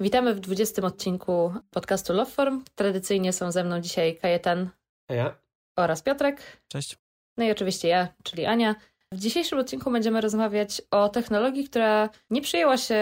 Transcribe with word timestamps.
Witamy 0.00 0.34
w 0.34 0.40
20 0.40 0.82
odcinku 0.82 1.54
podcastu 1.70 2.12
Loveform. 2.12 2.64
Tradycyjnie 2.74 3.32
są 3.32 3.52
ze 3.52 3.64
mną 3.64 3.80
dzisiaj 3.80 4.16
Kajetan 4.16 4.70
ja? 5.08 5.36
oraz 5.76 6.02
Piotrek. 6.02 6.62
Cześć. 6.68 6.96
No 7.36 7.44
i 7.44 7.50
oczywiście 7.50 7.88
ja, 7.88 8.08
czyli 8.22 8.46
Ania. 8.46 8.74
W 9.12 9.18
dzisiejszym 9.18 9.58
odcinku 9.58 9.90
będziemy 9.90 10.20
rozmawiać 10.20 10.82
o 10.90 11.08
technologii, 11.08 11.68
która 11.68 12.08
nie 12.30 12.42
przyjęła 12.42 12.76
się 12.76 12.98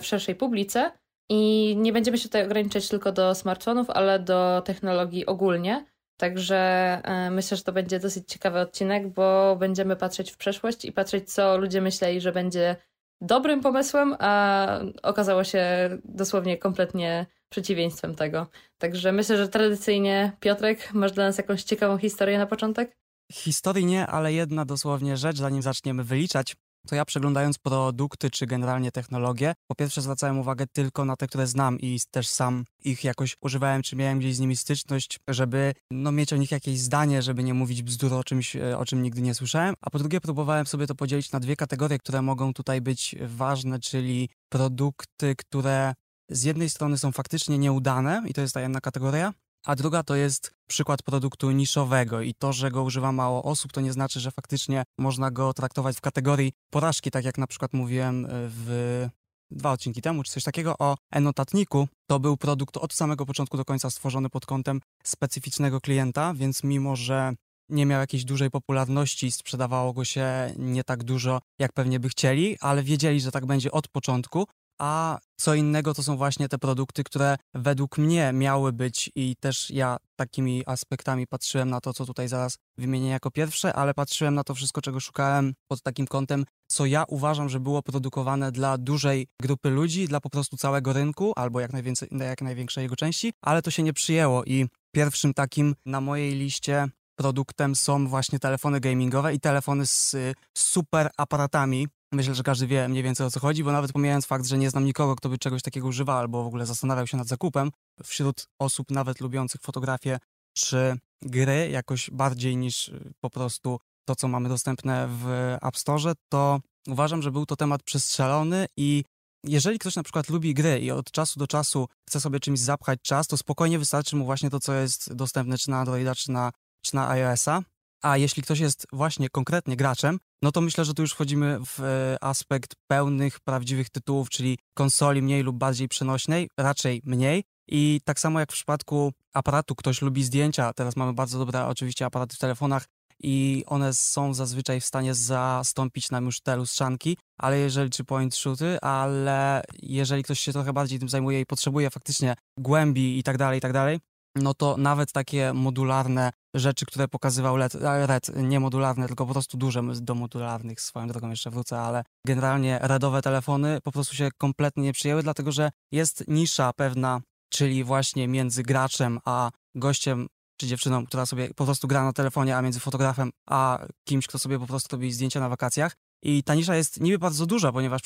w 0.00 0.04
szerszej 0.06 0.34
publice 0.34 0.92
i 1.30 1.74
nie 1.78 1.92
będziemy 1.92 2.18
się 2.18 2.24
tutaj 2.24 2.44
ograniczać 2.44 2.88
tylko 2.88 3.12
do 3.12 3.34
smartfonów, 3.34 3.90
ale 3.90 4.18
do 4.18 4.62
technologii 4.64 5.26
ogólnie. 5.26 5.86
Także 6.16 6.56
e, 7.04 7.30
myślę, 7.30 7.56
że 7.56 7.62
to 7.62 7.72
będzie 7.72 7.98
dosyć 7.98 8.28
ciekawy 8.28 8.58
odcinek, 8.58 9.08
bo 9.08 9.56
będziemy 9.56 9.96
patrzeć 9.96 10.30
w 10.30 10.36
przeszłość 10.36 10.84
i 10.84 10.92
patrzeć, 10.92 11.32
co 11.32 11.56
ludzie 11.56 11.80
myśleli, 11.80 12.20
że 12.20 12.32
będzie 12.32 12.76
dobrym 13.22 13.60
pomysłem, 13.60 14.16
a 14.18 14.66
okazało 15.02 15.44
się 15.44 15.64
dosłownie 16.04 16.58
kompletnie 16.58 17.26
przeciwieństwem 17.48 18.14
tego. 18.14 18.46
Także 18.78 19.12
myślę, 19.12 19.36
że 19.36 19.48
tradycyjnie, 19.48 20.32
Piotrek, 20.40 20.92
masz 20.92 21.12
dla 21.12 21.24
nas 21.24 21.38
jakąś 21.38 21.62
ciekawą 21.62 21.98
historię 21.98 22.38
na 22.38 22.46
początek? 22.46 22.96
Historii 23.32 23.86
nie, 23.86 24.06
ale 24.06 24.32
jedna 24.32 24.64
dosłownie 24.64 25.16
rzecz, 25.16 25.36
zanim 25.36 25.62
zaczniemy 25.62 26.04
wyliczać, 26.04 26.56
to 26.86 26.94
ja 26.94 27.04
przeglądając 27.04 27.58
produkty 27.58 28.30
czy 28.30 28.46
generalnie 28.46 28.92
technologie, 28.92 29.54
po 29.66 29.74
pierwsze 29.74 30.02
zwracałem 30.02 30.38
uwagę 30.38 30.66
tylko 30.72 31.04
na 31.04 31.16
te, 31.16 31.26
które 31.26 31.46
znam 31.46 31.80
i 31.80 32.00
też 32.10 32.28
sam 32.28 32.64
ich 32.84 33.04
jakoś 33.04 33.36
używałem, 33.40 33.82
czy 33.82 33.96
miałem 33.96 34.18
gdzieś 34.18 34.36
z 34.36 34.40
nimi 34.40 34.56
styczność, 34.56 35.20
żeby 35.28 35.74
no, 35.90 36.12
mieć 36.12 36.32
o 36.32 36.36
nich 36.36 36.50
jakieś 36.50 36.78
zdanie, 36.78 37.22
żeby 37.22 37.42
nie 37.42 37.54
mówić 37.54 37.82
bzdur 37.82 38.14
o 38.14 38.24
czymś, 38.24 38.56
e, 38.56 38.78
o 38.78 38.84
czym 38.84 39.02
nigdy 39.02 39.22
nie 39.22 39.34
słyszałem. 39.34 39.74
A 39.80 39.90
po 39.90 39.98
drugie 39.98 40.20
próbowałem 40.20 40.66
sobie 40.66 40.86
to 40.86 40.94
podzielić 40.94 41.32
na 41.32 41.40
dwie 41.40 41.56
kategorie, 41.56 41.98
które 41.98 42.22
mogą 42.22 42.52
tutaj 42.52 42.80
być 42.80 43.14
ważne, 43.20 43.78
czyli 43.78 44.28
produkty, 44.48 45.36
które 45.36 45.94
z 46.30 46.42
jednej 46.44 46.70
strony 46.70 46.98
są 46.98 47.12
faktycznie 47.12 47.58
nieudane 47.58 48.22
i 48.26 48.32
to 48.32 48.40
jest 48.40 48.54
ta 48.54 48.60
jedna 48.60 48.80
kategoria, 48.80 49.32
a 49.66 49.76
druga 49.76 50.02
to 50.02 50.14
jest 50.14 50.54
przykład 50.68 51.02
produktu 51.02 51.50
niszowego 51.50 52.20
i 52.20 52.34
to, 52.34 52.52
że 52.52 52.70
go 52.70 52.82
używa 52.82 53.12
mało 53.12 53.42
osób, 53.42 53.72
to 53.72 53.80
nie 53.80 53.92
znaczy, 53.92 54.20
że 54.20 54.30
faktycznie 54.30 54.82
można 54.98 55.30
go 55.30 55.54
traktować 55.54 55.96
w 55.96 56.00
kategorii 56.00 56.52
porażki, 56.70 57.10
tak 57.10 57.24
jak 57.24 57.38
na 57.38 57.46
przykład 57.46 57.72
mówiłem 57.72 58.24
e, 58.24 58.28
w 58.32 59.08
dwa 59.50 59.72
odcinki 59.72 60.02
temu, 60.02 60.22
czy 60.22 60.32
coś 60.32 60.44
takiego 60.44 60.74
o 60.78 60.96
e-notatniku. 61.10 61.88
To 62.06 62.20
był 62.20 62.36
produkt 62.36 62.76
od 62.76 62.92
samego 62.92 63.26
początku 63.26 63.56
do 63.56 63.64
końca 63.64 63.90
stworzony 63.90 64.30
pod 64.30 64.46
kątem 64.46 64.80
specyficznego 65.04 65.80
klienta, 65.80 66.34
więc 66.34 66.64
mimo, 66.64 66.96
że 66.96 67.34
nie 67.68 67.86
miał 67.86 68.00
jakiejś 68.00 68.24
dużej 68.24 68.50
popularności, 68.50 69.32
sprzedawało 69.32 69.92
go 69.92 70.04
się 70.04 70.54
nie 70.56 70.84
tak 70.84 71.04
dużo, 71.04 71.40
jak 71.58 71.72
pewnie 71.72 72.00
by 72.00 72.08
chcieli, 72.08 72.56
ale 72.60 72.82
wiedzieli, 72.82 73.20
że 73.20 73.30
tak 73.30 73.46
będzie 73.46 73.72
od 73.72 73.88
początku, 73.88 74.46
a 74.78 75.18
co 75.36 75.54
innego 75.54 75.94
to 75.94 76.02
są 76.02 76.16
właśnie 76.16 76.48
te 76.48 76.58
produkty, 76.58 77.04
które 77.04 77.36
według 77.54 77.98
mnie 77.98 78.32
miały 78.32 78.72
być 78.72 79.10
i 79.14 79.36
też 79.40 79.70
ja 79.70 79.96
takimi 80.16 80.62
aspektami 80.66 81.26
patrzyłem 81.26 81.70
na 81.70 81.80
to, 81.80 81.92
co 81.92 82.06
tutaj 82.06 82.28
zaraz 82.28 82.58
wymienię 82.78 83.10
jako 83.10 83.30
pierwsze, 83.30 83.74
ale 83.74 83.94
patrzyłem 83.94 84.34
na 84.34 84.44
to 84.44 84.54
wszystko, 84.54 84.80
czego 84.80 85.00
szukałem 85.00 85.54
pod 85.68 85.82
takim 85.82 86.06
kątem, 86.06 86.44
co 86.68 86.86
ja 86.86 87.04
uważam, 87.08 87.48
że 87.48 87.60
było 87.60 87.82
produkowane 87.82 88.52
dla 88.52 88.78
dużej 88.78 89.26
grupy 89.42 89.70
ludzi, 89.70 90.08
dla 90.08 90.20
po 90.20 90.30
prostu 90.30 90.56
całego 90.56 90.92
rynku, 90.92 91.32
albo 91.36 91.60
jak, 91.60 91.72
najwięcej, 91.72 92.08
jak 92.12 92.42
największej 92.42 92.82
jego 92.82 92.96
części, 92.96 93.32
ale 93.40 93.62
to 93.62 93.70
się 93.70 93.82
nie 93.82 93.92
przyjęło 93.92 94.44
i 94.44 94.66
pierwszym 94.94 95.34
takim 95.34 95.74
na 95.86 96.00
mojej 96.00 96.34
liście 96.34 96.88
produktem 97.16 97.74
są 97.74 98.08
właśnie 98.08 98.38
telefony 98.38 98.80
gamingowe 98.80 99.34
i 99.34 99.40
telefony 99.40 99.86
z, 99.86 100.10
z 100.10 100.34
super 100.54 101.10
aparatami, 101.16 101.88
Myślę, 102.12 102.34
że 102.34 102.42
każdy 102.42 102.66
wie 102.66 102.88
mniej 102.88 103.02
więcej 103.02 103.26
o 103.26 103.30
co 103.30 103.40
chodzi, 103.40 103.64
bo 103.64 103.72
nawet 103.72 103.92
pomijając 103.92 104.26
fakt, 104.26 104.46
że 104.46 104.58
nie 104.58 104.70
znam 104.70 104.84
nikogo, 104.84 105.16
kto 105.16 105.28
by 105.28 105.38
czegoś 105.38 105.62
takiego 105.62 105.88
używał 105.88 106.18
albo 106.18 106.44
w 106.44 106.46
ogóle 106.46 106.66
zastanawiał 106.66 107.06
się 107.06 107.16
nad 107.16 107.26
zakupem, 107.26 107.70
wśród 108.04 108.46
osób 108.58 108.90
nawet 108.90 109.20
lubiących 109.20 109.60
fotografię 109.60 110.18
czy 110.56 110.98
gry 111.22 111.68
jakoś 111.70 112.10
bardziej 112.10 112.56
niż 112.56 112.88
y, 112.88 113.12
po 113.20 113.30
prostu 113.30 113.78
to, 114.04 114.16
co 114.16 114.28
mamy 114.28 114.48
dostępne 114.48 115.08
w 115.08 115.26
App 115.62 115.76
Store, 115.76 116.12
to 116.28 116.60
uważam, 116.88 117.22
że 117.22 117.30
był 117.30 117.46
to 117.46 117.56
temat 117.56 117.82
przestrzelony 117.82 118.66
i 118.76 119.04
jeżeli 119.44 119.78
ktoś 119.78 119.96
na 119.96 120.02
przykład 120.02 120.28
lubi 120.28 120.54
gry 120.54 120.80
i 120.80 120.90
od 120.90 121.10
czasu 121.10 121.40
do 121.40 121.46
czasu 121.46 121.88
chce 122.08 122.20
sobie 122.20 122.40
czymś 122.40 122.60
zapchać 122.60 123.00
czas, 123.02 123.26
to 123.26 123.36
spokojnie 123.36 123.78
wystarczy 123.78 124.16
mu 124.16 124.24
właśnie 124.24 124.50
to, 124.50 124.60
co 124.60 124.74
jest 124.74 125.14
dostępne 125.14 125.58
czy 125.58 125.70
na 125.70 125.78
Androida, 125.78 126.14
czy 126.14 126.30
na, 126.30 126.52
czy 126.82 126.94
na 126.94 127.08
iOS-a. 127.08 127.62
A 128.02 128.16
jeśli 128.16 128.42
ktoś 128.42 128.60
jest 128.60 128.86
właśnie 128.92 129.28
konkretnie 129.28 129.76
graczem, 129.76 130.18
no 130.42 130.52
to 130.52 130.60
myślę, 130.60 130.84
że 130.84 130.94
tu 130.94 131.02
już 131.02 131.12
wchodzimy 131.12 131.58
w 131.66 131.80
e, 131.80 132.24
aspekt 132.24 132.74
pełnych, 132.86 133.40
prawdziwych 133.40 133.90
tytułów, 133.90 134.30
czyli 134.30 134.58
konsoli 134.74 135.22
mniej 135.22 135.42
lub 135.42 135.56
bardziej 135.56 135.88
przenośnej, 135.88 136.48
raczej 136.58 137.02
mniej. 137.04 137.44
I 137.68 138.00
tak 138.04 138.20
samo 138.20 138.40
jak 138.40 138.50
w 138.50 138.54
przypadku 138.54 139.12
aparatu, 139.34 139.74
ktoś 139.74 140.02
lubi 140.02 140.24
zdjęcia, 140.24 140.72
teraz 140.72 140.96
mamy 140.96 141.12
bardzo 141.12 141.38
dobre 141.38 141.66
oczywiście 141.66 142.06
aparaty 142.06 142.36
w 142.36 142.38
telefonach 142.38 142.86
i 143.22 143.64
one 143.66 143.94
są 143.94 144.34
zazwyczaj 144.34 144.80
w 144.80 144.84
stanie 144.84 145.14
zastąpić 145.14 146.10
nam 146.10 146.24
już 146.24 146.40
te 146.40 146.56
lustrzanki, 146.56 147.16
ale 147.38 147.58
jeżeli 147.58 147.90
czy 147.90 148.04
point 148.04 148.34
shooty, 148.34 148.80
ale 148.80 149.62
jeżeli 149.82 150.22
ktoś 150.22 150.40
się 150.40 150.52
trochę 150.52 150.72
bardziej 150.72 150.98
tym 150.98 151.08
zajmuje 151.08 151.40
i 151.40 151.46
potrzebuje 151.46 151.90
faktycznie 151.90 152.34
głębi 152.58 153.18
i 153.18 153.22
tak 153.22 153.38
dalej, 153.38 153.58
i 153.58 153.60
tak 153.60 153.72
dalej, 153.72 154.00
no 154.34 154.54
to 154.54 154.76
nawet 154.76 155.12
takie 155.12 155.52
modularne 155.52 156.30
rzeczy, 156.54 156.86
które 156.86 157.08
pokazywał 157.08 157.56
Red, 157.82 158.30
nie 158.36 158.60
modularne, 158.60 159.06
tylko 159.06 159.26
po 159.26 159.32
prostu 159.32 159.56
duże, 159.56 159.82
do 160.00 160.14
modularnych 160.14 160.80
swoją 160.80 161.08
drogą 161.08 161.30
jeszcze 161.30 161.50
wrócę, 161.50 161.80
ale 161.80 162.04
generalnie 162.26 162.78
REDowe 162.82 163.22
telefony 163.22 163.80
po 163.80 163.92
prostu 163.92 164.14
się 164.14 164.28
kompletnie 164.38 164.82
nie 164.82 164.92
przyjęły, 164.92 165.22
dlatego 165.22 165.52
że 165.52 165.70
jest 165.92 166.24
nisza 166.28 166.72
pewna, 166.72 167.20
czyli 167.48 167.84
właśnie 167.84 168.28
między 168.28 168.62
graczem 168.62 169.20
a 169.24 169.50
gościem 169.74 170.26
czy 170.56 170.66
dziewczyną, 170.66 171.06
która 171.06 171.26
sobie 171.26 171.54
po 171.54 171.64
prostu 171.64 171.88
gra 171.88 172.04
na 172.04 172.12
telefonie, 172.12 172.56
a 172.56 172.62
między 172.62 172.80
fotografem 172.80 173.30
a 173.46 173.78
kimś, 174.04 174.26
kto 174.26 174.38
sobie 174.38 174.58
po 174.58 174.66
prostu 174.66 174.96
robi 174.96 175.12
zdjęcia 175.12 175.40
na 175.40 175.48
wakacjach. 175.48 175.96
I 176.22 176.42
ta 176.42 176.54
nisza 176.54 176.76
jest 176.76 177.00
niby 177.00 177.18
bardzo 177.18 177.46
duża, 177.46 177.72
ponieważ 177.72 178.00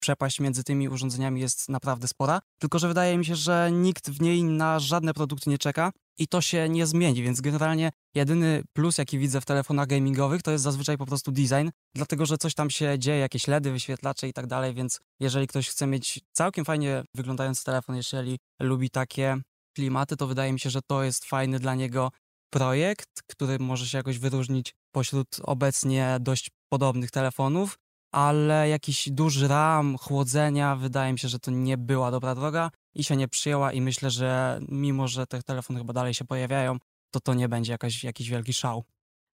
przepaść 0.00 0.40
między 0.40 0.64
tymi 0.64 0.88
urządzeniami 0.88 1.40
jest 1.40 1.68
naprawdę 1.68 2.08
spora, 2.08 2.40
tylko 2.58 2.78
że 2.78 2.88
wydaje 2.88 3.18
mi 3.18 3.24
się, 3.24 3.36
że 3.36 3.70
nikt 3.72 4.10
w 4.10 4.20
niej 4.20 4.44
na 4.44 4.78
żadne 4.78 5.14
produkty 5.14 5.50
nie 5.50 5.58
czeka 5.58 5.92
i 6.18 6.28
to 6.28 6.40
się 6.40 6.68
nie 6.68 6.86
zmieni, 6.86 7.22
więc 7.22 7.40
generalnie 7.40 7.90
jedyny 8.14 8.62
plus, 8.72 8.98
jaki 8.98 9.18
widzę 9.18 9.40
w 9.40 9.44
telefonach 9.44 9.86
gamingowych, 9.86 10.42
to 10.42 10.50
jest 10.50 10.64
zazwyczaj 10.64 10.98
po 10.98 11.06
prostu 11.06 11.32
design, 11.32 11.68
dlatego 11.94 12.26
że 12.26 12.38
coś 12.38 12.54
tam 12.54 12.70
się 12.70 12.98
dzieje, 12.98 13.18
jakieś 13.18 13.46
LEDy, 13.46 13.72
wyświetlacze 13.72 14.28
i 14.28 14.32
tak 14.32 14.46
dalej, 14.46 14.74
więc 14.74 15.00
jeżeli 15.20 15.46
ktoś 15.46 15.68
chce 15.68 15.86
mieć 15.86 16.20
całkiem 16.32 16.64
fajnie 16.64 17.04
wyglądający 17.14 17.64
telefon, 17.64 17.96
jeżeli 17.96 18.38
lubi 18.60 18.90
takie 18.90 19.36
klimaty, 19.76 20.16
to 20.16 20.26
wydaje 20.26 20.52
mi 20.52 20.60
się, 20.60 20.70
że 20.70 20.80
to 20.86 21.02
jest 21.02 21.24
fajny 21.24 21.58
dla 21.58 21.74
niego 21.74 22.10
projekt, 22.50 23.22
który 23.26 23.58
może 23.58 23.86
się 23.86 23.98
jakoś 23.98 24.18
wyróżnić 24.18 24.74
pośród 24.92 25.36
obecnie 25.42 26.16
dość 26.20 26.50
podobnych 26.68 27.10
telefonów, 27.10 27.78
ale 28.12 28.68
jakiś 28.68 29.08
duży 29.10 29.48
RAM, 29.48 29.96
chłodzenia, 29.98 30.76
wydaje 30.76 31.12
mi 31.12 31.18
się, 31.18 31.28
że 31.28 31.38
to 31.38 31.50
nie 31.50 31.76
była 31.76 32.10
dobra 32.10 32.34
droga 32.34 32.70
i 32.94 33.04
się 33.04 33.16
nie 33.16 33.28
przyjęła 33.28 33.72
i 33.72 33.80
myślę, 33.80 34.10
że 34.10 34.60
mimo, 34.68 35.08
że 35.08 35.26
te 35.26 35.42
telefony 35.42 35.78
chyba 35.78 35.92
dalej 35.92 36.14
się 36.14 36.24
pojawiają, 36.24 36.76
to 37.10 37.20
to 37.20 37.34
nie 37.34 37.48
będzie 37.48 37.72
jakaś, 37.72 38.04
jakiś 38.04 38.30
wielki 38.30 38.52
szał. 38.52 38.84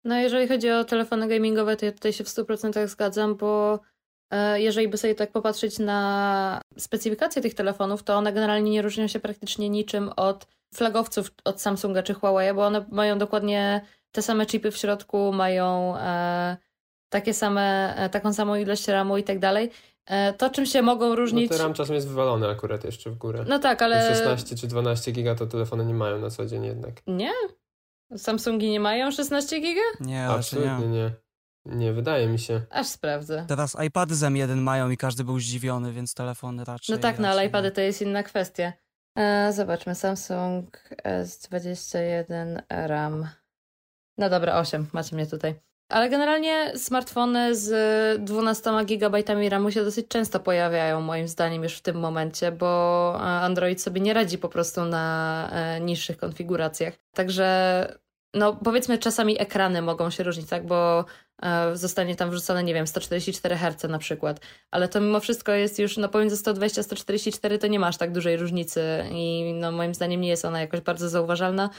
No 0.03 0.17
jeżeli 0.17 0.47
chodzi 0.47 0.71
o 0.71 0.83
telefony 0.83 1.27
gamingowe, 1.27 1.77
to 1.77 1.85
ja 1.85 1.91
tutaj 1.91 2.13
się 2.13 2.23
w 2.23 2.27
100% 2.27 2.87
zgadzam, 2.87 3.35
bo 3.35 3.79
e, 4.31 4.61
jeżeli 4.61 4.87
by 4.87 4.97
sobie 4.97 5.15
tak 5.15 5.31
popatrzeć 5.31 5.79
na 5.79 6.61
specyfikację 6.77 7.41
tych 7.41 7.53
telefonów, 7.53 8.03
to 8.03 8.15
one 8.15 8.33
generalnie 8.33 8.71
nie 8.71 8.81
różnią 8.81 9.07
się 9.07 9.19
praktycznie 9.19 9.69
niczym 9.69 10.09
od 10.15 10.47
flagowców 10.75 11.31
od 11.43 11.61
Samsunga 11.61 12.03
czy 12.03 12.13
Huawei, 12.13 12.53
bo 12.53 12.65
one 12.65 12.85
mają 12.91 13.17
dokładnie 13.17 13.81
te 14.11 14.21
same 14.21 14.45
chipy 14.45 14.71
w 14.71 14.77
środku, 14.77 15.33
mają 15.33 15.97
e, 15.97 16.57
takie 17.09 17.33
same, 17.33 17.95
e, 17.95 18.09
taką 18.09 18.33
samą 18.33 18.55
ilość 18.55 18.87
RAMu 18.87 19.17
i 19.17 19.23
tak 19.23 19.39
dalej. 19.39 19.71
E, 20.05 20.33
to, 20.33 20.49
czym 20.49 20.65
się 20.65 20.81
mogą 20.81 21.15
różnić... 21.15 21.51
No 21.51 21.57
to 21.57 21.63
RAM 21.63 21.73
czasem 21.73 21.95
jest 21.95 22.07
wywalony 22.07 22.49
akurat 22.49 22.83
jeszcze 22.83 23.09
w 23.09 23.17
górę. 23.17 23.45
No 23.47 23.59
tak, 23.59 23.81
ale... 23.81 24.15
16 24.15 24.55
czy 24.55 24.67
12 24.67 25.11
giga 25.11 25.35
to 25.35 25.47
telefony 25.47 25.85
nie 25.85 25.93
mają 25.93 26.19
na 26.19 26.29
co 26.29 26.45
dzień 26.45 26.65
jednak. 26.65 26.93
Nie? 27.07 27.31
Samsungi 28.17 28.69
nie 28.69 28.79
mają 28.79 29.11
16 29.11 29.59
giga? 29.59 29.81
Nie, 29.99 30.27
Absolutnie 30.27 30.87
nie. 30.87 30.87
nie. 30.87 31.11
Nie, 31.65 31.93
wydaje 31.93 32.27
mi 32.27 32.39
się. 32.39 32.61
Aż 32.69 32.87
sprawdzę. 32.87 33.45
Teraz 33.47 33.77
iPady 33.85 34.15
z 34.15 34.21
M1 34.21 34.55
mają 34.55 34.89
i 34.89 34.97
każdy 34.97 35.23
był 35.23 35.39
zdziwiony, 35.39 35.93
więc 35.93 36.13
telefony 36.13 36.65
raczej... 36.65 36.95
No 36.95 37.01
tak, 37.01 37.11
raczej 37.11 37.21
no 37.21 37.29
ale 37.29 37.45
iPady 37.45 37.71
to 37.71 37.81
jest 37.81 38.01
inna 38.01 38.23
kwestia. 38.23 38.73
E, 39.17 39.53
zobaczmy, 39.53 39.95
Samsung 39.95 40.81
S21 41.05 42.61
RAM. 42.69 43.27
No 44.17 44.29
dobra, 44.29 44.59
8, 44.59 44.87
macie 44.93 45.15
mnie 45.15 45.27
tutaj. 45.27 45.55
Ale 45.89 46.09
generalnie 46.09 46.71
smartfony 46.75 47.55
z 47.55 48.21
12 48.21 48.71
GB 48.85 49.23
RAMu 49.49 49.71
się 49.71 49.83
dosyć 49.83 50.07
często 50.07 50.39
pojawiają, 50.39 51.01
moim 51.01 51.27
zdaniem, 51.27 51.63
już 51.63 51.73
w 51.73 51.81
tym 51.81 51.99
momencie, 51.99 52.51
bo 52.51 53.13
Android 53.19 53.81
sobie 53.81 54.01
nie 54.01 54.13
radzi 54.13 54.37
po 54.37 54.49
prostu 54.49 54.85
na 54.85 55.49
e, 55.51 55.79
niższych 55.79 56.17
konfiguracjach. 56.17 56.93
Także 57.13 57.97
no 58.33 58.55
powiedzmy 58.63 58.97
czasami 58.97 59.41
ekrany 59.41 59.81
mogą 59.81 60.09
się 60.09 60.23
różnić, 60.23 60.49
tak, 60.49 60.65
bo 60.65 61.05
e, 61.41 61.75
zostanie 61.75 62.15
tam 62.15 62.29
wrzucone, 62.29 62.63
nie 62.63 62.73
wiem, 62.73 62.87
144 62.87 63.55
Hz 63.55 63.83
na 63.89 63.99
przykład, 63.99 64.39
ale 64.71 64.87
to 64.87 65.01
mimo 65.01 65.19
wszystko 65.19 65.51
jest 65.51 65.79
już, 65.79 65.97
no 65.97 66.09
pomiędzy 66.09 66.37
120 66.37 66.81
a 66.81 66.83
144 66.83 67.57
to 67.57 67.67
nie 67.67 67.79
masz 67.79 67.97
tak 67.97 68.11
dużej 68.11 68.37
różnicy 68.37 69.03
i 69.11 69.53
no 69.53 69.71
moim 69.71 69.93
zdaniem 69.93 70.21
nie 70.21 70.29
jest 70.29 70.45
ona 70.45 70.61
jakoś 70.61 70.81
bardzo 70.81 71.09
zauważalna. 71.09 71.69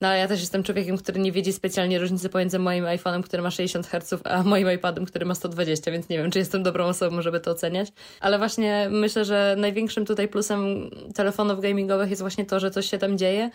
No 0.00 0.14
ja 0.14 0.28
też 0.28 0.40
jestem 0.40 0.62
człowiekiem, 0.62 0.98
który 0.98 1.20
nie 1.20 1.32
widzi 1.32 1.52
specjalnie 1.52 1.98
różnicy 1.98 2.28
pomiędzy 2.28 2.58
moim 2.58 2.84
iPhone'em, 2.84 3.22
który 3.22 3.42
ma 3.42 3.50
60 3.50 3.86
Hz, 3.86 4.20
a 4.24 4.42
moim 4.42 4.72
iPadem, 4.72 5.06
który 5.06 5.26
ma 5.26 5.34
120, 5.34 5.90
więc 5.90 6.08
nie 6.08 6.18
wiem, 6.18 6.30
czy 6.30 6.38
jestem 6.38 6.62
dobrą 6.62 6.84
osobą, 6.84 7.22
żeby 7.22 7.40
to 7.40 7.50
oceniać. 7.50 7.88
Ale 8.20 8.38
właśnie 8.38 8.88
myślę, 8.90 9.24
że 9.24 9.54
największym 9.58 10.06
tutaj 10.06 10.28
plusem 10.28 10.90
telefonów 11.14 11.60
gamingowych 11.60 12.10
jest 12.10 12.22
właśnie 12.22 12.46
to, 12.46 12.60
że 12.60 12.70
coś 12.70 12.90
się 12.90 12.98
tam 12.98 13.18
dzieje 13.18 13.50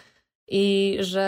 i 0.47 0.97
że 0.99 1.21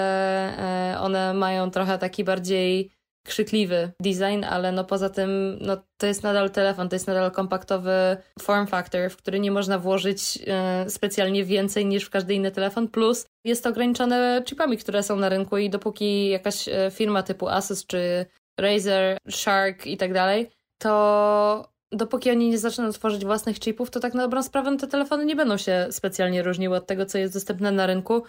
e, 0.94 1.00
one 1.00 1.34
mają 1.34 1.72
trochę 1.72 1.98
taki 1.98 2.24
bardziej 2.24 2.92
krzykliwy 3.25 3.92
design, 4.00 4.44
ale 4.44 4.72
no 4.72 4.83
poza 4.83 5.10
tym 5.10 5.57
no 5.62 5.77
to 5.98 6.07
jest 6.07 6.24
nadal 6.24 6.50
telefon, 6.50 6.89
to 6.89 6.95
jest 6.95 7.07
nadal 7.07 7.31
kompaktowy 7.31 8.18
form 8.42 8.68
factor, 8.68 9.10
w 9.10 9.18
który 9.18 9.39
nie 9.39 9.51
można 9.51 9.80
włożyć 9.80 10.39
e, 10.48 10.89
specjalnie 10.89 11.44
więcej 11.44 11.86
niż 11.86 12.06
w 12.06 12.10
każdy 12.10 12.33
inny 12.33 12.51
telefon, 12.51 12.88
plus 12.88 13.25
jest 13.44 13.63
to 13.63 13.69
ograniczone 13.69 14.44
chipami, 14.45 14.77
które 14.77 15.04
są 15.04 15.16
na 15.16 15.30
rynku 15.30 15.57
i 15.57 15.69
dopóki 15.69 16.30
jakaś 16.30 16.68
e, 16.68 16.92
firma 16.92 17.24
typu 17.24 17.48
Asus 17.48 17.86
czy 17.86 18.25
Razer, 18.60 19.18
Shark 19.30 19.88
i 19.88 19.98
tak 19.98 20.13
dalej, 20.13 20.50
to 20.78 21.75
dopóki 21.92 22.31
oni 22.31 22.50
nie 22.50 22.57
zaczną 22.57 22.92
tworzyć 22.92 23.25
własnych 23.25 23.60
chipów, 23.60 23.89
to 23.89 24.00
tak 24.00 24.13
na 24.13 24.24
dobrą 24.24 24.44
sprawę 24.44 24.78
te 24.78 24.88
telefony 24.88 25.25
nie 25.25 25.36
będą 25.36 25.57
się 25.57 25.88
specjalnie 25.92 26.44
różniły 26.44 26.78
od 26.78 26.88
tego, 26.88 27.06
co 27.06 27.18
jest 27.18 27.33
dostępne 27.33 27.71
na 27.71 27.88
rynku, 27.88 28.24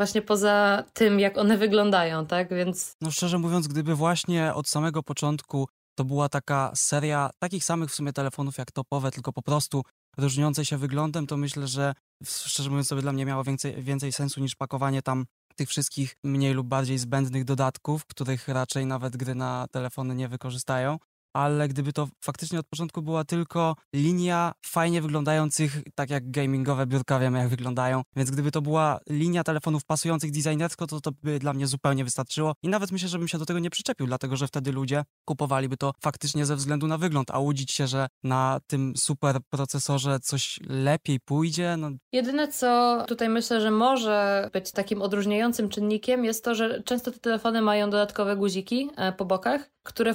właśnie 0.00 0.22
poza 0.22 0.84
tym, 0.92 1.20
jak 1.20 1.38
one 1.38 1.56
wyglądają, 1.58 2.26
tak? 2.26 2.54
Więc. 2.54 2.96
No 3.00 3.10
szczerze 3.10 3.38
mówiąc, 3.38 3.68
gdyby 3.68 3.94
właśnie 3.94 4.54
od 4.54 4.68
samego 4.68 5.02
początku 5.02 5.68
to 5.98 6.04
była 6.04 6.28
taka 6.28 6.72
seria 6.74 7.30
takich 7.38 7.64
samych 7.64 7.90
w 7.90 7.94
sumie 7.94 8.12
telefonów 8.12 8.58
jak 8.58 8.72
topowe, 8.72 9.10
tylko 9.10 9.32
po 9.32 9.42
prostu 9.42 9.82
różniące 10.18 10.64
się 10.64 10.76
wyglądem, 10.76 11.26
to 11.26 11.36
myślę, 11.36 11.66
że 11.66 11.94
szczerze 12.24 12.70
mówiąc 12.70 12.88
sobie 12.88 13.02
dla 13.02 13.12
mnie 13.12 13.26
miało 13.26 13.44
więcej, 13.44 13.82
więcej 13.82 14.12
sensu 14.12 14.40
niż 14.40 14.56
pakowanie 14.56 15.02
tam 15.02 15.26
tych 15.56 15.68
wszystkich 15.68 16.14
mniej 16.24 16.54
lub 16.54 16.66
bardziej 16.66 16.98
zbędnych 16.98 17.44
dodatków, 17.44 18.06
których 18.06 18.48
raczej 18.48 18.86
nawet 18.86 19.16
gry 19.16 19.34
na 19.34 19.66
telefony 19.72 20.14
nie 20.14 20.28
wykorzystają 20.28 20.98
ale 21.32 21.68
gdyby 21.68 21.92
to 21.92 22.08
faktycznie 22.24 22.58
od 22.58 22.66
początku 22.66 23.02
była 23.02 23.24
tylko 23.24 23.76
linia 23.94 24.52
fajnie 24.66 25.02
wyglądających, 25.02 25.82
tak 25.94 26.10
jak 26.10 26.30
gamingowe 26.30 26.86
biurka 26.86 27.18
wiemy 27.18 27.38
jak 27.38 27.48
wyglądają, 27.48 28.02
więc 28.16 28.30
gdyby 28.30 28.50
to 28.50 28.62
była 28.62 29.00
linia 29.10 29.44
telefonów 29.44 29.84
pasujących 29.84 30.30
designersko, 30.30 30.86
to 30.86 31.00
to 31.00 31.10
by 31.22 31.38
dla 31.38 31.52
mnie 31.52 31.66
zupełnie 31.66 32.04
wystarczyło. 32.04 32.54
I 32.62 32.68
nawet 32.68 32.92
myślę, 32.92 33.08
żebym 33.08 33.28
się 33.28 33.38
do 33.38 33.46
tego 33.46 33.58
nie 33.58 33.70
przyczepił, 33.70 34.06
dlatego 34.06 34.36
że 34.36 34.46
wtedy 34.46 34.72
ludzie 34.72 35.04
kupowaliby 35.24 35.76
to 35.76 35.92
faktycznie 36.02 36.46
ze 36.46 36.56
względu 36.56 36.86
na 36.86 36.98
wygląd, 36.98 37.30
a 37.30 37.38
łudzić 37.38 37.72
się, 37.72 37.86
że 37.86 38.06
na 38.22 38.60
tym 38.66 38.96
super 38.96 39.36
procesorze 39.50 40.20
coś 40.20 40.60
lepiej 40.68 41.20
pójdzie, 41.20 41.76
no... 41.78 41.90
Jedyne 42.12 42.48
co 42.48 43.04
tutaj 43.08 43.28
myślę, 43.28 43.60
że 43.60 43.70
może 43.70 44.50
być 44.52 44.72
takim 44.72 45.02
odróżniającym 45.02 45.68
czynnikiem 45.68 46.24
jest 46.24 46.44
to, 46.44 46.54
że 46.54 46.82
często 46.82 47.10
te 47.10 47.18
telefony 47.18 47.62
mają 47.62 47.90
dodatkowe 47.90 48.36
guziki 48.36 48.90
e, 48.96 49.12
po 49.12 49.24
bokach, 49.24 49.70
które 49.82 50.14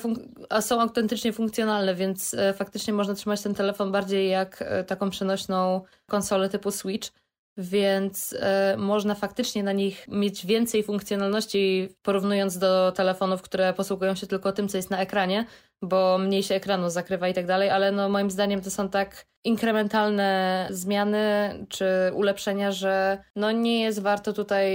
są 0.62 0.82
autentycznie 1.06 1.34
funkcjonalne, 1.34 1.96
więc 1.96 2.34
e, 2.34 2.54
faktycznie 2.54 2.94
można 2.94 3.14
trzymać 3.14 3.42
ten 3.42 3.56
telefon 3.56 3.92
bardziej 3.92 4.30
jak 4.30 4.62
e, 4.62 4.84
taką 4.84 5.10
przenośną 5.10 5.82
konsolę 6.08 6.50
typu 6.50 6.72
Switch 6.72 7.12
więc 7.58 8.36
e, 8.40 8.76
można 8.78 9.16
faktycznie 9.16 9.64
na 9.64 9.72
nich 9.72 10.08
mieć 10.08 10.46
więcej 10.46 10.84
funkcjonalności 10.84 11.90
porównując 12.02 12.58
do 12.58 12.92
telefonów, 12.92 13.42
które 13.42 13.74
posługują 13.74 14.16
się 14.16 14.28
tylko 14.28 14.52
tym, 14.52 14.68
co 14.68 14.78
jest 14.78 14.90
na 14.90 15.00
ekranie, 15.00 15.46
bo 15.82 16.18
mniej 16.18 16.44
się 16.44 16.56
ekranu 16.56 16.90
zakrywa 16.90 17.28
i 17.28 17.34
tak 17.34 17.46
dalej, 17.46 17.70
ale 17.70 17.92
no 17.92 18.10
moim 18.10 18.32
zdaniem 18.32 18.62
to 18.62 18.72
są 18.72 18.90
tak 18.90 19.26
inkrementalne 19.44 20.68
zmiany 20.72 21.54
czy 21.70 21.86
ulepszenia, 22.14 22.72
że 22.72 23.24
no 23.36 23.52
nie 23.52 23.82
jest 23.82 24.02
warto 24.02 24.34
tutaj 24.34 24.68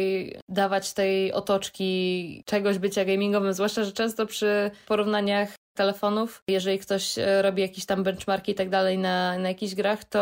dawać 0.48 0.92
tej 0.92 1.32
otoczki 1.32 2.42
czegoś 2.46 2.78
bycia 2.78 3.04
gamingowym, 3.04 3.52
zwłaszcza, 3.52 3.84
że 3.84 3.92
często 3.92 4.26
przy 4.26 4.70
porównaniach 4.86 5.59
telefonów. 5.80 6.42
Jeżeli 6.48 6.78
ktoś 6.78 7.18
e, 7.18 7.42
robi 7.42 7.62
jakieś 7.62 7.86
tam 7.86 8.02
benchmarki 8.02 8.52
i 8.52 8.54
tak 8.54 8.68
dalej 8.68 8.98
na, 8.98 9.38
na 9.38 9.48
jakichś 9.48 9.74
grach, 9.74 10.04
to 10.04 10.20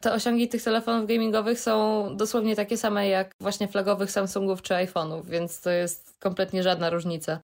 te 0.00 0.12
osiągi 0.12 0.48
tych 0.48 0.62
telefonów 0.62 1.08
gamingowych 1.08 1.60
są 1.60 2.08
dosłownie 2.16 2.56
takie 2.56 2.76
same 2.76 3.08
jak 3.08 3.34
właśnie 3.40 3.68
flagowych 3.68 4.10
Samsungów 4.10 4.62
czy 4.62 4.74
iPhone'ów, 4.74 5.26
więc 5.26 5.60
to 5.60 5.70
jest 5.70 6.16
kompletnie 6.20 6.62
żadna 6.62 6.90
różnica. 6.90 7.40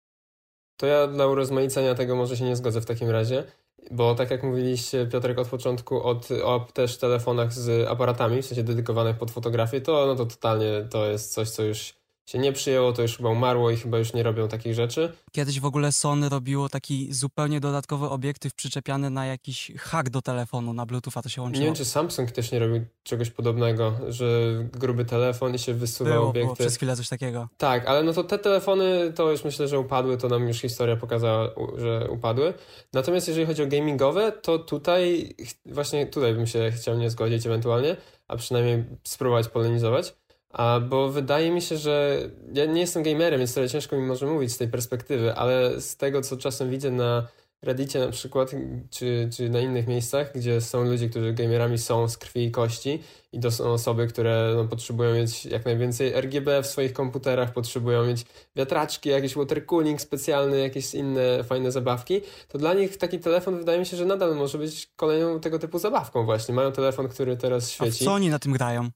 To 0.77 0.85
ja 0.85 1.07
dla 1.07 1.27
urozmaicenia 1.27 1.95
tego 1.95 2.15
może 2.15 2.37
się 2.37 2.45
nie 2.45 2.55
zgodzę 2.55 2.81
w 2.81 2.85
takim 2.85 3.09
razie, 3.09 3.43
bo 3.91 4.15
tak 4.15 4.31
jak 4.31 4.43
mówiliście 4.43 5.05
Piotrek 5.05 5.39
od 5.39 5.47
początku 5.47 6.03
od, 6.03 6.31
o 6.31 6.67
też 6.73 6.97
telefonach 6.97 7.53
z 7.53 7.87
aparatami, 7.87 8.41
w 8.41 8.45
sensie 8.45 8.63
dedykowanych 8.63 9.17
pod 9.17 9.31
fotografię, 9.31 9.81
to 9.81 10.05
no 10.05 10.15
to 10.15 10.25
totalnie 10.25 10.87
to 10.89 11.05
jest 11.05 11.33
coś, 11.33 11.49
co 11.49 11.63
już 11.63 11.93
się 12.27 12.39
nie 12.39 12.53
przyjęło, 12.53 12.93
to 12.93 13.01
już 13.01 13.17
chyba 13.17 13.29
umarło 13.29 13.71
i 13.71 13.75
chyba 13.75 13.97
już 13.97 14.13
nie 14.13 14.23
robią 14.23 14.47
takich 14.47 14.73
rzeczy. 14.73 15.13
Kiedyś 15.31 15.59
w 15.59 15.65
ogóle 15.65 15.91
Sony 15.91 16.29
robiło 16.29 16.69
taki 16.69 17.13
zupełnie 17.13 17.59
dodatkowy 17.59 18.09
obiektyw 18.09 18.53
przyczepiany 18.53 19.09
na 19.09 19.25
jakiś 19.25 19.71
hak 19.77 20.09
do 20.09 20.21
telefonu, 20.21 20.73
na 20.73 20.85
Bluetooth, 20.85 21.11
a 21.15 21.21
to 21.21 21.29
się 21.29 21.41
łączyło. 21.41 21.61
Nie 21.61 21.65
wiem, 21.65 21.75
czy 21.75 21.85
Samsung 21.85 22.31
też 22.31 22.51
nie 22.51 22.59
robił 22.59 22.85
czegoś 23.03 23.29
podobnego, 23.29 23.93
że 24.09 24.25
gruby 24.73 25.05
telefon 25.05 25.55
i 25.55 25.59
się 25.59 25.73
wysuwał 25.73 26.13
było, 26.13 26.29
obiektyw. 26.29 26.45
Było 26.45 26.55
przez 26.55 26.75
chwilę 26.75 26.95
coś 26.95 27.09
takiego. 27.09 27.47
Tak, 27.57 27.87
ale 27.87 28.03
no 28.03 28.13
to 28.13 28.23
te 28.23 28.39
telefony 28.39 29.13
to 29.15 29.31
już 29.31 29.43
myślę, 29.43 29.67
że 29.67 29.79
upadły, 29.79 30.17
to 30.17 30.27
nam 30.27 30.47
już 30.47 30.61
historia 30.61 30.95
pokazała, 30.95 31.49
że 31.77 32.07
upadły. 32.09 32.53
Natomiast 32.93 33.27
jeżeli 33.27 33.47
chodzi 33.47 33.63
o 33.63 33.67
gamingowe, 33.67 34.31
to 34.31 34.59
tutaj 34.59 35.35
właśnie 35.65 36.05
tutaj 36.05 36.33
bym 36.33 36.47
się 36.47 36.71
chciał 36.71 36.97
nie 36.97 37.09
zgodzić 37.09 37.45
ewentualnie, 37.45 37.97
a 38.27 38.37
przynajmniej 38.37 38.83
spróbować 39.03 39.47
polenizować 39.47 40.13
a, 40.57 40.79
bo 40.79 41.09
wydaje 41.09 41.51
mi 41.51 41.61
się, 41.61 41.77
że 41.77 42.19
ja 42.53 42.65
nie 42.65 42.81
jestem 42.81 43.03
gamerem, 43.03 43.39
więc 43.39 43.53
trochę 43.53 43.69
ciężko 43.69 43.95
mi 43.95 44.03
może 44.03 44.25
mówić 44.25 44.51
z 44.51 44.57
tej 44.57 44.67
perspektywy, 44.67 45.33
ale 45.35 45.81
z 45.81 45.97
tego, 45.97 46.21
co 46.21 46.37
czasem 46.37 46.69
widzę 46.69 46.91
na 46.91 47.27
Reddicie 47.61 47.99
na 47.99 48.11
przykład, 48.11 48.51
czy, 48.89 49.29
czy 49.33 49.49
na 49.49 49.59
innych 49.59 49.87
miejscach, 49.87 50.33
gdzie 50.35 50.61
są 50.61 50.83
ludzie, 50.83 51.09
którzy 51.09 51.33
gamerami 51.33 51.77
są 51.77 52.07
z 52.07 52.17
krwi 52.17 52.43
i 52.43 52.51
kości 52.51 53.03
i 53.31 53.39
to 53.39 53.51
są 53.51 53.63
osoby, 53.71 54.07
które 54.07 54.53
no, 54.55 54.65
potrzebują 54.65 55.15
mieć 55.15 55.45
jak 55.45 55.65
najwięcej 55.65 56.13
RGB 56.21 56.63
w 56.63 56.67
swoich 56.67 56.93
komputerach, 56.93 57.53
potrzebują 57.53 58.05
mieć 58.05 58.25
wiatraczki, 58.55 59.09
jakiś 59.09 59.35
water 59.35 59.65
cooling 59.65 60.01
specjalny, 60.01 60.59
jakieś 60.59 60.93
inne 60.93 61.43
fajne 61.43 61.71
zabawki, 61.71 62.21
to 62.47 62.57
dla 62.57 62.73
nich 62.73 62.97
taki 62.97 63.19
telefon 63.19 63.57
wydaje 63.57 63.79
mi 63.79 63.85
się, 63.85 63.97
że 63.97 64.05
nadal 64.05 64.35
może 64.35 64.57
być 64.57 64.89
kolejną 64.95 65.39
tego 65.39 65.59
typu 65.59 65.79
zabawką 65.79 66.25
właśnie. 66.25 66.55
Mają 66.55 66.71
telefon, 66.71 67.07
który 67.07 67.37
teraz 67.37 67.71
świeci. 67.71 68.03
A 68.03 68.05
co 68.05 68.13
oni 68.13 68.29
na 68.29 68.39
tym 68.39 68.53
grają? 68.53 68.89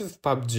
W 0.00 0.18
PUBG, 0.18 0.50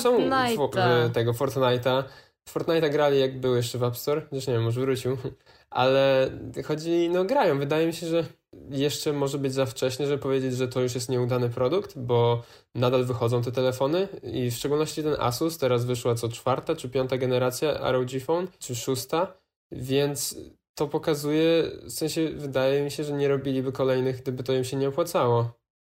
są 0.00 0.18
w, 0.18 1.12
tego 1.12 1.32
Fortnite'a. 1.32 2.04
W 2.48 2.54
Fortnite'a 2.54 2.90
grali 2.90 3.20
jak 3.20 3.40
był 3.40 3.56
jeszcze 3.56 3.78
w 3.78 3.82
App 3.82 3.96
Store, 3.96 4.22
zresztą 4.32 4.52
nie 4.52 4.56
wiem, 4.56 4.64
może 4.64 4.80
wrócił, 4.80 5.16
ale 5.70 6.30
chodzi, 6.64 7.10
no 7.12 7.24
grają. 7.24 7.58
Wydaje 7.58 7.86
mi 7.86 7.92
się, 7.92 8.06
że 8.06 8.24
jeszcze 8.70 9.12
może 9.12 9.38
być 9.38 9.54
za 9.54 9.66
wcześnie, 9.66 10.06
żeby 10.06 10.22
powiedzieć, 10.22 10.54
że 10.54 10.68
to 10.68 10.80
już 10.80 10.94
jest 10.94 11.08
nieudany 11.08 11.50
produkt, 11.50 11.98
bo 11.98 12.42
nadal 12.74 13.04
wychodzą 13.04 13.42
te 13.42 13.52
telefony 13.52 14.08
i 14.22 14.50
w 14.50 14.54
szczególności 14.54 15.02
ten 15.02 15.16
Asus, 15.18 15.58
teraz 15.58 15.84
wyszła 15.84 16.14
co 16.14 16.28
czwarta 16.28 16.76
czy 16.76 16.88
piąta 16.88 17.18
generacja 17.18 17.92
ROG 17.92 18.08
Phone, 18.24 18.48
czy 18.58 18.74
szósta, 18.74 19.32
więc 19.72 20.36
to 20.74 20.88
pokazuje, 20.88 21.70
w 21.82 21.90
sensie 21.90 22.28
wydaje 22.28 22.82
mi 22.82 22.90
się, 22.90 23.04
że 23.04 23.12
nie 23.12 23.28
robiliby 23.28 23.72
kolejnych, 23.72 24.22
gdyby 24.22 24.42
to 24.42 24.52
im 24.52 24.64
się 24.64 24.76
nie 24.76 24.88
opłacało. 24.88 25.57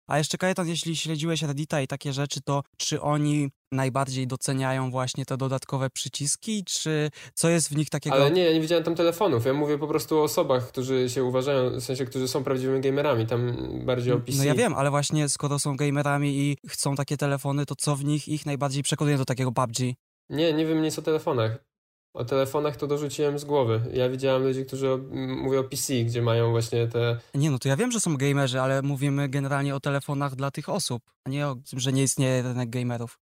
A 0.08 0.18
jeszcze 0.18 0.38
Kajetan, 0.38 0.68
jeśli 0.68 0.96
śledziłeś 0.96 1.42
Reddita 1.42 1.80
i 1.80 1.86
takie 1.86 2.12
rzeczy, 2.12 2.40
to 2.40 2.62
czy 2.76 3.00
oni 3.00 3.50
najbardziej 3.72 4.26
doceniają 4.26 4.90
właśnie 4.90 5.24
te 5.24 5.36
dodatkowe 5.36 5.90
przyciski, 5.90 6.64
czy 6.64 7.10
co 7.34 7.48
jest 7.48 7.68
w 7.68 7.76
nich 7.76 7.90
takiego... 7.90 8.16
Ale 8.16 8.30
nie, 8.30 8.44
ja 8.44 8.52
nie 8.52 8.60
widziałem 8.60 8.84
tam 8.84 8.94
telefonów, 8.94 9.46
ja 9.46 9.52
mówię 9.52 9.78
po 9.78 9.88
prostu 9.88 10.18
o 10.18 10.22
osobach, 10.22 10.68
którzy 10.68 11.10
się 11.10 11.24
uważają, 11.24 11.70
w 11.70 11.84
sensie, 11.84 12.04
którzy 12.06 12.28
są 12.28 12.44
prawdziwymi 12.44 12.80
gamerami, 12.80 13.26
tam 13.26 13.56
bardziej 13.86 14.12
o 14.12 14.20
PC. 14.20 14.38
No 14.38 14.44
ja 14.44 14.54
wiem, 14.54 14.74
ale 14.74 14.90
właśnie 14.90 15.28
skoro 15.28 15.58
są 15.58 15.76
gamerami 15.76 16.38
i 16.38 16.56
chcą 16.68 16.94
takie 16.94 17.16
telefony, 17.16 17.66
to 17.66 17.74
co 17.76 17.96
w 17.96 18.04
nich 18.04 18.28
ich 18.28 18.46
najbardziej 18.46 18.82
przekonuje 18.82 19.18
do 19.18 19.24
takiego 19.24 19.52
PUBG? 19.52 19.78
Nie, 20.30 20.52
nie 20.52 20.66
wiem 20.66 20.82
nic 20.82 20.98
o 20.98 21.02
telefonach. 21.02 21.67
O 22.18 22.24
telefonach 22.24 22.76
to 22.76 22.86
dorzuciłem 22.86 23.38
z 23.38 23.44
głowy. 23.44 23.80
Ja 23.92 24.08
widziałem 24.08 24.42
ludzi, 24.42 24.66
którzy 24.66 24.98
mówią 25.42 25.60
o 25.60 25.64
PC, 25.64 25.94
gdzie 25.94 26.22
mają 26.22 26.50
właśnie 26.50 26.86
te... 26.86 27.18
Nie, 27.34 27.50
no 27.50 27.58
to 27.58 27.68
ja 27.68 27.76
wiem, 27.76 27.92
że 27.92 28.00
są 28.00 28.16
gamerzy, 28.16 28.60
ale 28.60 28.82
mówimy 28.82 29.28
generalnie 29.28 29.74
o 29.74 29.80
telefonach 29.80 30.34
dla 30.34 30.50
tych 30.50 30.68
osób, 30.68 31.02
a 31.24 31.30
nie 31.30 31.48
o 31.48 31.56
tym, 31.70 31.80
że 31.80 31.92
nie 31.92 32.02
istnieje 32.02 32.42
rynek 32.42 32.70
gamerów. 32.70 33.18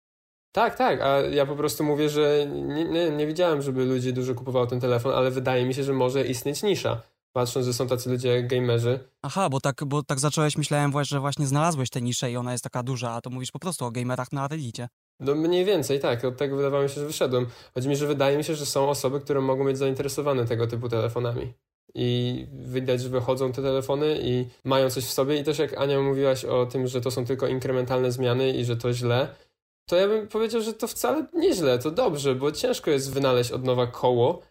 Tak, 0.51 0.75
tak, 0.75 1.01
a 1.01 1.21
ja 1.21 1.45
po 1.45 1.55
prostu 1.55 1.83
mówię, 1.83 2.09
że 2.09 2.47
nie, 2.49 2.85
nie, 2.85 3.09
nie 3.09 3.27
widziałem, 3.27 3.61
żeby 3.61 3.85
ludzie 3.85 4.13
dużo 4.13 4.35
kupowało 4.35 4.67
ten 4.67 4.79
telefon, 4.79 5.13
ale 5.13 5.31
wydaje 5.31 5.65
mi 5.65 5.73
się, 5.73 5.83
że 5.83 5.93
może 5.93 6.25
istnieć 6.25 6.63
nisza. 6.63 7.01
Patrząc, 7.33 7.65
że 7.65 7.73
są 7.73 7.87
tacy 7.87 8.09
ludzie 8.09 8.29
jak 8.29 8.47
gamerzy. 8.47 8.99
Aha, 9.21 9.49
bo 9.49 9.59
tak, 9.59 9.85
bo 9.85 10.03
tak 10.03 10.19
zacząłeś, 10.19 10.57
myślałem, 10.57 10.91
że 11.03 11.19
właśnie 11.19 11.47
znalazłeś 11.47 11.89
tę 11.89 12.01
niszę 12.01 12.31
i 12.31 12.37
ona 12.37 12.51
jest 12.51 12.63
taka 12.63 12.83
duża, 12.83 13.11
a 13.11 13.21
to 13.21 13.29
mówisz 13.29 13.51
po 13.51 13.59
prostu 13.59 13.85
o 13.85 13.91
gamerach 13.91 14.31
na 14.31 14.47
Reddicie. 14.47 14.87
No 15.19 15.35
mniej 15.35 15.65
więcej, 15.65 15.99
tak. 15.99 16.25
Od 16.25 16.37
tego 16.37 16.55
wydawało 16.55 16.83
mi 16.83 16.89
się, 16.89 17.01
że 17.01 17.07
wyszedłem. 17.07 17.47
Chodzi 17.73 17.89
mi, 17.89 17.95
że 17.95 18.07
wydaje 18.07 18.37
mi 18.37 18.43
się, 18.43 18.55
że 18.55 18.65
są 18.65 18.89
osoby, 18.89 19.19
które 19.19 19.41
mogą 19.41 19.65
być 19.65 19.77
zainteresowane 19.77 20.45
tego 20.45 20.67
typu 20.67 20.89
telefonami. 20.89 21.53
I 21.95 22.47
widać, 22.51 23.01
że 23.01 23.09
wychodzą 23.09 23.51
te 23.51 23.61
telefony 23.61 24.17
i 24.21 24.45
mają 24.63 24.89
coś 24.89 25.05
w 25.05 25.11
sobie. 25.11 25.39
I 25.39 25.43
też 25.43 25.59
jak 25.59 25.77
Ania 25.77 26.01
mówiłaś 26.01 26.45
o 26.45 26.65
tym, 26.65 26.87
że 26.87 27.01
to 27.01 27.11
są 27.11 27.25
tylko 27.25 27.47
inkrementalne 27.47 28.11
zmiany 28.11 28.51
i 28.51 28.65
że 28.65 28.77
to 28.77 28.93
źle, 28.93 29.27
to 29.85 29.95
ja 29.95 30.07
bym 30.07 30.27
powiedział, 30.27 30.61
że 30.61 30.73
to 30.73 30.87
wcale 30.87 31.25
nieźle, 31.33 31.79
to 31.79 31.91
dobrze, 31.91 32.35
bo 32.35 32.51
ciężko 32.51 32.91
jest 32.91 33.13
wynaleźć 33.13 33.51
od 33.51 33.63
nowa 33.63 33.87
koło 33.87 34.41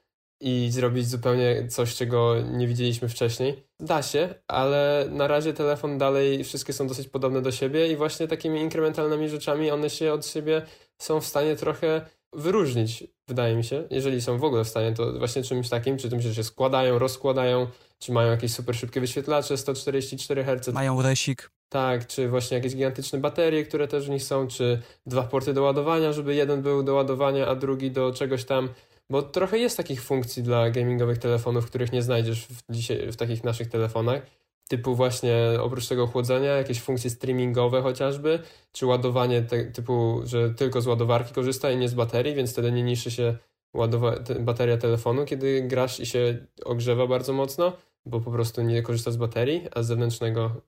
i 0.45 0.71
zrobić 0.71 1.09
zupełnie 1.09 1.69
coś, 1.69 1.95
czego 1.95 2.35
nie 2.53 2.67
widzieliśmy 2.67 3.09
wcześniej. 3.09 3.65
Da 3.81 4.03
się, 4.03 4.35
ale 4.49 5.07
na 5.11 5.27
razie 5.27 5.53
telefon 5.53 5.99
dalej, 5.99 6.45
wszystkie 6.45 6.73
są 6.73 6.87
dosyć 6.87 7.09
podobne 7.09 7.43
do 7.43 7.53
siebie 7.53 7.93
i 7.93 7.97
właśnie 7.97 8.29
takimi 8.29 8.61
inkrementalnymi 8.61 9.29
rzeczami 9.29 9.71
one 9.71 9.91
się 9.91 10.13
od 10.13 10.27
siebie 10.27 10.63
są 10.99 11.21
w 11.21 11.27
stanie 11.27 11.57
trochę 11.57 12.01
wyróżnić, 12.33 13.05
wydaje 13.29 13.57
mi 13.57 13.65
się, 13.65 13.85
jeżeli 13.91 14.23
są 14.23 14.39
w 14.39 14.45
ogóle 14.45 14.65
w 14.65 14.69
stanie, 14.69 14.93
to 14.93 15.13
właśnie 15.19 15.43
czymś 15.43 15.69
takim, 15.69 15.99
czy 15.99 16.11
tym, 16.11 16.21
że 16.21 16.35
się 16.35 16.45
składają, 16.45 16.99
rozkładają, 16.99 17.67
czy 17.99 18.13
mają 18.13 18.31
jakieś 18.31 18.53
super 18.53 18.77
szybkie 18.77 19.01
wyświetlacze 19.01 19.57
144 19.57 20.45
Hz. 20.45 20.75
Mają 20.75 21.03
resik. 21.03 21.51
Tak, 21.69 22.07
czy 22.07 22.29
właśnie 22.29 22.57
jakieś 22.57 22.75
gigantyczne 22.75 23.19
baterie, 23.19 23.65
które 23.65 23.89
też 23.89 24.07
w 24.07 24.11
nich 24.11 24.23
są, 24.23 24.49
czy 24.49 24.83
dwa 25.07 25.23
porty 25.23 25.55
do 25.55 25.63
ładowania, 25.63 26.13
żeby 26.13 26.35
jeden 26.35 26.63
był 26.63 26.83
do 26.83 26.95
ładowania, 26.95 27.47
a 27.47 27.55
drugi 27.55 27.91
do 27.91 28.13
czegoś 28.13 28.45
tam. 28.45 28.69
Bo 29.11 29.23
trochę 29.23 29.59
jest 29.59 29.77
takich 29.77 30.03
funkcji 30.03 30.43
dla 30.43 30.71
gamingowych 30.71 31.19
telefonów, 31.19 31.67
których 31.67 31.93
nie 31.93 32.03
znajdziesz 32.03 32.47
w, 32.47 32.63
dzisiaj, 32.71 33.13
w 33.13 33.17
takich 33.17 33.45
naszych 33.45 33.69
telefonach. 33.69 34.23
Typu 34.69 34.95
właśnie 34.95 35.37
oprócz 35.61 35.89
tego 35.89 36.07
chłodzenia, 36.07 36.51
jakieś 36.51 36.81
funkcje 36.81 37.11
streamingowe 37.11 37.83
chociażby, 37.83 38.39
czy 38.73 38.87
ładowanie 38.87 39.43
te, 39.43 39.65
typu, 39.65 40.21
że 40.25 40.55
tylko 40.55 40.81
z 40.81 40.87
ładowarki 40.87 41.35
korzysta 41.35 41.71
i 41.71 41.77
nie 41.77 41.89
z 41.89 41.95
baterii, 41.95 42.35
więc 42.35 42.53
wtedy 42.53 42.73
nie 42.73 42.83
niszczy 42.83 43.11
się 43.11 43.37
ładowa- 43.77 44.23
te, 44.23 44.35
bateria 44.35 44.77
telefonu, 44.77 45.25
kiedy 45.25 45.63
grasz 45.63 46.01
i 46.01 46.07
się 46.07 46.47
ogrzewa 46.65 47.07
bardzo 47.07 47.33
mocno, 47.33 47.73
bo 48.07 48.21
po 48.21 48.31
prostu 48.31 48.63
nie 48.63 48.83
korzysta 48.83 49.11
z 49.11 49.17
baterii, 49.17 49.69
a 49.75 49.83
z 49.83 49.87
zewnętrznego 49.87 50.61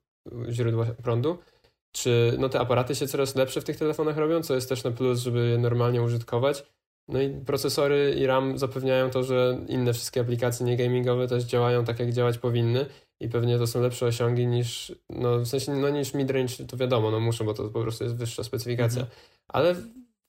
źródła 0.51 0.85
prądu. 0.85 1.39
Czy 1.93 2.37
no 2.39 2.49
te 2.49 2.61
aparaty 2.61 2.95
się 2.95 3.07
coraz 3.07 3.35
lepsze 3.35 3.61
w 3.61 3.65
tych 3.65 3.77
telefonach 3.77 4.17
robią, 4.17 4.43
co 4.43 4.55
jest 4.55 4.69
też 4.69 4.85
na 4.85 4.91
plus, 4.91 5.21
żeby 5.21 5.49
je 5.49 5.59
normalnie 5.59 6.03
użytkować. 6.03 6.67
No 7.09 7.21
i 7.21 7.31
procesory 7.31 8.15
i 8.19 8.27
RAM 8.27 8.59
zapewniają 8.59 9.11
to, 9.11 9.23
że 9.23 9.59
inne 9.69 9.93
wszystkie 9.93 10.21
aplikacje 10.21 10.67
nie 10.67 10.77
gamingowe 10.77 11.29
też 11.29 11.45
działają 11.45 11.85
tak, 11.85 11.99
jak 12.01 12.13
działać 12.13 12.39
powinny 12.39 12.87
i 13.21 13.29
pewnie 13.29 13.59
to 13.59 13.67
są 13.67 13.81
lepsze 13.81 14.07
osiągi 14.07 14.47
niż, 14.47 14.93
no 15.11 15.39
w 15.39 15.47
sensie, 15.47 15.73
no 15.73 15.89
niż 15.89 16.15
midrange, 16.15 16.67
to 16.67 16.77
wiadomo, 16.77 17.11
no 17.11 17.21
muszę, 17.21 17.45
bo 17.45 17.55
to 17.55 17.69
po 17.69 17.83
prostu 17.83 18.05
jest 18.05 18.17
wyższa 18.17 18.45
specyfikacja. 18.45 19.03
Mhm. 19.03 19.21
Ale 19.49 19.75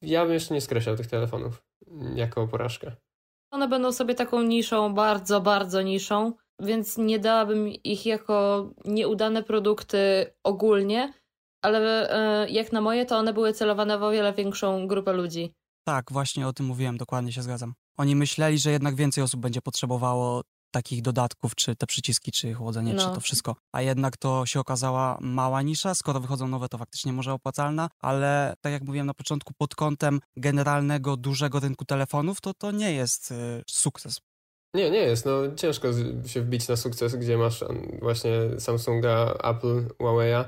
ja 0.01 0.25
bym 0.25 0.33
jeszcze 0.33 0.53
nie 0.53 0.61
skreślał 0.61 0.95
tych 0.95 1.07
telefonów 1.07 1.63
jako 2.15 2.47
porażkę. 2.47 2.91
One 3.51 3.67
będą 3.67 3.91
sobie 3.91 4.15
taką 4.15 4.41
niszą, 4.41 4.93
bardzo, 4.93 5.41
bardzo 5.41 5.81
niszą, 5.81 6.33
więc 6.59 6.97
nie 6.97 7.19
dałabym 7.19 7.67
ich 7.67 8.05
jako 8.05 8.69
nieudane 8.85 9.43
produkty 9.43 10.25
ogólnie, 10.43 11.13
ale 11.61 12.09
e, 12.09 12.49
jak 12.49 12.71
na 12.71 12.81
moje, 12.81 13.05
to 13.05 13.17
one 13.17 13.33
były 13.33 13.53
celowane 13.53 13.97
w 13.97 14.03
o 14.03 14.11
wiele 14.11 14.33
większą 14.33 14.87
grupę 14.87 15.13
ludzi. 15.13 15.53
Tak, 15.87 16.11
właśnie 16.11 16.47
o 16.47 16.53
tym 16.53 16.65
mówiłem, 16.65 16.97
dokładnie 16.97 17.31
się 17.31 17.41
zgadzam. 17.41 17.73
Oni 17.97 18.15
myśleli, 18.15 18.59
że 18.59 18.71
jednak 18.71 18.95
więcej 18.95 19.23
osób 19.23 19.41
będzie 19.41 19.61
potrzebowało 19.61 20.41
takich 20.71 21.01
dodatków, 21.01 21.55
czy 21.55 21.75
te 21.75 21.87
przyciski, 21.87 22.31
czy 22.31 22.53
chłodzenie, 22.53 22.93
no. 22.93 23.07
czy 23.07 23.15
to 23.15 23.21
wszystko. 23.21 23.55
A 23.71 23.81
jednak 23.81 24.17
to 24.17 24.45
się 24.45 24.59
okazała 24.59 25.17
mała 25.21 25.61
nisza, 25.61 25.95
skoro 25.95 26.19
wychodzą 26.19 26.47
nowe, 26.47 26.69
to 26.69 26.77
faktycznie 26.77 27.13
może 27.13 27.33
opłacalna, 27.33 27.89
ale 27.99 28.53
tak 28.61 28.73
jak 28.73 28.83
mówiłem 28.83 29.07
na 29.07 29.13
początku, 29.13 29.53
pod 29.57 29.75
kątem 29.75 30.19
generalnego, 30.37 31.17
dużego 31.17 31.59
rynku 31.59 31.85
telefonów, 31.85 32.41
to 32.41 32.53
to 32.53 32.71
nie 32.71 32.93
jest 32.93 33.31
y, 33.31 33.63
sukces. 33.67 34.21
Nie, 34.73 34.91
nie 34.91 34.99
jest. 34.99 35.25
No, 35.25 35.55
ciężko 35.55 35.87
się 36.25 36.41
wbić 36.41 36.67
na 36.67 36.75
sukces, 36.75 37.15
gdzie 37.15 37.37
masz 37.37 37.63
właśnie 38.01 38.31
Samsunga, 38.59 39.33
Apple, 39.43 39.87
Huawei'a 39.99 40.45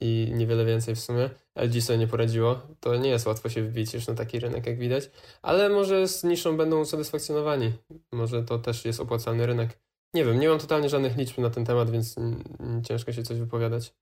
i 0.00 0.32
niewiele 0.34 0.64
więcej 0.64 0.94
w 0.94 1.00
sumie. 1.00 1.30
LG 1.56 1.82
sobie 1.82 1.98
nie 1.98 2.06
poradziło. 2.06 2.60
To 2.80 2.96
nie 2.96 3.10
jest 3.10 3.26
łatwo 3.26 3.48
się 3.48 3.62
wbić 3.62 3.94
już 3.94 4.06
na 4.06 4.14
taki 4.14 4.40
rynek, 4.40 4.66
jak 4.66 4.78
widać. 4.78 5.10
Ale 5.42 5.68
może 5.68 6.08
z 6.08 6.24
niszą 6.24 6.56
będą 6.56 6.80
usatysfakcjonowani. 6.80 7.72
Może 8.12 8.42
to 8.42 8.58
też 8.58 8.84
jest 8.84 9.00
opłacalny 9.00 9.46
rynek. 9.46 9.78
Nie 10.14 10.24
wiem, 10.24 10.40
nie 10.40 10.48
mam 10.48 10.58
totalnie 10.58 10.88
żadnych 10.88 11.16
liczb 11.16 11.38
na 11.38 11.50
ten 11.50 11.64
temat, 11.64 11.90
więc 11.90 12.16
ciężko 12.84 13.12
się 13.12 13.22
coś 13.22 13.38
wypowiadać. 13.38 13.94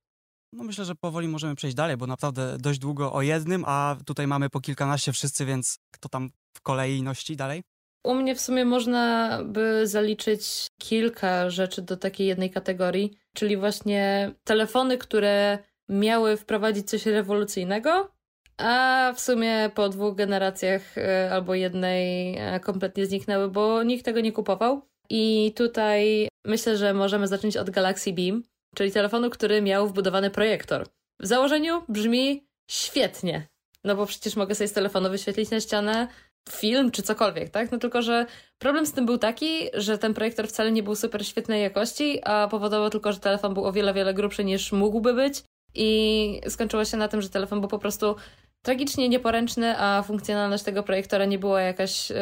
No 0.52 0.64
myślę, 0.64 0.84
że 0.84 0.94
powoli 0.94 1.28
możemy 1.28 1.54
przejść 1.54 1.76
dalej, 1.76 1.96
bo 1.96 2.06
naprawdę 2.06 2.58
dość 2.58 2.78
długo 2.78 3.12
o 3.12 3.22
jednym, 3.22 3.64
a 3.66 3.96
tutaj 4.06 4.26
mamy 4.26 4.50
po 4.50 4.60
kilkanaście 4.60 5.12
wszyscy, 5.12 5.46
więc 5.46 5.78
kto 5.90 6.08
tam 6.08 6.30
w 6.56 6.60
kolejności 6.60 7.36
dalej? 7.36 7.62
U 8.06 8.14
mnie 8.14 8.34
w 8.34 8.40
sumie 8.40 8.64
można 8.64 9.38
by 9.44 9.86
zaliczyć 9.86 10.66
kilka 10.78 11.50
rzeczy 11.50 11.82
do 11.82 11.96
takiej 11.96 12.26
jednej 12.26 12.50
kategorii, 12.50 13.12
czyli 13.34 13.56
właśnie 13.56 14.32
telefony, 14.44 14.98
które 14.98 15.58
miały 15.88 16.36
wprowadzić 16.36 16.90
coś 16.90 17.06
rewolucyjnego, 17.06 18.10
a 18.58 19.12
w 19.16 19.20
sumie 19.20 19.70
po 19.74 19.88
dwóch 19.88 20.14
generacjach 20.14 20.98
e, 20.98 21.30
albo 21.32 21.54
jednej 21.54 22.36
e, 22.38 22.60
kompletnie 22.60 23.06
zniknęły, 23.06 23.48
bo 23.48 23.82
nikt 23.82 24.04
tego 24.04 24.20
nie 24.20 24.32
kupował. 24.32 24.82
I 25.10 25.52
tutaj 25.56 26.28
myślę, 26.44 26.76
że 26.76 26.94
możemy 26.94 27.28
zacząć 27.28 27.56
od 27.56 27.70
Galaxy 27.70 28.12
Beam, 28.12 28.42
czyli 28.74 28.92
telefonu, 28.92 29.30
który 29.30 29.62
miał 29.62 29.88
wbudowany 29.88 30.30
projektor. 30.30 30.86
W 31.20 31.26
założeniu 31.26 31.82
brzmi 31.88 32.46
świetnie, 32.70 33.46
no 33.84 33.96
bo 33.96 34.06
przecież 34.06 34.36
mogę 34.36 34.54
sobie 34.54 34.68
z 34.68 34.72
telefonu 34.72 35.10
wyświetlić 35.10 35.50
na 35.50 35.60
ścianę 35.60 36.08
film 36.50 36.90
czy 36.90 37.02
cokolwiek, 37.02 37.50
tak? 37.50 37.72
No 37.72 37.78
tylko, 37.78 38.02
że 38.02 38.26
problem 38.58 38.86
z 38.86 38.92
tym 38.92 39.06
był 39.06 39.18
taki, 39.18 39.68
że 39.74 39.98
ten 39.98 40.14
projektor 40.14 40.48
wcale 40.48 40.72
nie 40.72 40.82
był 40.82 40.94
super 40.94 41.26
świetnej 41.26 41.62
jakości, 41.62 42.20
a 42.24 42.48
powodował 42.48 42.90
tylko, 42.90 43.12
że 43.12 43.20
telefon 43.20 43.54
był 43.54 43.64
o 43.64 43.72
wiele, 43.72 43.94
wiele 43.94 44.14
grubszy 44.14 44.44
niż 44.44 44.72
mógłby 44.72 45.14
być 45.14 45.42
i 45.74 46.40
skończyło 46.48 46.84
się 46.84 46.96
na 46.96 47.08
tym, 47.08 47.22
że 47.22 47.28
telefon 47.28 47.60
był 47.60 47.68
po 47.68 47.78
prostu 47.78 48.16
tragicznie 48.62 49.08
nieporęczny, 49.08 49.74
a 49.78 50.02
funkcjonalność 50.02 50.64
tego 50.64 50.82
projektora 50.82 51.24
nie 51.24 51.38
była 51.38 51.60
jakaś 51.60 52.10
yy, 52.10 52.16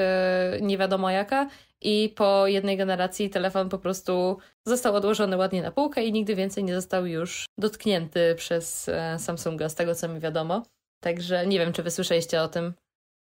nie 0.60 0.78
wiadomo 0.78 1.10
jaka 1.10 1.48
i 1.80 2.12
po 2.16 2.46
jednej 2.46 2.76
generacji 2.76 3.30
telefon 3.30 3.68
po 3.68 3.78
prostu 3.78 4.38
został 4.66 4.94
odłożony 4.94 5.36
ładnie 5.36 5.62
na 5.62 5.70
półkę 5.70 6.04
i 6.04 6.12
nigdy 6.12 6.34
więcej 6.34 6.64
nie 6.64 6.74
został 6.74 7.06
już 7.06 7.46
dotknięty 7.58 8.34
przez 8.36 8.86
yy, 8.86 9.18
Samsunga, 9.18 9.68
z 9.68 9.74
tego 9.74 9.94
co 9.94 10.08
mi 10.08 10.20
wiadomo. 10.20 10.62
Także 11.00 11.46
nie 11.46 11.58
wiem, 11.58 11.72
czy 11.72 11.82
wy 11.82 11.90
słyszeliście 11.90 12.42
o 12.42 12.48
tym. 12.48 12.74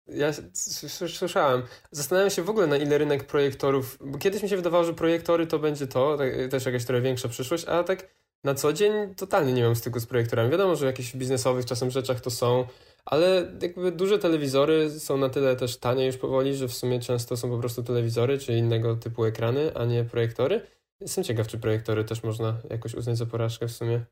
Ja 0.07 0.31
słyszałem. 1.09 1.63
Zastanawiam 1.91 2.29
się 2.29 2.43
w 2.43 2.49
ogóle, 2.49 2.67
na 2.67 2.77
ile 2.77 2.97
rynek 2.97 3.23
projektorów. 3.23 3.97
Bo 4.01 4.17
kiedyś 4.17 4.43
mi 4.43 4.49
się 4.49 4.55
wydawało, 4.55 4.83
że 4.83 4.93
projektory 4.93 5.47
to 5.47 5.59
będzie 5.59 5.87
to, 5.87 6.17
tak, 6.17 6.31
też 6.51 6.65
jakaś 6.65 6.85
trochę 6.85 7.01
większa 7.01 7.29
przyszłość, 7.29 7.65
a 7.65 7.83
tak 7.83 8.15
na 8.43 8.55
co 8.55 8.73
dzień 8.73 9.15
totalnie 9.15 9.53
nie 9.53 9.63
mam 9.63 9.75
styku 9.75 9.99
z 9.99 10.05
projektorami. 10.05 10.51
Wiadomo, 10.51 10.75
że 10.75 10.85
w 10.85 10.87
jakichś 10.87 11.15
biznesowych 11.15 11.65
czasem 11.65 11.91
rzeczach 11.91 12.21
to 12.21 12.29
są, 12.29 12.67
ale 13.05 13.51
jakby 13.61 13.91
duże 13.91 14.19
telewizory 14.19 14.99
są 14.99 15.17
na 15.17 15.29
tyle 15.29 15.55
też 15.55 15.77
tanie 15.77 16.05
już 16.05 16.17
powoli, 16.17 16.55
że 16.55 16.67
w 16.67 16.73
sumie 16.73 16.99
często 16.99 17.37
są 17.37 17.49
po 17.49 17.57
prostu 17.57 17.83
telewizory 17.83 18.37
czy 18.37 18.53
innego 18.53 18.95
typu 18.95 19.25
ekrany, 19.25 19.75
a 19.75 19.85
nie 19.85 20.03
projektory. 20.03 20.61
Jestem 20.99 21.23
ciekaw, 21.23 21.47
czy 21.47 21.57
projektory 21.57 22.03
też 22.03 22.23
można 22.23 22.57
jakoś 22.69 22.93
uznać 22.93 23.17
za 23.17 23.25
porażkę 23.25 23.67
w 23.67 23.71
sumie. 23.71 24.05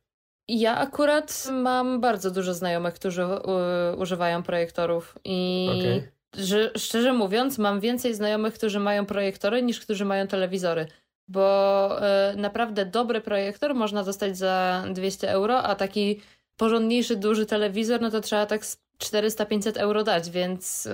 Ja 0.50 0.78
akurat 0.78 1.48
mam 1.52 2.02
bardzo 2.02 2.32
dużo 2.32 2.54
znajomych, 2.54 2.94
którzy 2.94 3.26
używają 3.98 4.44
projektorów 4.44 5.18
i 5.26 5.68
okay. 5.80 6.12
że, 6.46 6.72
szczerze 6.78 7.14
mówiąc, 7.14 7.58
mam 7.58 7.80
więcej 7.80 8.14
znajomych, 8.14 8.54
którzy 8.54 8.80
mają 8.80 9.06
projektory 9.06 9.62
niż 9.62 9.80
którzy 9.80 10.06
mają 10.06 10.28
telewizory, 10.28 10.88
bo 11.28 11.90
y, 12.34 12.38
naprawdę 12.38 12.86
dobry 12.86 13.22
projektor 13.22 13.76
można 13.76 14.04
dostać 14.04 14.38
za 14.38 14.84
200 14.94 15.32
euro, 15.32 15.64
a 15.64 15.76
taki 15.76 16.22
porządniejszy, 16.58 17.16
duży 17.16 17.46
telewizor, 17.46 18.02
no 18.02 18.12
to 18.12 18.22
trzeba 18.22 18.46
tak 18.46 18.62
400-500 19.04 19.78
euro 19.78 20.04
dać, 20.04 20.30
więc 20.30 20.90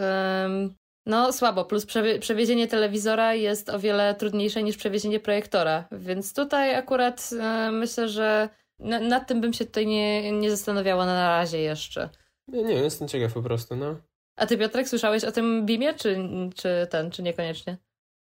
no 1.06 1.34
słabo. 1.34 1.66
Plus 1.66 1.86
przewie 1.86 2.20
przewiezienie 2.20 2.68
telewizora 2.68 3.34
jest 3.34 3.70
o 3.70 3.80
wiele 3.80 4.16
trudniejsze 4.16 4.64
niż 4.64 4.78
przewiezienie 4.78 5.20
projektora, 5.20 5.86
więc 5.92 6.34
tutaj 6.34 6.76
akurat 6.76 7.30
y, 7.68 7.72
myślę, 7.72 8.10
że 8.10 8.50
na, 8.80 9.00
nad 9.00 9.28
tym 9.28 9.42
bym 9.42 9.54
się 9.54 9.66
tutaj 9.66 9.88
nie, 9.88 10.32
nie 10.32 10.52
zastanawiała 10.52 11.06
na 11.06 11.28
razie 11.28 11.58
jeszcze. 11.58 12.10
Nie, 12.48 12.64
nie, 12.64 12.74
jestem 12.74 13.08
ciekaw 13.08 13.34
po 13.34 13.42
prostu, 13.42 13.76
no. 13.76 13.96
A 14.36 14.46
ty, 14.46 14.58
Piotrek, 14.58 14.90
słyszałeś 14.90 15.24
o 15.24 15.32
tym 15.32 15.66
BIMie, 15.66 15.94
czy, 15.94 16.30
czy 16.56 16.88
ten, 16.90 17.12
czy 17.12 17.24
niekoniecznie? 17.24 17.78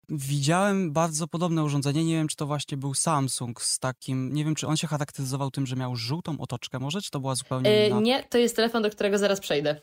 Widziałem 0.09 0.93
bardzo 0.93 1.29
podobne 1.29 1.65
urządzenie. 1.65 2.05
Nie 2.05 2.15
wiem, 2.15 2.29
czy 2.29 2.37
to 2.37 2.47
właśnie 2.47 2.77
był 2.77 2.95
Samsung 2.95 3.63
z 3.63 3.79
takim. 3.79 4.33
Nie 4.33 4.45
wiem, 4.45 4.55
czy 4.55 4.67
on 4.67 4.77
się 4.77 4.87
charakteryzował 4.87 5.51
tym, 5.51 5.67
że 5.67 5.77
miał 5.77 5.97
żółtą 5.97 6.41
otoczkę, 6.41 6.79
może, 6.79 7.03
czy 7.03 7.11
to 7.11 7.21
była 7.21 7.35
zupełnie 7.35 7.71
e, 7.71 7.89
inna? 7.89 8.01
nie, 8.01 8.25
to 8.25 8.39
jest 8.39 8.57
telefon, 8.57 8.83
do 8.83 8.91
którego 8.91 9.19
zaraz 9.19 9.41
przejdę. 9.41 9.71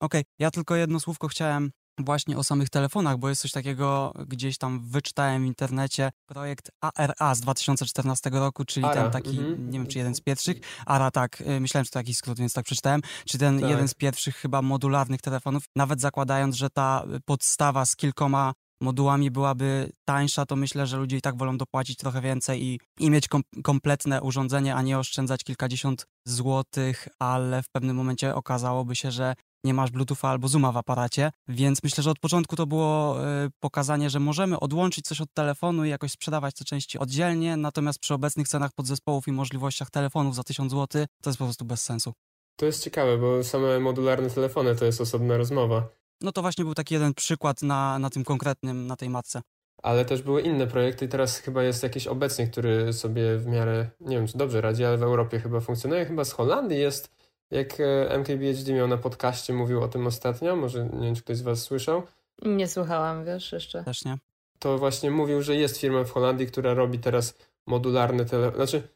Okej, 0.00 0.20
okay. 0.20 0.24
ja 0.38 0.50
tylko 0.50 0.76
jedno 0.76 1.00
słówko 1.00 1.28
chciałem 1.28 1.72
właśnie 2.04 2.38
o 2.38 2.44
samych 2.44 2.70
telefonach, 2.70 3.18
bo 3.18 3.28
jest 3.28 3.42
coś 3.42 3.52
takiego, 3.52 4.12
gdzieś 4.28 4.58
tam 4.58 4.80
wyczytałem 4.80 5.42
w 5.42 5.46
internecie, 5.46 6.10
projekt 6.26 6.70
ARA 6.80 7.34
z 7.34 7.40
2014 7.40 8.30
roku, 8.30 8.64
czyli 8.64 8.86
ARA, 8.86 9.02
ten 9.02 9.10
taki, 9.10 9.38
mhm. 9.38 9.70
nie 9.70 9.78
wiem 9.78 9.86
czy 9.86 9.98
jeden 9.98 10.14
z 10.14 10.20
pierwszych, 10.20 10.56
ARA 10.86 11.10
tak, 11.10 11.40
y, 11.40 11.60
myślałem, 11.60 11.84
że 11.84 11.90
to 11.90 11.98
jakiś 11.98 12.16
skrót, 12.16 12.38
więc 12.38 12.52
tak 12.52 12.64
przeczytałem, 12.64 13.00
czy 13.26 13.38
ten 13.38 13.60
Tak. 13.60 13.70
jeden 13.70 13.88
z 13.88 13.94
pierwszych 13.94 14.36
chyba 14.36 14.62
modularnych 14.62 15.20
telefonów, 15.20 15.62
nawet 15.76 16.00
zakładając, 16.00 16.56
że 16.56 16.70
ta 16.70 17.04
podstawa 17.24 17.86
z 17.86 17.96
kilkoma 17.96 18.52
modułami 18.82 19.30
byłaby 19.30 19.92
tańsza, 20.04 20.46
to 20.46 20.56
myślę, 20.56 20.86
że 20.86 20.96
ludzie 20.96 21.16
i 21.16 21.20
tak 21.20 21.36
wolą 21.36 21.56
dopłacić 21.58 21.96
trochę 21.96 22.20
więcej 22.20 22.62
i, 22.62 22.80
i 22.98 23.10
mieć 23.10 23.28
kom 23.28 23.42
kompletne 23.62 24.22
urządzenie, 24.22 24.74
a 24.74 24.82
nie 24.82 24.98
oszczędzać 24.98 25.44
kilkadziesiąt 25.44 26.06
złotych, 26.26 27.08
ale 27.18 27.62
w 27.62 27.68
pewnym 27.68 27.96
momencie 27.96 28.34
okazałoby 28.34 28.96
się, 28.96 29.10
że 29.10 29.34
nie 29.64 29.74
masz 29.74 29.90
Bluetootha 29.90 30.28
albo 30.28 30.48
Zooma 30.48 30.72
w 30.72 30.76
aparacie, 30.76 31.32
więc 31.48 31.82
myślę, 31.82 32.02
że 32.02 32.10
od 32.10 32.18
początku 32.18 32.56
to 32.56 32.66
było 32.66 33.18
y, 33.44 33.50
pokazanie, 33.60 34.10
że 34.10 34.20
możemy 34.20 34.60
odłączyć 34.60 35.04
coś 35.04 35.20
od 35.20 35.32
telefonu 35.34 35.84
i 35.84 35.88
jakoś 35.88 36.12
sprzedawać 36.12 36.54
te 36.54 36.64
części 36.64 36.98
oddzielnie, 36.98 37.56
natomiast 37.56 37.98
przy 37.98 38.14
obecnych 38.14 38.48
cenach 38.48 38.72
podzespołów 38.72 39.28
i 39.28 39.32
możliwościach 39.32 39.90
telefonów 39.90 40.34
za 40.34 40.42
1000 40.42 40.72
zł 40.72 41.06
to 41.22 41.30
jest 41.30 41.38
po 41.38 41.44
prostu 41.44 41.64
bez 41.64 41.82
sensu. 41.82 42.12
To 42.56 42.66
jest 42.66 42.84
ciekawe, 42.84 43.18
bo 43.18 43.44
same 43.44 43.80
modularne 43.80 44.30
telefony 44.30 44.76
to 44.76 44.84
jest 44.84 45.00
osobna 45.00 45.36
rozmowa. 45.36 45.88
No 46.20 46.32
to 46.32 46.42
właśnie 46.42 46.64
był 46.64 46.74
taki 46.74 46.94
jeden 46.94 47.14
przykład 47.14 47.62
na, 47.62 47.98
na 47.98 48.10
tym 48.10 48.24
konkretnym, 48.24 48.86
na 48.86 48.96
tej 48.96 49.10
matce. 49.10 49.42
Ale 49.82 50.04
też 50.04 50.22
były 50.22 50.42
inne 50.42 50.66
projekty 50.66 51.04
i 51.04 51.08
teraz 51.08 51.38
chyba 51.38 51.62
jest 51.62 51.82
jakiś 51.82 52.06
obecny, 52.06 52.48
który 52.48 52.92
sobie 52.92 53.38
w 53.38 53.46
miarę, 53.46 53.90
nie 54.00 54.16
wiem 54.16 54.26
czy 54.26 54.38
dobrze 54.38 54.60
radzi, 54.60 54.84
ale 54.84 54.98
w 54.98 55.02
Europie 55.02 55.40
chyba 55.40 55.60
funkcjonuje. 55.60 56.06
Chyba 56.06 56.24
z 56.24 56.32
Holandii 56.32 56.78
jest, 56.78 57.10
jak 57.52 57.80
e, 57.80 58.18
MKBHD 58.18 58.72
miał 58.72 58.88
na 58.88 58.96
podcaście, 58.96 59.52
mówił 59.52 59.82
o 59.82 59.88
tym 59.88 60.06
ostatnio, 60.06 60.56
może 60.56 60.88
nie 60.92 61.06
wiem 61.06 61.14
czy 61.14 61.22
ktoś 61.22 61.36
z 61.36 61.42
was 61.42 61.62
słyszał, 61.62 62.02
Nie 62.42 62.68
słuchałam, 62.68 63.24
wiesz, 63.24 63.52
jeszcze. 63.52 63.84
Też 63.84 64.04
nie? 64.04 64.18
to 64.62 64.78
właśnie 64.78 65.10
mówił, 65.10 65.42
że 65.42 65.56
jest 65.56 65.78
firma 65.78 66.04
w 66.04 66.10
Holandii, 66.10 66.46
która 66.46 66.74
robi 66.74 66.98
teraz 66.98 67.38
modularne 67.66 68.24
telefony. 68.24 68.66
Znaczy, 68.66 68.88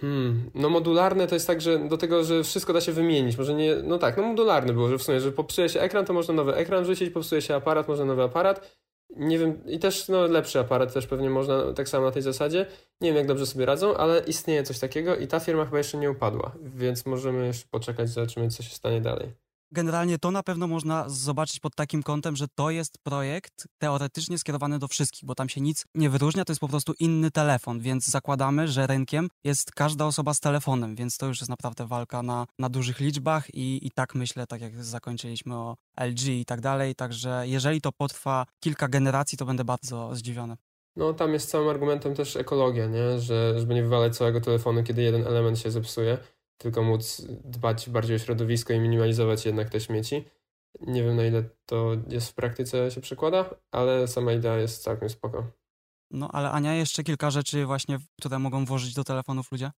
hmm, 0.00 0.50
no 0.54 0.68
modularne 0.68 1.26
to 1.26 1.34
jest 1.34 1.46
tak, 1.46 1.60
że 1.60 1.78
do 1.78 1.98
tego, 1.98 2.24
że 2.24 2.44
wszystko 2.44 2.72
da 2.72 2.80
się 2.80 2.92
wymienić. 2.92 3.38
Może 3.38 3.54
nie, 3.54 3.74
no 3.74 3.98
tak, 3.98 4.16
no 4.16 4.22
modularne 4.22 4.72
było, 4.72 4.88
że 4.88 4.98
w 4.98 5.02
sumie, 5.02 5.20
że 5.20 5.32
popsuje 5.32 5.68
się 5.68 5.80
ekran, 5.80 6.04
to 6.04 6.12
można 6.12 6.34
nowy 6.34 6.54
ekran 6.54 6.84
wrzucić, 6.84 7.10
popsuje 7.10 7.42
się 7.42 7.54
aparat, 7.54 7.88
można 7.88 8.04
nowy 8.04 8.22
aparat. 8.22 8.78
Nie 9.16 9.38
wiem, 9.38 9.66
i 9.66 9.78
też 9.78 10.08
no, 10.08 10.26
lepszy 10.26 10.60
aparat 10.60 10.92
też 10.94 11.06
pewnie 11.06 11.30
można 11.30 11.72
tak 11.72 11.88
samo 11.88 12.06
na 12.06 12.12
tej 12.12 12.22
zasadzie. 12.22 12.66
Nie 13.00 13.08
wiem, 13.08 13.16
jak 13.16 13.26
dobrze 13.26 13.46
sobie 13.46 13.66
radzą, 13.66 13.96
ale 13.96 14.20
istnieje 14.20 14.62
coś 14.62 14.78
takiego 14.78 15.16
i 15.16 15.26
ta 15.26 15.40
firma 15.40 15.64
chyba 15.64 15.78
jeszcze 15.78 15.98
nie 15.98 16.10
upadła, 16.10 16.52
więc 16.62 17.06
możemy 17.06 17.46
jeszcze 17.46 17.68
poczekać, 17.70 18.08
zobaczymy, 18.08 18.48
co 18.48 18.62
się 18.62 18.74
stanie 18.74 19.00
dalej. 19.00 19.41
Generalnie 19.72 20.18
to 20.18 20.30
na 20.30 20.42
pewno 20.42 20.66
można 20.66 21.08
zobaczyć 21.08 21.60
pod 21.60 21.74
takim 21.74 22.02
kątem, 22.02 22.36
że 22.36 22.46
to 22.54 22.70
jest 22.70 22.98
projekt 23.02 23.68
teoretycznie 23.78 24.38
skierowany 24.38 24.78
do 24.78 24.88
wszystkich, 24.88 25.24
bo 25.24 25.34
tam 25.34 25.48
się 25.48 25.60
nic 25.60 25.84
nie 25.94 26.10
wyróżnia, 26.10 26.44
to 26.44 26.52
jest 26.52 26.60
po 26.60 26.68
prostu 26.68 26.92
inny 26.98 27.30
telefon, 27.30 27.80
więc 27.80 28.06
zakładamy, 28.06 28.68
że 28.68 28.86
rynkiem 28.86 29.28
jest 29.44 29.72
każda 29.72 30.06
osoba 30.06 30.34
z 30.34 30.40
telefonem, 30.40 30.94
więc 30.94 31.18
to 31.18 31.26
już 31.26 31.40
jest 31.40 31.50
naprawdę 31.50 31.86
walka 31.86 32.22
na, 32.22 32.46
na 32.58 32.68
dużych 32.68 33.00
liczbach 33.00 33.54
i, 33.54 33.86
i 33.86 33.90
tak 33.90 34.14
myślę, 34.14 34.46
tak 34.46 34.60
jak 34.60 34.84
zakończyliśmy 34.84 35.54
o 35.54 35.76
LG 36.00 36.26
i 36.26 36.44
tak 36.44 36.60
dalej, 36.60 36.94
także 36.94 37.42
jeżeli 37.44 37.80
to 37.80 37.92
potrwa 37.92 38.46
kilka 38.60 38.88
generacji, 38.88 39.38
to 39.38 39.44
będę 39.44 39.64
bardzo 39.64 40.16
zdziwiony. 40.16 40.56
No, 40.96 41.14
tam 41.14 41.32
jest 41.32 41.50
całym 41.50 41.68
argumentem 41.68 42.14
też 42.14 42.36
ekologia, 42.36 42.86
nie? 42.86 43.20
Że, 43.20 43.60
żeby 43.60 43.74
nie 43.74 43.82
wywalać 43.82 44.16
całego 44.16 44.40
telefonu, 44.40 44.82
kiedy 44.82 45.02
jeden 45.02 45.26
element 45.26 45.58
się 45.58 45.70
zepsuje, 45.70 46.18
tylko 46.62 46.82
móc 46.82 47.26
dbać 47.44 47.90
bardziej 47.90 48.16
o 48.16 48.18
środowisko 48.18 48.72
i 48.72 48.80
minimalizować 48.80 49.46
jednak 49.46 49.70
te 49.70 49.80
śmieci. 49.80 50.24
Nie 50.80 51.02
wiem, 51.04 51.16
na 51.16 51.24
ile 51.24 51.44
to 51.66 51.96
jest 52.08 52.28
w 52.28 52.34
praktyce 52.34 52.90
się 52.90 53.00
przekłada, 53.00 53.50
ale 53.70 54.08
sama 54.08 54.32
idea 54.32 54.56
jest 54.56 54.82
całkiem 54.82 55.08
spoko. 55.08 55.46
No 56.10 56.28
ale 56.32 56.50
Ania, 56.50 56.74
jeszcze 56.74 57.02
kilka 57.02 57.30
rzeczy 57.30 57.66
właśnie, 57.66 57.98
które 58.20 58.38
mogą 58.38 58.64
włożyć 58.64 58.94
do 58.94 59.04
telefonów 59.04 59.52
ludzie? 59.52 59.70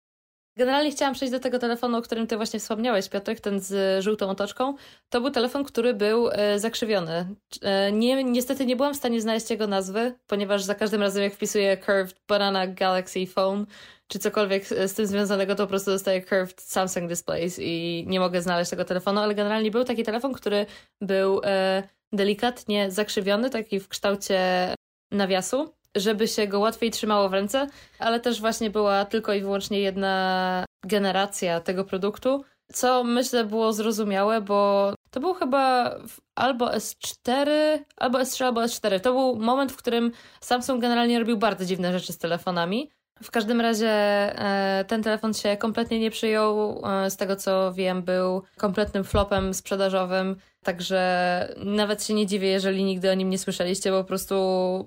Generalnie 0.56 0.90
chciałam 0.90 1.14
przejść 1.14 1.32
do 1.32 1.40
tego 1.40 1.58
telefonu, 1.58 1.98
o 1.98 2.02
którym 2.02 2.26
ty 2.26 2.36
właśnie 2.36 2.60
wspomniałeś, 2.60 3.08
Piotrek, 3.08 3.40
ten 3.40 3.60
z 3.60 4.02
żółtą 4.04 4.30
otoczką. 4.30 4.74
To 5.08 5.20
był 5.20 5.30
telefon, 5.30 5.64
który 5.64 5.94
był 5.94 6.30
e, 6.32 6.58
zakrzywiony. 6.58 7.34
E, 7.62 7.92
nie, 7.92 8.24
niestety 8.24 8.66
nie 8.66 8.76
byłam 8.76 8.94
w 8.94 8.96
stanie 8.96 9.20
znaleźć 9.20 9.50
jego 9.50 9.66
nazwy, 9.66 10.14
ponieważ 10.26 10.62
za 10.62 10.74
każdym 10.74 11.00
razem 11.00 11.22
jak 11.22 11.34
wpisuję 11.34 11.76
Curved 11.76 12.20
Banana 12.28 12.66
Galaxy 12.66 13.26
Phone, 13.26 13.66
czy 14.08 14.18
cokolwiek 14.18 14.66
z 14.66 14.94
tym 14.94 15.06
związanego, 15.06 15.54
to 15.54 15.62
po 15.62 15.68
prostu 15.68 15.90
dostaję 15.90 16.22
Curved 16.22 16.60
Samsung 16.60 17.08
Displays 17.08 17.58
i 17.58 18.04
nie 18.08 18.20
mogę 18.20 18.42
znaleźć 18.42 18.70
tego 18.70 18.84
telefonu, 18.84 19.20
ale 19.20 19.34
generalnie 19.34 19.70
był 19.70 19.84
taki 19.84 20.02
telefon, 20.02 20.32
który 20.32 20.66
był 21.00 21.40
e, 21.44 21.82
delikatnie 22.12 22.90
zakrzywiony, 22.90 23.50
taki 23.50 23.80
w 23.80 23.88
kształcie 23.88 24.74
nawiasu, 25.10 25.74
żeby 25.96 26.28
się 26.28 26.46
go 26.46 26.60
łatwiej 26.60 26.90
trzymało 26.90 27.28
w 27.28 27.32
ręce, 27.32 27.66
ale 27.98 28.20
też 28.20 28.40
właśnie 28.40 28.70
była 28.70 29.04
tylko 29.04 29.32
i 29.32 29.40
wyłącznie 29.40 29.80
jedna 29.80 30.64
generacja 30.86 31.60
tego 31.60 31.84
produktu, 31.84 32.44
co 32.72 33.04
myślę 33.04 33.44
było 33.44 33.72
zrozumiałe, 33.72 34.40
bo 34.40 34.92
to 35.10 35.20
był 35.20 35.34
chyba 35.34 35.96
albo 36.34 36.66
S4, 36.70 37.50
albo 37.96 38.18
S3, 38.18 38.44
albo 38.44 38.60
S4. 38.60 39.00
To 39.00 39.12
był 39.12 39.36
moment, 39.36 39.72
w 39.72 39.76
którym 39.76 40.12
Samsung 40.40 40.80
generalnie 40.80 41.18
robił 41.18 41.36
bardzo 41.36 41.64
dziwne 41.64 41.92
rzeczy 41.92 42.12
z 42.12 42.18
telefonami. 42.18 42.90
W 43.22 43.30
każdym 43.30 43.60
razie 43.60 43.90
e, 43.90 44.84
ten 44.88 45.02
telefon 45.02 45.34
się 45.34 45.56
kompletnie 45.56 46.00
nie 46.00 46.10
przyjął. 46.10 46.82
E, 46.86 47.10
z 47.10 47.16
tego 47.16 47.36
co 47.36 47.72
wiem, 47.72 48.02
był 48.02 48.42
kompletnym 48.56 49.04
flopem 49.04 49.54
sprzedażowym. 49.54 50.36
Także 50.62 51.54
nawet 51.56 52.04
się 52.04 52.14
nie 52.14 52.26
dziwię, 52.26 52.48
jeżeli 52.48 52.84
nigdy 52.84 53.10
o 53.10 53.14
nim 53.14 53.30
nie 53.30 53.38
słyszeliście, 53.38 53.90
bo 53.90 53.98
po 54.02 54.08
prostu 54.08 54.34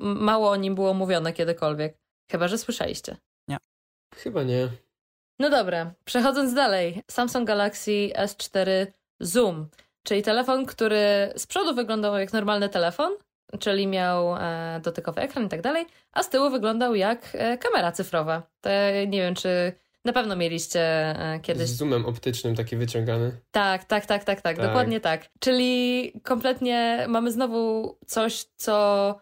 mało 0.02 0.50
o 0.50 0.56
nim 0.56 0.76
było 0.76 0.94
mówione 0.94 1.34
kiedykolwiek. 1.34 1.98
Chyba, 2.32 2.48
że 2.48 2.58
słyszeliście. 2.58 3.18
Chyba 4.16 4.44
nie. 4.44 4.70
No 5.40 5.50
dobra, 5.50 5.94
przechodząc 6.06 6.54
dalej. 6.54 7.04
Samsung 7.12 7.48
Galaxy 7.48 8.10
S4 8.16 8.88
Zoom, 9.20 9.68
czyli 10.04 10.24
telefon, 10.24 10.66
który 10.66 11.34
z 11.36 11.48
przodu 11.48 11.76
wyglądał 11.76 12.18
jak 12.18 12.34
normalny 12.34 12.70
telefon, 12.70 13.14
czyli 13.60 13.88
miał 13.88 14.36
e, 14.36 14.80
dotykowy 14.84 15.22
ekran 15.22 15.46
i 15.46 15.50
tak 15.50 15.62
dalej, 15.62 15.86
a 16.14 16.24
z 16.24 16.30
tyłu 16.30 16.50
wyglądał 16.50 16.96
jak 16.96 17.20
e, 17.34 17.58
kamera 17.58 17.92
cyfrowa. 17.92 18.44
Ja 18.66 19.06
nie 19.06 19.22
wiem, 19.22 19.36
czy 19.36 19.72
na 20.06 20.14
pewno 20.14 20.36
mieliście 20.36 20.82
e, 20.82 21.40
kiedyś 21.42 21.70
Z 21.70 21.76
zoomem 21.78 22.06
optycznym 22.06 22.56
taki 22.56 22.76
wyciągany. 22.78 23.32
tak, 23.52 23.84
tak, 23.84 24.06
tak, 24.06 24.24
tak, 24.24 24.42
tak, 24.42 24.58
Tak. 24.58 24.66
dokładnie 24.68 25.00
tak. 25.00 25.30
Czyli 25.40 26.14
kompletnie 26.24 27.06
mamy 27.08 27.32
znowu 27.32 27.98
coś, 28.08 28.46
co 28.56 29.16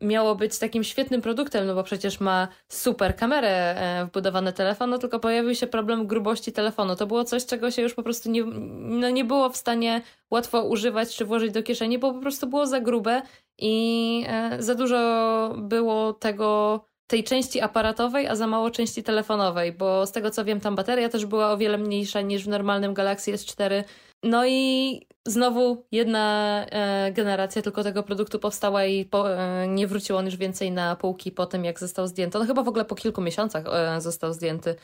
miało 0.00 0.34
być 0.34 0.58
takim 0.58 0.84
świetnym 0.84 1.22
produktem, 1.22 1.66
no 1.66 1.74
bo 1.74 1.82
przecież 1.82 2.20
ma 2.20 2.48
super 2.68 3.16
kamerę 3.16 3.48
e, 3.48 4.06
wbudowany 4.06 4.52
telefon, 4.52 4.90
no 4.90 4.98
tylko 4.98 5.20
pojawił 5.20 5.54
się 5.54 5.66
problem 5.66 6.06
grubości 6.06 6.52
telefonu. 6.52 6.96
To 6.96 7.06
było 7.06 7.24
coś, 7.24 7.46
czego 7.46 7.70
się 7.70 7.82
już 7.82 7.94
po 7.94 8.02
prostu 8.02 8.30
nie, 8.30 8.44
no 8.78 9.10
nie 9.10 9.24
było 9.24 9.50
w 9.50 9.56
stanie 9.56 10.02
łatwo 10.30 10.64
używać 10.64 11.16
czy 11.16 11.24
włożyć 11.24 11.52
do 11.52 11.62
kieszeni, 11.62 11.98
bo 11.98 12.14
po 12.14 12.20
prostu 12.20 12.46
było 12.46 12.66
za 12.66 12.80
grube 12.80 13.22
i 13.58 14.24
e, 14.28 14.62
za 14.62 14.74
dużo 14.74 15.54
było 15.58 16.12
tego 16.12 16.80
tej 17.06 17.24
części 17.24 17.60
aparatowej, 17.60 18.26
a 18.26 18.36
za 18.36 18.46
mało 18.46 18.70
części 18.70 19.02
telefonowej, 19.02 19.72
bo 19.72 20.06
z 20.06 20.12
tego 20.12 20.30
co 20.30 20.44
wiem, 20.44 20.60
tam 20.60 20.76
bateria 20.76 21.08
też 21.08 21.26
była 21.26 21.52
o 21.52 21.56
wiele 21.56 21.78
mniejsza 21.78 22.20
niż 22.20 22.44
w 22.44 22.48
normalnym 22.48 22.94
Galaxy 22.94 23.32
S4. 23.32 23.84
No 24.22 24.46
i 24.46 25.00
znowu 25.26 25.86
jedna 25.92 26.66
e, 26.70 27.12
generacja 27.12 27.62
tylko 27.62 27.84
tego 27.84 28.02
produktu 28.02 28.38
powstała 28.38 28.84
i 28.84 29.04
po, 29.04 29.36
e, 29.36 29.68
nie 29.68 29.86
wrócił 29.86 30.16
on 30.16 30.24
już 30.24 30.36
więcej 30.36 30.72
na 30.72 30.96
półki 30.96 31.32
po 31.32 31.46
tym, 31.46 31.64
jak 31.64 31.80
został 31.80 32.06
zdjęty. 32.06 32.38
On 32.38 32.46
chyba 32.46 32.62
w 32.62 32.68
ogóle 32.68 32.84
po 32.84 32.94
kilku 32.94 33.20
miesiącach 33.20 33.64
e, 33.66 34.00
został 34.00 34.32
zdjęty. 34.32 34.74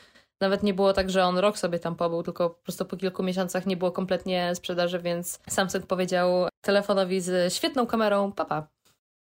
Nawet 0.41 0.63
nie 0.63 0.73
było 0.73 0.93
tak, 0.93 1.09
że 1.09 1.25
on 1.25 1.37
rok 1.37 1.57
sobie 1.57 1.79
tam 1.79 1.95
pobył, 1.95 2.23
tylko 2.23 2.49
po 2.49 2.63
prostu 2.63 2.85
po 2.85 2.97
kilku 2.97 3.23
miesiącach 3.23 3.65
nie 3.65 3.77
było 3.77 3.91
kompletnie 3.91 4.55
sprzedaży, 4.55 4.99
więc 4.99 5.39
Samsung 5.49 5.85
powiedział 5.85 6.47
telefonowi 6.61 7.21
z 7.21 7.53
świetną 7.53 7.87
kamerą, 7.87 8.31
papa. 8.31 8.67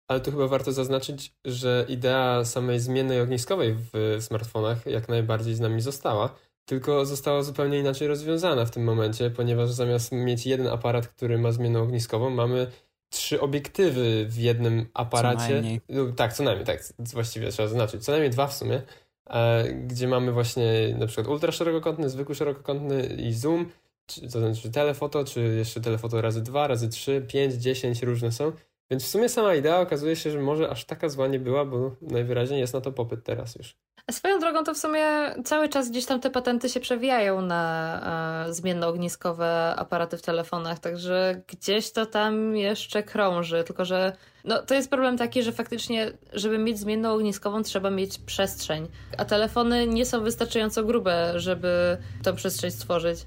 Ale 0.07 0.19
tu 0.19 0.31
chyba 0.31 0.47
warto 0.47 0.71
zaznaczyć, 0.71 1.33
że 1.45 1.85
idea 1.89 2.45
samej 2.45 2.79
zmiennej 2.79 3.21
ogniskowej 3.21 3.75
w 3.93 4.17
smartfonach 4.23 4.85
jak 4.85 5.09
najbardziej 5.09 5.55
z 5.55 5.59
nami 5.59 5.81
została, 5.81 6.35
tylko 6.69 7.05
została 7.05 7.43
zupełnie 7.43 7.79
inaczej 7.79 8.07
rozwiązana 8.07 8.65
w 8.65 8.71
tym 8.71 8.83
momencie, 8.83 9.29
ponieważ 9.29 9.69
zamiast 9.71 10.11
mieć 10.11 10.45
jeden 10.45 10.67
aparat, 10.67 11.07
który 11.07 11.37
ma 11.37 11.51
zmienną 11.51 11.81
ogniskową, 11.81 12.29
mamy 12.29 12.67
trzy 13.09 13.41
obiektywy 13.41 14.25
w 14.25 14.37
jednym 14.37 14.87
aparacie. 14.93 15.53
najmniej. 15.53 15.81
No, 15.89 16.11
tak, 16.11 16.33
co 16.33 16.43
najmniej, 16.43 16.65
tak, 16.65 16.83
właściwie 16.99 17.51
trzeba 17.51 17.67
zaznaczyć. 17.67 18.03
Co 18.05 18.11
najmniej 18.11 18.31
dwa 18.31 18.47
w 18.47 18.53
sumie, 18.53 18.81
e, 19.29 19.73
gdzie 19.73 20.07
mamy 20.07 20.31
właśnie 20.31 20.95
na 20.97 21.07
przykład 21.07 21.27
ultra 21.27 21.51
szerokokątny, 21.51 22.09
zwykły 22.09 22.35
szerokokątny 22.35 23.03
i 23.03 23.33
zoom, 23.33 23.69
czy, 24.05 24.21
to 24.21 24.39
znaczy 24.39 24.71
telefoto, 24.71 25.23
czy 25.23 25.39
jeszcze 25.41 25.81
telefoto 25.81 26.21
razy 26.21 26.41
dwa, 26.41 26.67
razy 26.67 26.89
trzy, 26.89 27.25
pięć, 27.27 27.53
dziesięć 27.53 28.03
różne 28.03 28.31
są. 28.31 28.51
Więc 28.91 29.03
w 29.03 29.07
sumie 29.07 29.29
sama 29.29 29.55
idea 29.55 29.79
okazuje 29.79 30.15
się, 30.15 30.31
że 30.31 30.39
może 30.39 30.69
aż 30.69 30.85
taka 30.85 31.09
zła 31.09 31.27
nie 31.27 31.39
była, 31.39 31.65
bo 31.65 31.95
najwyraźniej 32.01 32.59
jest 32.59 32.73
na 32.73 32.81
to 32.81 32.91
popyt 32.91 33.23
teraz 33.23 33.55
już. 33.55 33.75
A 34.07 34.11
swoją 34.11 34.39
drogą 34.39 34.63
to 34.63 34.73
w 34.73 34.77
sumie 34.77 35.05
cały 35.45 35.69
czas 35.69 35.89
gdzieś 35.89 36.05
tam 36.05 36.19
te 36.19 36.29
patenty 36.29 36.69
się 36.69 36.79
przewijają 36.79 37.41
na 37.41 38.45
e, 38.47 38.53
zmiennoogniskowe 38.53 39.73
aparaty 39.77 40.17
w 40.17 40.21
telefonach, 40.21 40.79
także 40.79 41.41
gdzieś 41.47 41.91
to 41.91 42.05
tam 42.05 42.55
jeszcze 42.55 43.03
krąży, 43.03 43.63
tylko 43.63 43.85
że 43.85 44.15
no, 44.45 44.61
to 44.61 44.73
jest 44.75 44.89
problem 44.89 45.17
taki, 45.17 45.43
że 45.43 45.51
faktycznie, 45.51 46.11
żeby 46.33 46.57
mieć 46.57 46.79
zmienną 46.79 47.13
ogniskową, 47.13 47.63
trzeba 47.63 47.89
mieć 47.89 48.17
przestrzeń, 48.17 48.87
a 49.17 49.25
telefony 49.25 49.87
nie 49.87 50.05
są 50.05 50.23
wystarczająco 50.23 50.83
grube, 50.83 51.33
żeby 51.35 51.97
tą 52.23 52.35
przestrzeń 52.35 52.71
stworzyć. 52.71 53.25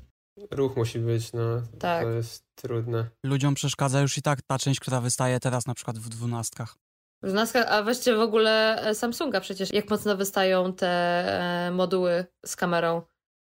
Ruch 0.50 0.76
musi 0.76 0.98
być, 0.98 1.32
no. 1.32 1.62
Tak. 1.78 2.04
To 2.04 2.10
jest 2.10 2.44
trudne. 2.54 3.06
Ludziom 3.24 3.54
przeszkadza 3.54 4.00
już 4.00 4.18
i 4.18 4.22
tak 4.22 4.42
ta 4.42 4.58
część, 4.58 4.80
która 4.80 5.00
wystaje 5.00 5.40
teraz 5.40 5.66
na 5.66 5.74
przykład 5.74 5.98
w 5.98 6.08
dwunastkach. 6.08 6.76
W 7.22 7.32
NASCAR, 7.32 7.66
a 7.68 7.82
weźcie 7.82 8.16
w 8.16 8.20
ogóle 8.20 8.82
e, 8.82 8.94
Samsunga 8.94 9.40
przecież, 9.40 9.72
jak 9.72 9.90
mocno 9.90 10.16
wystają 10.16 10.72
te 10.72 10.88
e, 10.88 11.70
moduły 11.70 12.26
z 12.46 12.56
kamerą. 12.56 13.02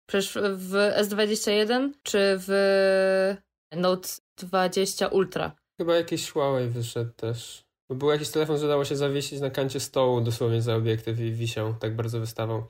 Przecież 0.09 0.37
w 0.55 0.71
S21 0.99 1.91
czy 2.03 2.19
w 2.19 3.37
Note 3.75 4.09
20 4.37 5.07
Ultra. 5.07 5.51
Chyba 5.77 5.95
jakiś 5.95 6.31
Huawei 6.31 6.69
wyszedł 6.69 7.11
też. 7.11 7.65
Bo 7.89 7.95
był 7.95 8.09
jakiś 8.09 8.29
telefon, 8.29 8.57
że 8.57 8.67
dało 8.67 8.85
się 8.85 8.95
zawiesić 8.95 9.39
na 9.39 9.49
kancie 9.49 9.79
stołu 9.79 10.21
dosłownie 10.21 10.61
za 10.61 10.75
obiektyw 10.75 11.19
i 11.19 11.31
wisiał, 11.31 11.73
tak 11.73 11.95
bardzo 11.95 12.19
wystawał. 12.19 12.67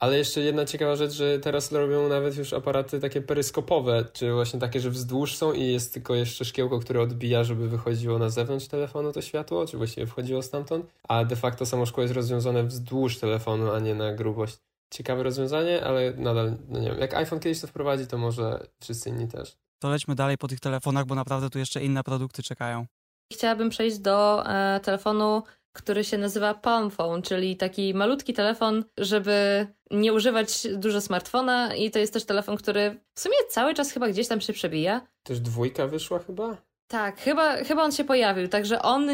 Ale 0.00 0.18
jeszcze 0.18 0.40
jedna 0.40 0.64
ciekawa 0.64 0.96
rzecz, 0.96 1.12
że 1.12 1.38
teraz 1.38 1.72
robią 1.72 2.08
nawet 2.08 2.36
już 2.36 2.52
aparaty 2.52 3.00
takie 3.00 3.22
peryskopowe, 3.22 4.04
czy 4.12 4.32
właśnie 4.32 4.60
takie, 4.60 4.80
że 4.80 4.90
wzdłuż 4.90 5.36
są 5.36 5.52
i 5.52 5.72
jest 5.72 5.94
tylko 5.94 6.14
jeszcze 6.14 6.44
szkiełko, 6.44 6.78
które 6.78 7.00
odbija, 7.00 7.44
żeby 7.44 7.68
wychodziło 7.68 8.18
na 8.18 8.30
zewnątrz 8.30 8.66
telefonu 8.66 9.12
to 9.12 9.22
światło, 9.22 9.66
czy 9.66 9.76
właściwie 9.76 10.06
wchodziło 10.06 10.42
stamtąd, 10.42 10.86
a 11.08 11.24
de 11.24 11.36
facto 11.36 11.66
samo 11.66 11.86
szkło 11.86 12.02
jest 12.02 12.14
rozwiązane 12.14 12.64
wzdłuż 12.64 13.18
telefonu, 13.18 13.72
a 13.72 13.78
nie 13.78 13.94
na 13.94 14.14
grubość. 14.14 14.58
Ciekawe 14.90 15.22
rozwiązanie, 15.22 15.84
ale 15.84 16.12
nadal, 16.16 16.56
no 16.68 16.80
nie 16.80 16.90
wiem, 16.90 16.98
jak 16.98 17.14
iPhone 17.14 17.40
kiedyś 17.40 17.60
to 17.60 17.66
wprowadzi, 17.66 18.06
to 18.06 18.18
może 18.18 18.66
wszyscy 18.80 19.10
inni 19.10 19.28
też. 19.28 19.56
To 19.78 19.88
lećmy 19.88 20.14
dalej 20.14 20.38
po 20.38 20.48
tych 20.48 20.60
telefonach, 20.60 21.06
bo 21.06 21.14
naprawdę 21.14 21.50
tu 21.50 21.58
jeszcze 21.58 21.84
inne 21.84 22.04
produkty 22.04 22.42
czekają. 22.42 22.86
Chciałabym 23.32 23.70
przejść 23.70 23.98
do 23.98 24.46
e, 24.46 24.80
telefonu, 24.80 25.42
który 25.78 26.04
się 26.04 26.18
nazywa 26.18 26.54
Palm 26.54 26.90
Phone, 26.90 27.22
czyli 27.22 27.56
taki 27.56 27.94
malutki 27.94 28.34
telefon, 28.34 28.84
żeby 28.98 29.66
nie 29.90 30.12
używać 30.12 30.66
dużo 30.76 31.00
smartfona 31.00 31.74
i 31.74 31.90
to 31.90 31.98
jest 31.98 32.12
też 32.12 32.24
telefon, 32.24 32.56
który 32.56 33.00
w 33.14 33.20
sumie 33.20 33.36
cały 33.50 33.74
czas 33.74 33.90
chyba 33.90 34.08
gdzieś 34.08 34.28
tam 34.28 34.40
się 34.40 34.52
przebija. 34.52 35.00
Też 35.22 35.40
dwójka 35.40 35.86
wyszła 35.86 36.18
chyba? 36.18 36.56
Tak, 36.88 37.20
chyba, 37.20 37.56
chyba 37.56 37.82
on 37.82 37.92
się 37.92 38.04
pojawił, 38.04 38.48
także 38.48 38.82
on 38.82 39.08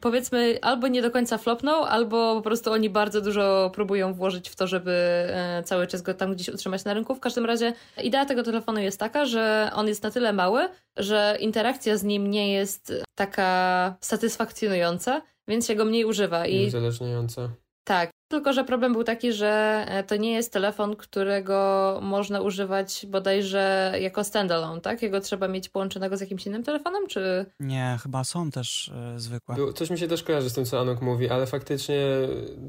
powiedzmy 0.00 0.58
albo 0.62 0.88
nie 0.88 1.02
do 1.02 1.10
końca 1.10 1.38
flopnął, 1.38 1.84
albo 1.84 2.34
po 2.34 2.42
prostu 2.42 2.72
oni 2.72 2.90
bardzo 2.90 3.20
dużo 3.20 3.70
próbują 3.74 4.14
włożyć 4.14 4.48
w 4.48 4.56
to, 4.56 4.66
żeby 4.66 4.92
e, 4.92 5.62
cały 5.64 5.86
czas 5.86 6.02
go 6.02 6.14
tam 6.14 6.34
gdzieś 6.34 6.48
utrzymać 6.48 6.84
na 6.84 6.94
rynku. 6.94 7.14
W 7.14 7.20
każdym 7.20 7.46
razie 7.46 7.72
idea 8.02 8.24
tego 8.24 8.42
telefonu 8.42 8.80
jest 8.80 9.00
taka, 9.00 9.24
że 9.24 9.70
on 9.74 9.88
jest 9.88 10.02
na 10.02 10.10
tyle 10.10 10.32
mały, 10.32 10.68
że 10.96 11.36
interakcja 11.40 11.96
z 11.96 12.04
nim 12.04 12.30
nie 12.30 12.52
jest 12.52 12.92
taka 13.14 13.94
satysfakcjonująca, 14.00 15.22
więc 15.50 15.66
się 15.66 15.74
go 15.74 15.84
mniej 15.84 16.04
używa. 16.04 16.46
I 16.46 16.66
uzależniająca. 16.66 17.48
tak, 17.84 18.10
tylko 18.28 18.52
że 18.52 18.64
problem 18.64 18.92
był 18.92 19.04
taki, 19.04 19.32
że 19.32 19.84
e, 19.88 20.04
to 20.04 20.16
nie 20.16 20.32
jest 20.32 20.52
telefon, 20.52 20.96
którego 20.96 21.98
można 22.02 22.40
używać 22.40 23.06
bodajże 23.08 23.92
jako 24.00 24.24
standalone, 24.24 24.80
tak? 24.80 25.02
Jego 25.02 25.20
trzeba 25.20 25.48
mieć 25.48 25.68
połączonego 25.68 26.16
z 26.16 26.20
jakimś 26.20 26.46
innym 26.46 26.62
telefonem, 26.62 27.06
czy... 27.06 27.46
Nie, 27.60 27.98
chyba 28.02 28.24
są 28.24 28.50
też 28.50 28.88
e, 28.88 29.18
zwykłe. 29.18 29.54
Był, 29.54 29.72
coś 29.72 29.90
mi 29.90 29.98
się 29.98 30.08
też 30.08 30.22
kojarzy 30.22 30.50
z 30.50 30.54
tym, 30.54 30.64
co 30.64 30.80
Anok 30.80 31.00
mówi, 31.00 31.28
ale 31.28 31.46
faktycznie 31.46 32.06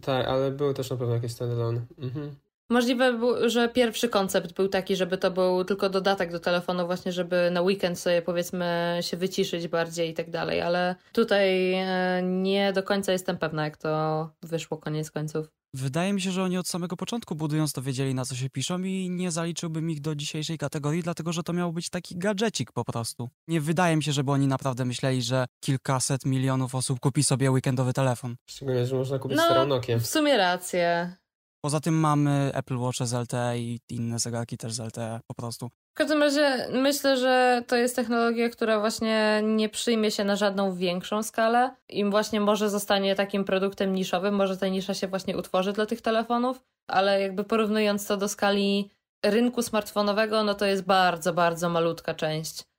tak, 0.02 0.28
ale 0.28 0.52
były 0.52 0.74
też 0.74 0.90
na 0.90 0.98
pewno 0.98 1.14
jakieś 1.14 1.32
standalone. 1.32 1.82
Mhm. 1.98 2.36
Możliwe, 2.72 3.20
że 3.50 3.70
pierwszy 3.70 4.10
koncept 4.10 4.54
był 4.54 4.68
taki, 4.68 4.96
żeby 4.96 5.18
to 5.18 5.32
był 5.32 5.66
tylko 5.66 5.90
dodatek 5.90 6.32
do 6.32 6.40
telefonu, 6.40 6.86
właśnie 6.86 7.12
żeby 7.12 7.50
na 7.52 7.62
weekend 7.62 8.00
sobie 8.00 8.22
powiedzmy 8.22 8.98
się 9.02 9.18
wyciszyć 9.18 9.68
bardziej 9.68 10.10
i 10.10 10.14
tak 10.14 10.30
dalej, 10.30 10.62
ale 10.62 10.96
tutaj 11.14 11.74
e, 11.74 12.22
nie 12.24 12.74
do 12.74 12.84
końca 12.84 13.12
jestem 13.12 13.38
pewna, 13.38 13.64
jak 13.64 13.78
to 13.78 14.30
wyszło 14.44 14.78
koniec 14.78 15.12
końców. 15.12 15.48
Wydaje 15.74 16.14
mi 16.14 16.22
się, 16.22 16.32
że 16.32 16.44
oni 16.44 16.58
od 16.58 16.68
samego 16.68 16.96
początku 16.96 17.36
budując 17.36 17.74
to 17.74 17.82
wiedzieli 17.82 18.16
na 18.16 18.26
co 18.26 18.36
się 18.36 18.50
piszą 18.50 18.84
i 18.84 19.10
nie 19.10 19.32
zaliczyłbym 19.32 19.90
ich 19.90 20.02
do 20.02 20.16
dzisiejszej 20.16 20.58
kategorii, 20.58 21.04
dlatego 21.04 21.34
że 21.34 21.44
to 21.44 21.54
miał 21.54 21.74
być 21.74 21.90
taki 21.90 22.18
gadżecik 22.18 22.72
po 22.72 22.86
prostu. 22.86 23.30
Nie 23.48 23.62
wydaje 23.62 23.96
mi 23.96 24.04
się, 24.04 24.12
żeby 24.12 24.32
oni 24.32 24.48
naprawdę 24.48 24.86
myśleli, 24.86 25.22
że 25.22 25.46
kilkaset 25.60 26.26
milionów 26.26 26.76
osób 26.76 27.00
kupi 27.00 27.24
sobie 27.24 27.52
weekendowy 27.52 27.94
telefon. 27.94 28.36
Szczególnie, 28.50 28.86
że 28.86 28.96
można 28.96 29.20
kupić 29.20 29.38
No. 29.38 29.80
W 30.00 30.08
sumie 30.08 30.38
rację. 30.38 31.16
Poza 31.62 31.80
tym 31.80 32.00
mamy 32.00 32.52
Apple 32.54 32.78
Watch 32.78 32.98
z 32.98 33.14
LTE 33.14 33.60
i 33.60 33.80
inne 33.90 34.20
zegarki 34.20 34.58
też 34.58 34.74
z 34.74 34.80
LTE 34.80 35.20
po 35.28 35.34
prostu. 35.34 35.70
W 35.70 35.98
każdym 35.98 36.22
razie 36.22 36.68
myślę, 36.72 37.18
że 37.18 37.64
to 37.68 37.76
jest 37.76 37.96
technologia, 37.96 38.50
która 38.50 38.80
właśnie 38.80 39.42
nie 39.44 39.70
przyjmie 39.70 40.12
się 40.12 40.24
na 40.24 40.36
żadną 40.36 40.76
większą 40.76 41.24
skalę 41.24 41.76
i 41.90 42.06
właśnie 42.06 42.42
może 42.42 42.70
zostanie 42.70 43.16
takim 43.16 43.44
produktem 43.44 43.94
niszowym, 43.94 44.36
może 44.36 44.58
ta 44.58 44.68
nisza 44.68 44.94
się 44.94 45.08
właśnie 45.08 45.38
utworzy 45.38 45.74
dla 45.74 45.86
tych 45.86 46.02
telefonów, 46.02 46.64
ale 46.88 47.22
jakby 47.22 47.44
porównując 47.44 48.08
to 48.08 48.18
do 48.18 48.28
skali 48.28 48.92
rynku 49.26 49.62
smartfonowego, 49.62 50.44
no 50.44 50.54
to 50.54 50.66
jest 50.66 50.84
bardzo, 50.84 51.34
bardzo 51.34 51.70
malutka 51.70 52.14
część. 52.14 52.71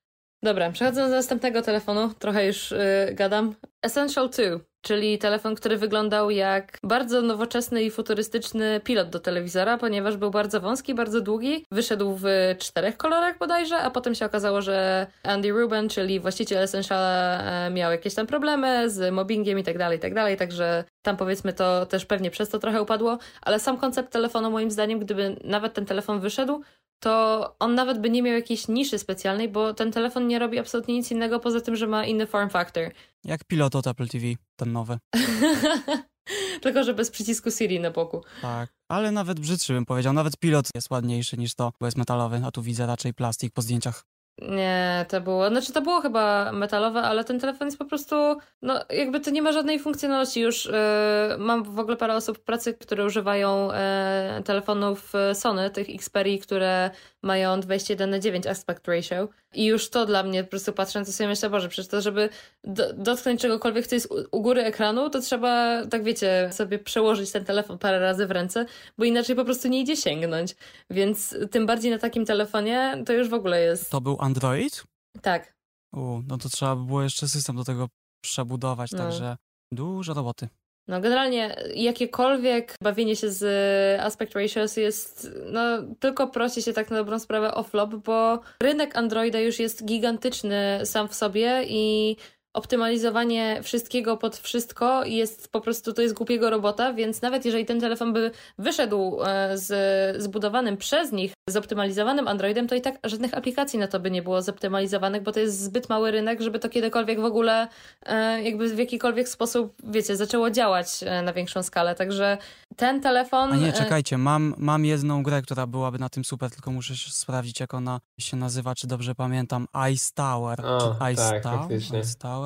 Dobra, 0.45 0.71
przechodząc 0.71 1.11
do 1.11 1.17
następnego 1.17 1.63
telefonu, 1.63 2.11
trochę 2.19 2.47
już 2.47 2.71
yy, 2.71 3.15
gadam. 3.15 3.55
Essential 3.83 4.31
2, 4.31 4.43
czyli 4.81 5.19
telefon, 5.19 5.55
który 5.55 5.77
wyglądał 5.77 6.31
jak 6.31 6.79
bardzo 6.83 7.23
nowoczesny 7.23 7.83
i 7.83 7.91
futurystyczny 7.91 8.81
pilot 8.85 9.11
do 9.11 9.21
telewizora, 9.21 9.79
ponieważ 9.79 10.17
był 10.17 10.31
bardzo 10.31 10.61
wąski, 10.61 10.95
bardzo 10.95 11.21
długi. 11.21 11.65
Wyszedł 11.71 12.17
w 12.21 12.27
czterech 12.59 12.97
kolorach 12.97 13.39
bodajże, 13.39 13.79
a 13.79 13.91
potem 13.91 14.15
się 14.15 14.27
okazało, 14.27 14.63
że 14.63 15.07
Andy 15.23 15.51
Rubin, 15.51 15.89
czyli 15.89 16.21
właściciel 16.21 16.63
Essentiala, 16.63 17.43
e, 17.43 17.71
miał 17.71 17.93
jakieś 17.93 18.15
tam 18.15 18.27
problemy 18.27 18.91
z 18.91 19.15
mobbingiem 19.15 19.59
i 19.59 19.63
tak 19.63 19.79
dalej, 19.79 19.99
i 19.99 20.01
tak 20.01 20.15
dalej, 20.15 20.37
także 20.37 20.85
tam 21.03 21.17
powiedzmy 21.17 21.53
to 21.53 21.87
też 21.87 22.07
pewnie 22.07 22.31
przez 22.31 22.49
to 22.49 22.59
trochę 22.59 22.83
upadło, 22.83 23.19
ale 23.43 23.59
sam 23.59 23.79
koncept 23.79 24.13
telefonu 24.13 24.51
moim 24.51 24.71
zdaniem, 24.71 24.99
gdyby 24.99 25.37
nawet 25.45 25.75
ten 25.75 25.87
telefon 25.87 26.21
wyszedł, 26.21 26.63
to 27.03 27.55
on 27.59 27.75
nawet 27.75 28.01
by 28.01 28.11
nie 28.11 28.23
miał 28.23 28.35
jakiejś 28.35 28.69
niszy 28.69 28.99
specjalnej, 28.99 29.49
bo 29.49 29.75
ten 29.75 29.93
telefon 29.93 30.29
nie 30.29 30.39
robi 30.39 30.59
absolutnie 30.59 30.95
nic 30.95 31.11
innego 31.11 31.41
poza 31.41 31.61
tym, 31.61 31.77
że 31.77 31.87
ma 31.87 32.05
inny 32.07 32.27
form 32.27 32.49
factor. 32.49 32.91
Jak 33.25 33.45
pilot 33.45 33.77
od 33.77 33.87
Apple 33.87 34.09
TV, 34.09 34.27
ten 34.57 34.73
nowy. 34.73 34.99
Tylko, 36.63 36.85
że 36.85 36.95
bez 36.95 37.11
przycisku 37.11 37.51
Siri 37.51 37.81
na 37.81 37.91
boku. 37.91 38.25
Tak. 38.43 38.73
Ale 38.89 39.11
nawet 39.11 39.41
brzydszy 39.41 39.73
bym 39.73 39.87
powiedział. 39.87 40.13
Nawet 40.13 40.37
pilot 40.37 40.67
jest 40.75 40.91
ładniejszy 40.91 41.37
niż 41.37 41.55
to, 41.55 41.73
bo 41.81 41.87
jest 41.87 41.99
metalowy, 41.99 42.43
a 42.45 42.51
tu 42.51 42.63
widzę 42.63 42.87
raczej 42.87 43.15
plastik 43.15 43.53
po 43.53 43.63
zdjęciach. 43.63 44.05
Nie, 44.39 45.07
to 45.09 45.21
było, 45.21 45.49
znaczy 45.49 45.73
to 45.73 45.83
było 45.83 46.01
chyba 46.01 46.53
metalowe, 46.53 47.03
ale 47.03 47.25
ten 47.25 47.41
telefon 47.41 47.67
jest 47.67 47.79
po 47.79 47.85
prostu, 47.85 48.17
no 48.63 48.81
jakby 48.91 49.21
to 49.21 49.31
nie 49.31 49.43
ma 49.43 49.53
żadnej 49.53 49.79
funkcjonalności. 49.79 50.41
Już 50.41 50.67
e, 50.67 51.37
mam 51.39 51.63
w 51.63 51.79
ogóle 51.79 51.97
parę 51.97 52.15
osób 52.15 52.39
w 52.39 52.43
pracy, 52.43 52.75
które 52.75 53.05
używają 53.05 53.73
e, 53.73 54.43
telefonów 54.45 55.15
e, 55.15 55.35
Sony, 55.35 55.71
tych 55.71 55.95
Xperia, 55.95 56.43
które 56.43 56.91
mają 57.23 57.61
21 57.61 58.11
na 58.11 58.19
9 58.19 58.47
aspect 58.47 58.89
ratio 58.89 59.29
i 59.55 59.65
już 59.67 59.91
to 59.91 60.07
dla 60.07 60.23
mnie 60.23 60.45
po 60.45 60.51
prostu 60.51 60.73
patrząc 60.73 61.09
to 61.09 61.13
sobie 61.13 61.29
myślę, 61.29 61.51
Boże, 61.51 61.69
przecież 61.69 61.89
to, 61.91 62.01
żeby 62.01 62.29
do, 62.65 62.93
dotknąć 62.93 63.41
czegokolwiek, 63.41 63.87
co 63.87 63.95
jest 63.95 64.11
u, 64.11 64.37
u 64.39 64.43
góry 64.43 64.63
ekranu, 64.63 65.11
to 65.11 65.21
trzeba, 65.21 65.87
tak 65.87 66.05
wiecie, 66.05 66.49
sobie 66.53 66.79
przełożyć 66.79 67.33
ten 67.33 67.45
telefon 67.45 67.79
parę 67.79 67.99
razy 67.99 68.27
w 68.27 68.31
ręce, 68.31 68.67
bo 68.99 69.05
inaczej 69.05 69.37
po 69.37 69.45
prostu 69.45 69.69
nie 69.69 69.81
idzie 69.81 69.97
sięgnąć. 69.97 70.55
Więc 70.91 71.37
tym 71.51 71.67
bardziej 71.67 71.91
na 71.91 71.99
takim 71.99 72.25
telefonie 72.27 73.03
to 73.07 73.13
już 73.13 73.29
w 73.29 73.35
ogóle 73.35 73.61
jest... 73.63 73.91
To 73.91 74.01
był 74.01 74.17
Android? 74.21 74.85
Tak. 75.23 75.55
U, 75.95 76.21
no 76.29 76.39
to 76.39 76.49
trzeba 76.49 76.77
by 76.77 76.85
było 76.85 77.03
jeszcze 77.03 77.29
system 77.29 77.57
do 77.57 77.65
tego 77.65 77.89
przebudować, 78.25 78.93
No. 78.93 78.99
także 78.99 79.37
dużo 79.73 80.15
roboty. 80.15 80.49
No 80.93 81.01
generalnie 81.01 81.57
jakiekolwiek 81.75 82.75
bawienie 82.83 83.17
się 83.17 83.31
z 83.31 84.01
aspect 84.01 84.35
ratios 84.35 84.77
jest, 84.77 85.31
no 85.53 85.61
tylko 86.01 86.27
prosi 86.27 86.63
się 86.63 86.73
tak 86.73 86.91
na 86.91 86.97
dobrą 86.97 87.19
sprawę 87.19 87.55
o 87.55 87.63
flop, 87.63 87.95
bo 87.95 88.41
rynek 88.63 88.97
Androida 88.97 89.41
już 89.41 89.59
jest 89.59 89.85
gigantyczny 89.85 90.81
sam 90.85 91.09
w 91.09 91.15
sobie 91.15 91.65
i 91.69 92.17
optymalizowanie 92.55 93.61
wszystkiego 93.63 94.17
pod 94.17 94.37
wszystko 94.37 95.05
jest 95.05 95.49
po 95.53 95.61
prostu, 95.61 95.93
to 95.93 96.03
jest 96.03 96.15
głupiego 96.15 96.51
robota, 96.51 96.93
więc 96.93 97.23
nawet 97.23 97.45
jeżeli 97.45 97.67
ten 97.67 97.81
telefon 97.81 98.13
by 98.13 98.31
wyszedł 98.59 99.19
e, 99.23 99.59
z 99.59 100.23
zbudowanym 100.23 100.77
przez 100.77 101.13
nich, 101.13 101.33
zoptymalizowanym 101.49 102.29
Androidem, 102.29 102.69
to 102.69 102.75
i 102.75 102.81
tak 102.81 102.99
żadnych 103.05 103.35
aplikacji 103.35 103.79
na 103.79 103.89
to 103.89 104.01
by 104.01 104.11
nie 104.11 104.23
było 104.23 104.43
zoptymalizowanych, 104.43 105.23
bo 105.23 105.33
to 105.33 105.41
jest 105.41 105.61
zbyt 105.61 105.89
mały 105.89 106.11
rynek, 106.11 106.41
żeby 106.41 106.59
to 106.59 106.69
kiedykolwiek 106.69 107.21
w 107.21 107.25
ogóle 107.25 107.69
e, 108.07 108.43
jakby 108.43 108.75
w 108.75 108.79
jakikolwiek 108.79 109.29
sposób, 109.29 109.75
wiecie, 109.85 110.17
zaczęło 110.17 110.51
działać 110.51 110.89
e, 111.03 111.23
na 111.23 111.33
większą 111.33 111.63
skalę, 111.63 111.95
także 111.95 112.39
ten 112.77 113.01
telefon... 113.01 113.53
A 113.53 113.57
nie, 113.57 113.73
czekajcie, 113.73 114.19
mam, 114.19 114.55
mam 114.59 114.85
jedną 114.85 115.23
grę, 115.23 115.43
która 115.43 115.67
byłaby 115.67 115.99
na 115.99 116.09
tym 116.09 116.25
super, 116.25 116.51
tylko 116.51 116.71
muszę 116.71 116.95
sprawdzić, 116.97 117.61
jak 117.61 117.75
ona 117.75 118.01
się 118.21 118.37
nazywa, 118.37 118.75
czy 118.75 118.87
dobrze 118.87 119.15
pamiętam. 119.15 119.67
Ice 119.93 120.11
Tower. 120.15 120.67
O, 120.67 120.97
Ice 121.13 121.31
tak, 121.31 121.43
Tower? 121.43 121.59
faktycznie. 121.59 122.01
Ice 122.01 122.15
Tower. 122.19 122.42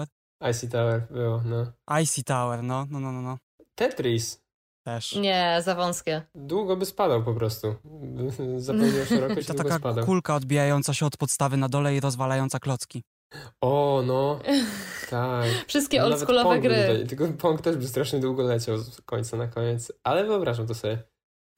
IC 0.51 0.70
Tower 0.72 1.07
było, 1.11 1.42
no. 1.44 1.66
IC 2.03 2.25
Tower, 2.25 2.62
no, 2.62 2.87
no, 2.90 3.01
no, 3.01 3.12
no. 3.12 3.22
no. 3.22 3.38
Tetris. 3.75 4.46
Też. 4.85 5.14
Nie, 5.16 5.59
za 5.64 5.75
wąskie. 5.75 6.22
Długo 6.35 6.77
by 6.77 6.87
spadał 6.87 7.25
po 7.25 7.35
prostu. 7.35 7.75
Zapełnił 8.57 9.05
szerokość 9.09 9.46
To 9.46 9.55
długo 9.55 9.68
taka 9.68 9.79
spadał. 9.79 10.05
kulka 10.05 10.35
odbijająca 10.35 10.94
się 10.94 11.07
od 11.07 11.16
podstawy 11.16 11.57
na 11.57 11.68
dole 11.68 11.96
i 11.96 12.01
rozwalająca 12.01 12.59
klocki. 12.59 13.03
O, 13.61 14.03
no. 14.07 14.38
Tak. 15.11 15.44
Wszystkie 15.66 15.99
No, 16.01 16.07
oldschoolowe 16.07 16.59
gry. 16.61 16.87
Tutaj, 16.88 17.07
tylko 17.07 17.29
Pong 17.38 17.61
też 17.61 17.77
by 17.77 17.88
strasznie 17.88 18.20
długo 18.20 18.42
leciał 18.42 18.79
z 18.79 19.01
końca 19.01 19.37
na 19.37 19.46
koniec. 19.49 19.92
Ale 20.05 20.25
wyobrażam 20.25 20.66
to 20.66 20.75
sobie. 20.75 21.03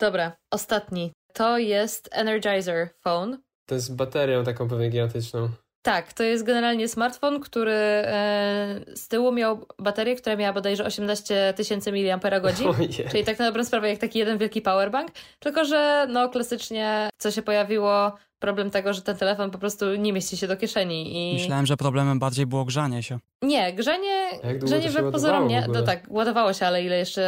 Dobra, 0.01 0.37
ostatni. 0.51 1.13
To 1.33 1.59
jest 1.59 2.09
Energizer 2.13 2.89
Phone. 3.01 3.39
To 3.67 3.75
jest 3.75 3.97
baterią 3.97 4.45
taką 4.45 4.69
pewnie 4.69 4.91
gigantyczną. 4.91 5.49
Tak, 5.83 6.13
to 6.13 6.23
jest 6.23 6.45
generalnie 6.45 6.89
smartfon, 6.89 7.41
który 7.41 7.73
e, 7.73 8.81
z 8.95 9.09
tyłu 9.09 9.33
miał 9.33 9.67
baterię, 9.79 10.17
która 10.17 10.37
miała 10.37 10.53
bodajże 10.53 10.85
18 10.85 11.55
tysięcy 11.57 11.93
mAh, 11.93 12.21
czyli 13.11 13.25
tak 13.25 13.39
na 13.39 13.47
dobrą 13.47 13.65
sprawę 13.65 13.89
jak 13.89 13.99
taki 13.99 14.19
jeden 14.19 14.39
wielki 14.39 14.63
powerbank, 14.63 15.11
tylko 15.39 15.65
że 15.65 16.07
no 16.11 16.29
klasycznie 16.29 17.09
co 17.19 17.31
się 17.31 17.43
pojawiło, 17.43 18.13
problem 18.39 18.71
tego, 18.71 18.93
że 18.93 19.03
ten 19.03 19.17
telefon 19.17 19.51
po 19.51 19.59
prostu 19.59 19.95
nie 19.95 20.13
mieści 20.13 20.37
się 20.37 20.47
do 20.47 20.57
kieszeni 20.57 21.33
i... 21.33 21.35
Myślałem, 21.35 21.67
że 21.67 21.77
problemem 21.77 22.19
bardziej 22.19 22.47
było 22.47 22.65
grzanie 22.65 23.03
się. 23.03 23.19
Nie, 23.43 23.73
to 24.61 24.83
się 24.83 24.89
wbrew 24.91 25.13
pozorom 25.13 25.49
nie. 25.49 25.67
No 25.73 25.83
tak, 25.83 26.05
ładowało 26.09 26.53
się, 26.53 26.67
ale 26.67 26.85
ile 26.85 26.99
jeszcze 26.99 27.23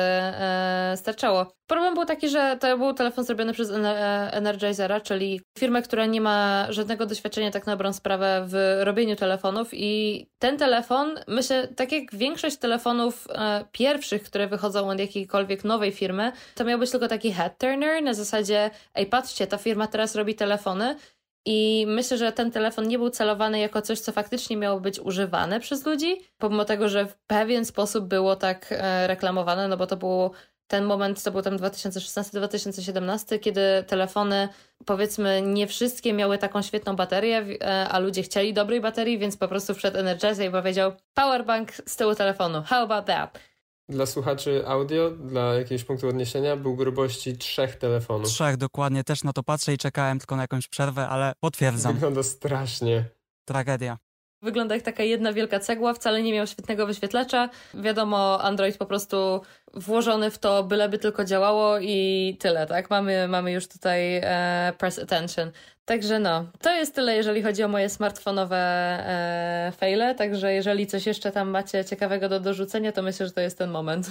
e, 0.93 0.97
starczało. 0.97 1.47
Problem 1.67 1.95
był 1.95 2.05
taki, 2.05 2.29
że 2.29 2.57
to 2.61 2.79
był 2.79 2.95
telefon 2.95 3.25
zrobiony 3.25 3.53
przez 3.53 3.71
e, 3.71 4.33
Energizera, 4.33 5.01
czyli 5.01 5.41
firmę, 5.59 5.83
która 5.83 6.07
nie 6.07 6.21
ma 6.21 6.67
żadnego 6.69 7.07
doświadczenia 7.07 7.51
tak 7.51 7.67
na 7.67 7.73
dobrą 7.73 7.93
sprawę 7.93 8.47
w 8.49 8.81
robieniu 8.85 9.17
telefonów 9.17 9.69
i 9.73 10.27
ten 10.39 10.59
telefon, 10.59 11.15
myślę, 11.29 11.69
tak 11.69 11.93
jak 11.93 12.15
większość 12.15 12.57
telefonów 12.57 13.29
e, 13.31 13.65
pierwszych, 13.73 14.23
które 14.23 14.47
wychodzą 14.47 14.91
od 14.91 14.99
jakiejkolwiek 14.99 15.65
nowej 15.65 15.93
firmy, 15.93 16.33
to 16.55 16.65
miał 16.65 16.79
być 16.79 16.91
tylko 16.91 17.09
taki 17.09 17.33
head 17.33 17.59
turner 17.59 18.03
na 18.03 18.15
zasadzie, 18.15 18.71
ej 18.95 19.07
patrzcie, 19.07 19.47
ta 19.47 19.59
firma 19.59 19.87
teraz 19.87 20.15
robi 20.15 20.35
telefony 20.35 20.97
i 21.45 21.85
myślę, 21.89 22.19
że 22.19 22.33
ten 22.33 22.51
telefon 22.51 22.89
nie 22.89 22.99
był 22.99 23.11
celowany 23.11 23.59
jako 23.59 23.83
coś, 23.83 24.01
co 24.01 24.13
faktycznie 24.13 24.57
miało 24.57 24.81
być 24.81 25.01
używane 25.01 25.61
przez 25.61 25.87
ludzi, 25.87 26.17
pomimo 26.39 26.65
tego, 26.65 26.89
że 26.89 27.07
w 27.07 27.15
pewien 27.15 27.65
sposób 27.65 28.05
było 28.05 28.37
tak 28.37 28.67
e, 28.71 29.07
reklamowane, 29.07 29.69
no 29.69 29.77
bo 29.77 29.87
to 29.87 29.97
był 29.97 30.31
ten 30.67 30.85
moment, 30.85 31.23
to 31.23 31.31
był 31.31 31.43
tam 31.43 31.57
2016-2017, 31.57 33.39
kiedy 33.39 33.61
telefony, 33.87 34.49
powiedzmy, 34.87 35.43
nie 35.43 35.67
wszystkie 35.67 36.13
miały 36.13 36.39
taką 36.39 36.63
świetną 36.63 36.97
baterię, 36.97 37.39
e, 37.39 37.89
a 37.89 37.99
ludzie 37.99 38.23
chcieli 38.23 38.55
dobrej 38.55 38.81
baterii, 38.81 39.19
więc 39.19 39.37
po 39.37 39.49
prostu 39.49 39.75
wszedł 39.75 39.99
Energizer 39.99 40.49
i 40.49 40.51
powiedział 40.51 40.93
powerbank 41.15 41.73
z 41.73 41.97
tyłu 41.97 42.15
telefonu, 42.15 42.63
how 42.67 42.83
about 42.83 43.07
that? 43.07 43.39
Dla 43.91 44.07
słuchaczy 44.07 44.67
audio, 44.67 45.11
dla 45.11 45.55
jakiegoś 45.55 45.85
punktu 45.85 46.09
odniesienia, 46.09 46.57
był 46.57 46.77
grubości 46.77 47.37
trzech 47.37 47.77
telefonów. 47.77 48.29
Trzech 48.29 48.57
dokładnie, 48.57 49.05
też 49.05 49.25
na 49.25 49.33
to 49.33 49.43
patrzę 49.43 49.75
i 49.75 49.79
czekałem 49.79 50.19
tylko 50.19 50.37
na 50.37 50.43
jakąś 50.43 50.69
przerwę, 50.69 51.09
ale 51.09 51.33
potwierdzam. 51.41 51.95
Wygląda 51.95 52.23
strasznie. 52.23 53.05
Tragedia. 53.45 53.99
Wygląda 54.43 54.75
jak 54.75 54.85
taka 54.85 55.03
jedna 55.03 55.33
wielka 55.33 55.61
cegła, 55.61 55.95
wcale 55.95 56.23
nie 56.23 56.33
miał 56.33 56.47
świetnego 56.47 56.87
wyświetlacza. 56.87 57.49
Wiadomo, 57.75 58.43
Android 58.43 58.77
po 58.79 58.87
prostu 58.87 59.41
włożony 59.75 60.31
w 60.31 60.39
to, 60.39 60.65
byleby 60.65 60.99
tylko 60.99 61.25
działało 61.25 61.79
i 61.79 62.37
tyle, 62.41 62.67
tak? 62.67 62.91
Mamy, 62.91 63.29
mamy 63.29 63.53
już 63.53 63.69
tutaj 63.69 64.17
e, 64.17 64.73
press 64.79 64.99
attention. 64.99 65.51
Także 65.91 66.19
no, 66.19 66.47
to 66.61 66.75
jest 66.75 66.95
tyle, 66.95 67.17
jeżeli 67.17 67.43
chodzi 67.43 67.63
o 67.63 67.69
moje 67.69 67.89
smartfonowe 67.89 68.57
e, 68.57 69.73
faile, 69.77 70.15
także 70.15 70.53
jeżeli 70.53 70.87
coś 70.87 71.07
jeszcze 71.07 71.33
tam 71.33 71.51
macie 71.51 71.85
ciekawego 71.85 72.29
do 72.29 72.41
dorzucenia, 72.41 72.93
to 72.93 73.03
myślę, 73.03 73.27
że 73.27 73.33
to 73.33 73.41
jest 73.41 73.59
ten 73.59 73.71
moment. 73.71 74.11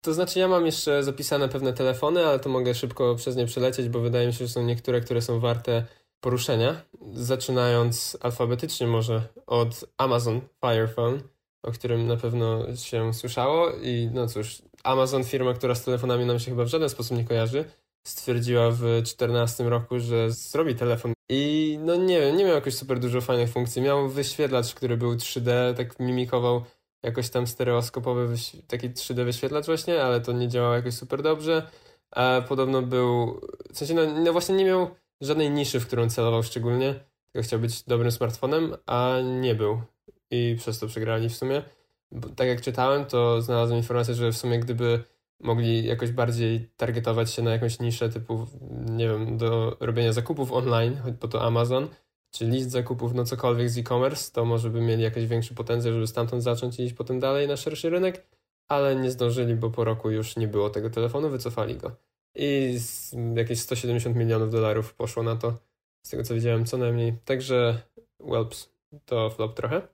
To 0.00 0.14
znaczy, 0.14 0.38
ja 0.38 0.48
mam 0.48 0.66
jeszcze 0.66 1.02
zapisane 1.02 1.48
pewne 1.48 1.72
telefony, 1.72 2.26
ale 2.26 2.38
to 2.38 2.48
mogę 2.48 2.74
szybko 2.74 3.14
przez 3.14 3.36
nie 3.36 3.46
przelecieć, 3.46 3.88
bo 3.88 4.00
wydaje 4.00 4.26
mi 4.26 4.32
się, 4.32 4.46
że 4.46 4.52
są 4.52 4.62
niektóre, 4.62 5.00
które 5.00 5.22
są 5.22 5.40
warte 5.40 5.84
poruszenia. 6.20 6.80
Zaczynając 7.12 8.18
alfabetycznie 8.20 8.86
może 8.86 9.22
od 9.46 9.84
Amazon 9.98 10.40
Fire 10.60 10.88
Phone, 10.88 11.20
o 11.62 11.72
którym 11.72 12.06
na 12.06 12.16
pewno 12.16 12.76
się 12.76 13.14
słyszało. 13.14 13.70
I 13.82 14.10
no 14.14 14.26
cóż, 14.26 14.62
Amazon, 14.84 15.24
firma, 15.24 15.54
która 15.54 15.74
z 15.74 15.84
telefonami 15.84 16.26
nam 16.26 16.38
się 16.38 16.50
chyba 16.50 16.64
w 16.64 16.68
żaden 16.68 16.88
sposób 16.88 17.16
nie 17.16 17.24
kojarzy, 17.24 17.64
stwierdziła 18.06 18.70
w 18.70 18.78
2014 18.78 19.64
roku, 19.64 19.98
że 19.98 20.30
zrobi 20.30 20.74
telefon. 20.74 21.12
I 21.28 21.78
no 21.80 21.96
nie 21.96 22.20
wiem, 22.20 22.36
nie 22.36 22.44
miał 22.44 22.54
jakoś 22.54 22.74
super 22.74 22.98
dużo 22.98 23.20
fajnych 23.20 23.50
funkcji. 23.50 23.82
Miał 23.82 24.08
wyświetlacz, 24.08 24.74
który 24.74 24.96
był 24.96 25.14
3D, 25.14 25.74
tak 25.76 26.00
mimikował 26.00 26.64
jakoś 27.02 27.30
tam 27.30 27.46
stereoskopowy, 27.46 28.34
taki 28.66 28.90
3D 28.90 29.24
wyświetlacz 29.24 29.66
właśnie, 29.66 30.02
ale 30.02 30.20
to 30.20 30.32
nie 30.32 30.48
działało 30.48 30.74
jakoś 30.74 30.94
super 30.94 31.22
dobrze. 31.22 31.70
A 32.10 32.42
podobno 32.48 32.82
był, 32.82 33.40
w 33.72 33.78
sensie 33.78 33.94
no, 33.94 34.02
no 34.06 34.32
właśnie 34.32 34.54
nie 34.54 34.64
miał 34.64 34.90
żadnej 35.20 35.50
niszy, 35.50 35.80
w 35.80 35.86
którą 35.86 36.10
celował 36.10 36.42
szczególnie, 36.42 36.94
tylko 37.32 37.46
chciał 37.46 37.60
być 37.60 37.82
dobrym 37.82 38.12
smartfonem, 38.12 38.76
a 38.86 39.16
nie 39.40 39.54
był. 39.54 39.82
I 40.30 40.56
przez 40.58 40.78
to 40.78 40.86
przegrali 40.86 41.28
w 41.28 41.36
sumie. 41.36 41.62
Bo, 42.12 42.28
tak 42.28 42.48
jak 42.48 42.60
czytałem, 42.60 43.04
to 43.04 43.42
znalazłem 43.42 43.78
informację, 43.78 44.14
że 44.14 44.32
w 44.32 44.36
sumie 44.36 44.58
gdyby 44.58 45.04
mogli 45.40 45.86
jakoś 45.86 46.12
bardziej 46.12 46.68
targetować 46.76 47.30
się 47.30 47.42
na 47.42 47.52
jakąś 47.52 47.80
niszę 47.80 48.08
typu, 48.08 48.46
nie 48.90 49.08
wiem, 49.08 49.38
do 49.38 49.76
robienia 49.80 50.12
zakupów 50.12 50.52
online, 50.52 50.96
bo 51.20 51.28
to 51.28 51.42
Amazon, 51.42 51.88
czy 52.30 52.44
list 52.44 52.70
zakupów, 52.70 53.14
no 53.14 53.24
cokolwiek 53.24 53.70
z 53.70 53.78
e-commerce, 53.78 54.32
to 54.32 54.44
może 54.44 54.70
by 54.70 54.80
mieli 54.80 55.02
jakiś 55.02 55.26
większy 55.26 55.54
potencjał, 55.54 55.94
żeby 55.94 56.06
stamtąd 56.06 56.42
zacząć 56.42 56.78
i 56.78 56.82
iść 56.82 56.94
potem 56.94 57.20
dalej 57.20 57.48
na 57.48 57.56
szerszy 57.56 57.90
rynek, 57.90 58.26
ale 58.68 58.96
nie 58.96 59.10
zdążyli, 59.10 59.54
bo 59.54 59.70
po 59.70 59.84
roku 59.84 60.10
już 60.10 60.36
nie 60.36 60.48
było 60.48 60.70
tego 60.70 60.90
telefonu, 60.90 61.30
wycofali 61.30 61.76
go. 61.76 61.96
I 62.34 62.78
jakieś 63.34 63.60
170 63.60 64.16
milionów 64.16 64.50
dolarów 64.50 64.94
poszło 64.94 65.22
na 65.22 65.36
to, 65.36 65.58
z 66.06 66.10
tego 66.10 66.22
co 66.22 66.34
widziałem, 66.34 66.64
co 66.64 66.78
najmniej. 66.78 67.18
Także 67.24 67.82
Welps 68.20 68.72
to 69.04 69.30
flop 69.30 69.54
trochę. 69.54 69.88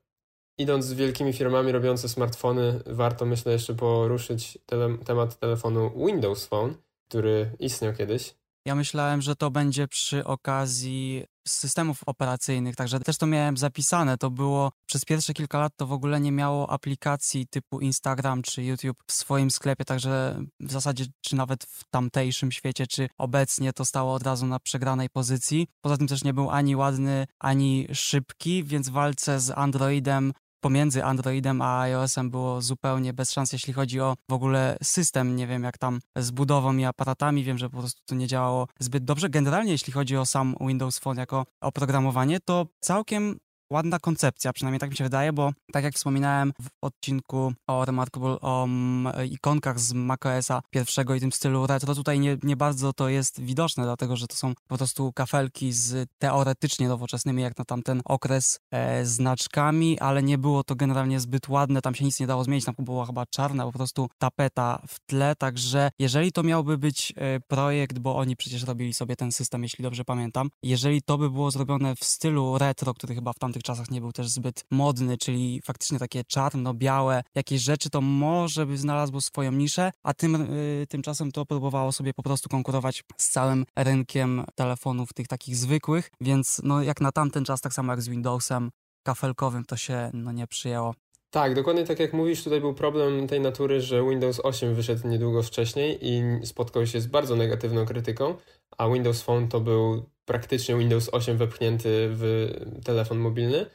Idąc 0.59 0.85
z 0.85 0.93
wielkimi 0.93 1.33
firmami 1.33 1.73
robiące 1.73 2.09
smartfony, 2.09 2.81
warto 2.87 3.25
myślę 3.25 3.53
jeszcze 3.53 3.75
poruszyć 3.75 4.59
tele, 4.67 4.99
temat 4.99 5.39
telefonu 5.39 6.07
Windows 6.07 6.47
Phone, 6.47 6.75
który 7.09 7.51
istniał 7.59 7.95
kiedyś. 7.95 8.35
Ja 8.67 8.75
myślałem, 8.75 9.23
że 9.23 9.37
to 9.37 9.51
będzie 9.51 9.89
przy 9.89 10.25
okazji 10.25 11.25
systemów 11.49 12.01
operacyjnych, 12.07 12.77
także 12.77 13.01
też 13.01 13.19
to 13.19 13.27
miałem 13.27 13.57
zapisane. 13.57 14.19
To 14.19 14.31
było 14.31 14.73
przez 14.87 15.05
pierwsze 15.05 15.35
kilka 15.35 15.59
lat 15.59 15.73
to 15.77 15.87
w 15.87 15.93
ogóle 15.93 16.21
nie 16.21 16.33
miało 16.33 16.71
aplikacji 16.71 17.47
typu 17.47 17.81
Instagram 17.81 18.43
czy 18.43 18.63
YouTube 18.63 18.99
w 19.07 19.13
swoim 19.13 19.51
sklepie, 19.51 19.85
także 19.85 20.43
w 20.61 20.73
zasadzie 20.73 21.05
czy 21.21 21.37
nawet 21.37 21.65
w 21.65 21.85
tamtejszym 21.91 22.53
świecie, 22.53 22.87
czy 22.87 23.09
obecnie 23.19 23.73
to 23.73 23.85
stało 23.85 24.15
od 24.15 24.23
razu 24.23 24.47
na 24.47 24.59
przegranej 24.59 25.11
pozycji. 25.11 25.67
Poza 25.81 25.97
tym 25.97 26.07
też 26.07 26.25
nie 26.25 26.35
był 26.35 26.51
ani 26.51 26.77
ładny, 26.77 27.27
ani 27.39 27.87
szybki, 27.93 28.65
więc 28.65 28.89
w 28.89 28.93
walce 28.93 29.41
z 29.41 29.51
Androidem 29.51 30.33
pomiędzy 30.61 31.05
Androidem 31.05 31.63
a 31.63 31.81
iOS-em 31.81 32.31
było 32.31 32.63
zupełnie 32.63 33.13
bez 33.13 33.33
szans, 33.33 33.53
jeśli 33.53 33.73
chodzi 33.73 34.01
o 34.01 34.17
w 34.31 34.33
ogóle 34.33 34.77
system. 34.83 35.37
Nie 35.37 35.47
wiem, 35.47 35.63
jak 35.63 35.79
tam 35.79 36.01
z 36.17 36.31
budową 36.31 36.77
i 36.77 36.85
aparatami. 36.85 37.45
Wiem, 37.45 37.59
że 37.59 37.71
po 37.71 37.79
prostu 37.79 38.03
to 38.07 38.15
nie 38.15 38.27
działało 38.27 38.69
zbyt 38.81 39.05
dobrze. 39.05 39.31
Generalnie, 39.31 39.73
jeśli 39.73 39.93
chodzi 39.93 40.17
o 40.17 40.27
sam 40.27 40.55
Windows 40.61 40.99
Phone 40.99 41.21
jako 41.21 41.47
oprogramowanie, 41.61 42.41
to 42.41 42.67
całkiem 42.81 43.39
ładna 43.71 43.99
koncepcja, 43.99 44.53
przynajmniej 44.53 44.81
tak 44.81 44.91
mi 44.91 44.97
się 44.97 45.05
wydaje, 45.05 45.33
bo 45.33 45.53
tak 45.73 45.85
jak 45.85 45.95
wspominałem 45.95 46.53
w 46.63 46.69
odcinku 46.83 47.53
o 47.67 47.85
Remarkable, 47.85 48.41
o 48.41 48.65
mm, 48.65 49.31
ikonkach 49.31 49.81
z 49.81 49.93
macOSa 49.93 50.63
pierwszego 50.71 51.15
i 51.15 51.21
tym 51.21 51.33
stylu 51.33 51.67
retro, 51.67 51.95
tutaj 51.95 52.21
nie, 52.21 52.37
nie 52.43 52.57
bardzo 52.57 52.93
to 52.93 53.09
jest 53.09 53.41
widoczne, 53.41 53.85
dlatego 53.85 54.17
że 54.17 54.27
to 54.27 54.37
są 54.37 54.55
po 54.69 54.77
prostu 54.77 55.13
kafelki 55.13 55.73
z 55.73 56.09
teoretycznie 56.19 56.89
nowoczesnymi, 56.89 57.43
jak 57.43 57.59
na 57.59 57.65
tamten 57.65 58.03
okres, 58.05 58.61
e, 58.71 59.07
znaczkami, 59.07 60.01
ale 60.01 60.23
nie 60.23 60.39
było 60.39 60.65
to 60.65 60.75
generalnie 60.75 61.21
zbyt 61.21 61.49
ładne, 61.49 61.83
tam 61.83 61.95
się 61.95 62.05
nic 62.05 62.21
nie 62.21 62.27
dało 62.27 62.45
zmienić, 62.45 62.65
tam 62.65 62.75
była 62.79 63.07
chyba 63.07 63.27
czarna 63.27 63.65
po 63.65 63.73
prostu 63.73 64.09
tapeta 64.19 64.83
w 64.89 65.01
tle, 65.07 65.37
także 65.37 65.91
jeżeli 65.99 66.33
to 66.33 66.43
miałby 66.43 66.79
być 66.79 67.13
e, 67.17 67.41
projekt, 67.41 67.99
bo 67.99 68.17
oni 68.17 68.37
przecież 68.37 68.63
robili 68.63 68.95
sobie 68.95 69.17
ten 69.17 69.33
system, 69.33 69.63
jeśli 69.63 69.83
dobrze 69.83 70.05
pamiętam, 70.05 70.51
jeżeli 70.63 71.03
to 71.03 71.19
by 71.19 71.31
było 71.31 71.51
zrobione 71.51 71.97
w 71.97 72.05
stylu 72.05 72.59
retro, 72.59 72.95
który 72.95 73.15
chyba 73.15 73.33
w 73.33 73.39
tamtych 73.57 73.63
czasach 73.63 73.91
nie 73.91 74.01
był 74.01 74.13
też 74.13 74.29
zbyt 74.29 74.65
modny, 74.71 75.19
czyli 75.19 75.61
faktycznie 75.65 75.99
takie 75.99 76.25
czarno-białe 76.25 77.23
jakieś 77.35 77.63
rzeczy, 77.63 77.91
to 77.91 78.01
może 78.01 78.67
by 78.67 78.79
znalazło 78.79 79.21
swoją 79.21 79.53
niszę, 79.53 79.91
a 80.03 80.15
tym, 80.15 80.35
y, 80.35 80.87
tymczasem 80.89 81.33
to 81.33 81.47
próbowało 81.47 81.93
sobie 81.93 82.15
po 82.15 82.23
prostu 82.23 82.49
konkurować 82.49 83.05
z 83.17 83.31
całym 83.31 83.65
rynkiem 83.77 84.45
telefonów 84.55 85.13
tych 85.15 85.29
takich 85.29 85.57
zwykłych, 85.57 86.11
więc 86.21 86.61
no 86.65 86.83
jak 86.83 87.01
na 87.01 87.13
tamten 87.13 87.45
czas, 87.45 87.61
tak 87.61 87.73
samo 87.73 87.93
jak 87.93 88.03
z 88.03 88.09
Windowsem 88.09 88.71
kafelkowym, 89.03 89.65
to 89.65 89.77
się 89.77 90.11
no 90.15 90.33
nie 90.33 90.47
przyjęło. 90.47 90.95
Tak, 91.31 91.55
dokładnie 91.55 91.85
tak 91.85 92.01
jak 92.01 92.13
mówisz, 92.13 92.45
tutaj 92.45 92.61
był 92.61 92.75
problem 92.75 93.29
tej 93.29 93.41
natury, 93.41 93.81
że 93.81 94.03
Windows 94.03 94.41
8 94.45 94.75
wyszedł 94.75 95.09
niedługo 95.09 95.43
wcześniej 95.43 95.99
i 96.03 96.23
spotkał 96.47 96.87
się 96.87 97.01
z 97.01 97.07
bardzo 97.07 97.37
negatywną 97.37 97.87
krytyką, 97.87 98.35
a 98.79 98.89
Windows 98.89 99.23
Phone 99.23 99.49
to 99.49 99.61
był 99.61 100.16
praktycznie 100.27 100.77
Windows 100.77 101.09
8 101.13 101.37
wepchnięty 101.37 102.09
w 102.11 102.49
telefon 102.85 103.19
mobilny 103.19 103.67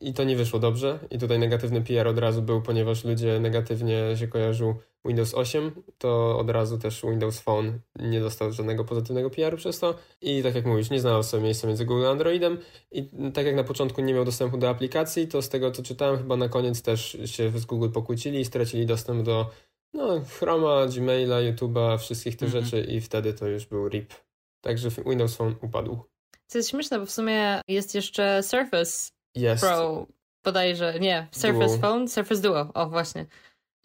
i 0.00 0.12
to 0.14 0.24
nie 0.24 0.36
wyszło 0.36 0.58
dobrze. 0.58 0.98
I 1.10 1.18
tutaj 1.18 1.38
negatywny 1.38 1.82
PR 1.82 2.08
od 2.08 2.18
razu 2.18 2.42
był, 2.42 2.62
ponieważ 2.62 3.04
ludzie 3.04 3.40
negatywnie 3.40 4.16
się 4.16 4.28
kojarzył 4.28 4.74
Windows 5.04 5.34
8, 5.34 5.70
to 5.98 6.38
od 6.38 6.50
razu 6.50 6.78
też 6.78 7.02
Windows 7.02 7.40
Phone 7.40 7.78
nie 7.98 8.20
dostał 8.20 8.52
żadnego 8.52 8.84
pozytywnego 8.84 9.30
PR-u 9.30 9.56
przez 9.56 9.78
to. 9.78 9.94
I 10.20 10.42
tak 10.42 10.54
jak 10.54 10.66
mówisz, 10.66 10.90
nie 10.90 11.00
znalazł 11.00 11.30
sobie 11.30 11.42
miejsca 11.42 11.68
między 11.68 11.84
Google 11.84 12.06
a 12.06 12.10
Androidem. 12.10 12.58
I 12.90 13.08
tak 13.34 13.46
jak 13.46 13.56
na 13.56 13.64
początku 13.64 14.00
nie 14.00 14.14
miał 14.14 14.24
dostępu 14.24 14.58
do 14.58 14.68
aplikacji, 14.68 15.28
to 15.28 15.42
z 15.42 15.48
tego 15.48 15.70
co 15.70 15.82
czytałem, 15.82 16.18
chyba 16.18 16.36
na 16.36 16.48
koniec 16.48 16.82
też 16.82 17.18
się 17.24 17.50
z 17.50 17.64
Google 17.64 17.90
pokłócili 17.90 18.40
i 18.40 18.44
stracili 18.44 18.86
dostęp 18.86 19.22
do 19.22 19.50
no, 19.94 20.20
Chroma, 20.38 20.86
Gmaila, 20.86 21.36
YouTube'a, 21.36 21.98
wszystkich 21.98 22.36
tych 22.36 22.48
mhm. 22.48 22.64
rzeczy 22.64 22.80
i 22.92 23.00
wtedy 23.00 23.34
to 23.34 23.46
już 23.46 23.66
był 23.66 23.88
RIP. 23.88 24.14
Także 24.60 24.88
Windows 25.06 25.36
Phone 25.36 25.56
upadł. 25.62 26.04
To 26.48 26.58
jest 26.58 26.70
śmieszne, 26.70 26.98
bo 26.98 27.06
w 27.06 27.10
sumie 27.10 27.60
jest 27.68 27.94
jeszcze 27.94 28.42
Surface 28.42 29.10
jest. 29.34 29.62
Pro, 29.64 30.06
bodajże, 30.44 31.00
nie, 31.00 31.28
Surface 31.32 31.78
Duo. 31.78 31.78
Phone, 31.78 32.08
Surface 32.08 32.42
Duo, 32.42 32.70
o 32.74 32.88
właśnie. 32.88 33.26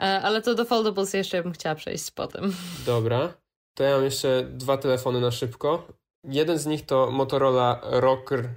E, 0.02 0.22
ale 0.22 0.42
to 0.42 0.56
do 0.56 0.66
foldables 0.66 1.14
jeszcze 1.14 1.44
bym 1.44 1.52
chciała 1.52 1.76
przejść 1.76 2.12
potem. 2.12 2.54
Dobra, 2.86 3.34
to 3.78 3.84
ja 3.84 3.96
mam 3.96 4.04
jeszcze 4.04 4.44
dwa 4.44 4.78
telefony 4.78 5.22
na 5.22 5.32
szybko. 5.32 5.88
Jeden 6.24 6.58
z 6.58 6.66
nich 6.66 6.86
to 6.86 7.12
Motorola 7.12 7.82
Rocker 7.84 8.50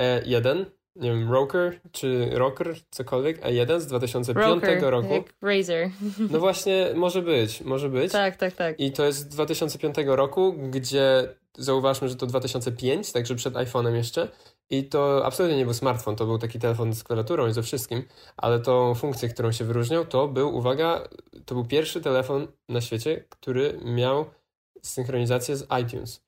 E1, 0.00 0.64
nie 0.96 1.10
wiem, 1.10 1.32
Rocker 1.32 1.80
czy 1.92 2.30
Rocker, 2.32 2.74
cokolwiek, 2.90 3.40
E1 3.40 3.80
z 3.80 3.86
2005 3.86 4.46
Rocker, 4.46 4.82
roku. 4.90 5.12
Jak 5.12 5.34
Razer. 5.42 5.90
No 6.30 6.38
właśnie, 6.40 6.90
może 6.94 7.22
być, 7.22 7.60
może 7.60 7.88
być. 7.88 8.12
Tak, 8.12 8.36
tak, 8.36 8.52
tak. 8.54 8.80
I 8.80 8.92
to 8.92 9.04
jest 9.04 9.18
z 9.18 9.26
2005 9.26 9.96
roku, 10.06 10.54
gdzie 10.70 11.28
zauważmy, 11.58 12.08
że 12.08 12.16
to 12.16 12.26
2005, 12.26 13.12
także 13.12 13.34
przed 13.34 13.54
iPhone'em 13.54 13.94
jeszcze. 13.94 14.28
I 14.70 14.84
to 14.84 15.26
absolutnie 15.26 15.58
nie 15.58 15.64
był 15.64 15.74
smartfon, 15.74 16.16
to 16.16 16.26
był 16.26 16.38
taki 16.38 16.58
telefon 16.58 16.94
z 16.94 17.04
klawiaturą 17.04 17.48
i 17.48 17.52
ze 17.52 17.62
wszystkim, 17.62 18.04
ale 18.36 18.60
tą 18.60 18.94
funkcję, 18.94 19.28
którą 19.28 19.52
się 19.52 19.64
wyróżniał, 19.64 20.04
to 20.04 20.28
był, 20.28 20.56
uwaga, 20.56 21.08
to 21.44 21.54
był 21.54 21.64
pierwszy 21.64 22.00
telefon 22.00 22.46
na 22.68 22.80
świecie, 22.80 23.24
który 23.28 23.80
miał 23.84 24.24
synchronizację 24.82 25.56
z 25.56 25.66
iTunes, 25.82 26.24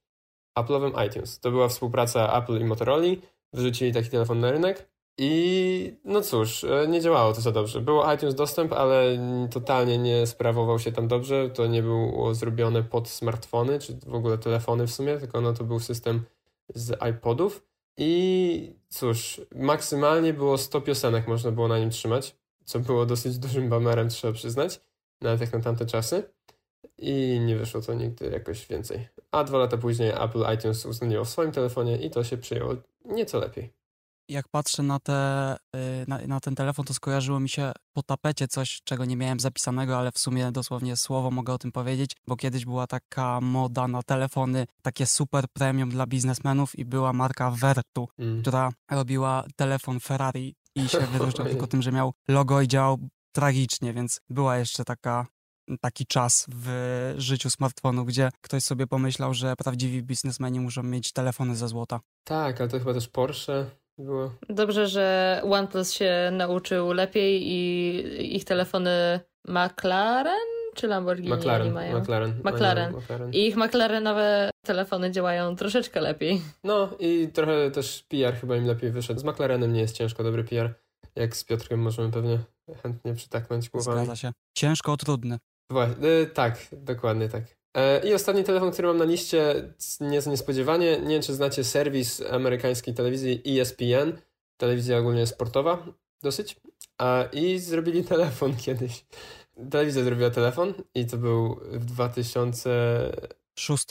Apple'owym 0.58 1.06
iTunes. 1.06 1.40
To 1.40 1.50
była 1.50 1.68
współpraca 1.68 2.38
Apple 2.38 2.60
i 2.60 2.64
Motorola, 2.64 3.06
wyrzucili 3.54 3.92
taki 3.92 4.10
telefon 4.10 4.40
na 4.40 4.50
rynek 4.50 4.88
i 5.18 5.96
no 6.04 6.20
cóż, 6.20 6.64
e, 6.64 6.88
nie 6.88 7.00
działało 7.00 7.32
to 7.32 7.40
za 7.40 7.52
dobrze. 7.52 7.80
Było 7.80 8.12
iTunes 8.12 8.34
dostęp, 8.34 8.72
ale 8.72 9.18
totalnie 9.50 9.98
nie 9.98 10.26
sprawował 10.26 10.78
się 10.78 10.92
tam 10.92 11.08
dobrze. 11.08 11.50
To 11.50 11.66
nie 11.66 11.82
było 11.82 12.34
zrobione 12.34 12.82
pod 12.82 13.08
smartfony, 13.08 13.78
czy 13.78 13.98
w 14.06 14.14
ogóle 14.14 14.38
telefony 14.38 14.86
w 14.86 14.92
sumie, 14.92 15.18
tylko 15.18 15.40
no 15.40 15.52
to 15.52 15.64
był 15.64 15.80
system 15.80 16.24
z 16.74 16.98
iPodów. 17.10 17.62
I 17.96 18.76
cóż, 18.88 19.40
maksymalnie 19.54 20.32
było 20.32 20.58
100 20.58 20.80
piosenek 20.80 21.28
można 21.28 21.50
było 21.50 21.68
na 21.68 21.78
nim 21.78 21.90
trzymać, 21.90 22.36
co 22.64 22.78
było 22.78 23.06
dosyć 23.06 23.38
dużym 23.38 23.68
bamerem, 23.68 24.08
trzeba 24.08 24.32
przyznać, 24.32 24.80
nawet 25.20 25.40
jak 25.40 25.52
na 25.52 25.60
tamte 25.60 25.86
czasy. 25.86 26.22
I 26.98 27.40
nie 27.46 27.56
wyszło 27.56 27.80
to 27.80 27.94
nigdy 27.94 28.30
jakoś 28.30 28.66
więcej. 28.66 29.08
A 29.34 29.44
dwa 29.44 29.58
lata 29.58 29.76
później 29.76 30.10
Apple 30.10 30.44
iTunes 30.54 30.86
uwzględniło 30.86 31.24
w 31.24 31.28
swoim 31.28 31.52
telefonie 31.52 31.96
i 31.96 32.10
to 32.10 32.24
się 32.24 32.36
przyjęło 32.36 32.74
nieco 33.04 33.38
lepiej 33.38 33.84
jak 34.28 34.48
patrzę 34.48 34.82
na, 34.82 35.00
te, 35.00 35.56
y, 35.76 36.04
na, 36.08 36.18
na, 36.26 36.40
ten 36.40 36.54
telefon, 36.54 36.84
to 36.84 36.94
skojarzyło 36.94 37.40
mi 37.40 37.48
się 37.48 37.72
po 37.92 38.02
tapecie 38.02 38.48
coś, 38.48 38.80
czego 38.84 39.04
nie 39.04 39.16
miałem 39.16 39.40
zapisanego, 39.40 39.98
ale 39.98 40.12
w 40.12 40.18
sumie 40.18 40.52
dosłownie 40.52 40.96
słowo 40.96 41.30
mogę 41.30 41.52
o 41.52 41.58
tym 41.58 41.72
powiedzieć, 41.72 42.16
bo 42.26 42.36
kiedyś 42.36 42.64
była 42.64 42.86
taka 42.86 43.40
moda 43.40 43.88
na 43.88 44.02
telefony, 44.02 44.66
takie 44.82 45.06
super 45.06 45.44
premium 45.52 45.90
dla 45.90 46.06
biznesmenów 46.06 46.78
i 46.78 46.84
była 46.84 47.12
marka 47.12 47.50
Vertu, 47.50 48.08
mm. 48.18 48.42
która 48.42 48.72
robiła 48.90 49.44
telefon 49.56 50.00
Ferrari 50.00 50.54
i 50.74 50.88
się 50.88 51.00
wyróżniał 51.12 51.48
tylko 51.48 51.66
tym, 51.66 51.82
że 51.82 51.92
miał 51.92 52.12
logo 52.28 52.60
i 52.60 52.68
działał 52.68 52.98
tragicznie, 53.32 53.92
więc 53.92 54.20
była 54.30 54.56
jeszcze 54.56 54.84
taka 54.84 55.26
taki 55.80 56.06
czas 56.06 56.46
w 56.54 57.14
życiu 57.16 57.50
smartfonu, 57.50 58.04
gdzie 58.04 58.30
ktoś 58.40 58.62
sobie 58.62 58.86
pomyślał, 58.86 59.34
że 59.34 59.56
prawdziwi 59.56 60.02
biznesmeni 60.02 60.60
muszą 60.60 60.82
mieć 60.82 61.12
telefony 61.12 61.56
ze 61.56 61.68
złota. 61.68 62.00
Tak, 62.24 62.60
ale 62.60 62.70
to 62.70 62.78
chyba 62.78 62.94
też 62.94 63.08
Porsche 63.08 63.66
było. 63.98 64.34
Dobrze, 64.48 64.88
że 64.88 65.40
OnePlus 65.50 65.92
się 65.92 66.30
nauczył 66.32 66.92
lepiej 66.92 67.42
i 67.46 68.36
ich 68.36 68.44
telefony 68.44 69.20
McLaren 69.48 70.54
czy 70.74 70.86
Lamborghini 70.86 71.34
McLaren, 71.34 71.72
mają? 71.72 72.00
McLaren. 72.00 72.40
McLaren. 72.44 72.94
McLaren. 72.96 73.32
I 73.32 73.46
ich 73.46 73.56
McLarenowe 73.56 74.50
telefony 74.66 75.10
działają 75.10 75.56
troszeczkę 75.56 76.00
lepiej. 76.00 76.42
No 76.64 76.88
i 76.98 77.28
trochę 77.32 77.70
też 77.70 78.04
PR 78.08 78.34
chyba 78.34 78.56
im 78.56 78.66
lepiej 78.66 78.90
wyszedł. 78.90 79.20
Z 79.20 79.24
McLarenem 79.24 79.72
nie 79.72 79.80
jest 79.80 79.96
ciężko 79.96 80.22
dobry 80.22 80.44
PR. 80.44 80.74
Jak 81.16 81.36
z 81.36 81.44
Piotrkiem 81.44 81.80
możemy 81.80 82.10
pewnie 82.10 82.38
chętnie 82.82 83.14
przytaknąć 83.14 83.70
głowami. 83.70 83.98
Zgadza 83.98 84.16
się. 84.16 84.32
Ciężko, 84.56 84.96
trudny. 84.96 85.38
Właśnie, 85.70 86.08
y, 86.08 86.26
tak, 86.26 86.58
dokładnie 86.72 87.28
tak. 87.28 87.44
E, 87.76 88.08
I 88.08 88.14
ostatni 88.14 88.44
telefon, 88.44 88.70
który 88.70 88.88
mam 88.88 88.96
na 88.96 89.04
liście, 89.04 89.72
nieco 90.00 90.30
niespodziewanie. 90.30 91.00
Nie 91.00 91.08
wiem, 91.08 91.22
czy 91.22 91.34
znacie 91.34 91.64
serwis 91.64 92.22
amerykańskiej 92.30 92.94
telewizji 92.94 93.60
ESPN. 93.60 94.18
Telewizja 94.56 94.98
ogólnie 94.98 95.26
sportowa, 95.26 95.86
dosyć. 96.22 96.56
I 97.32 97.58
zrobili 97.58 98.04
telefon 98.14 98.56
kiedyś. 98.56 99.04
Telewizja 99.70 100.04
zrobiła 100.04 100.30
telefon 100.30 100.74
i 100.94 101.06
to 101.06 101.16
był 101.16 101.60
w 101.72 101.84
2006. 101.84 103.86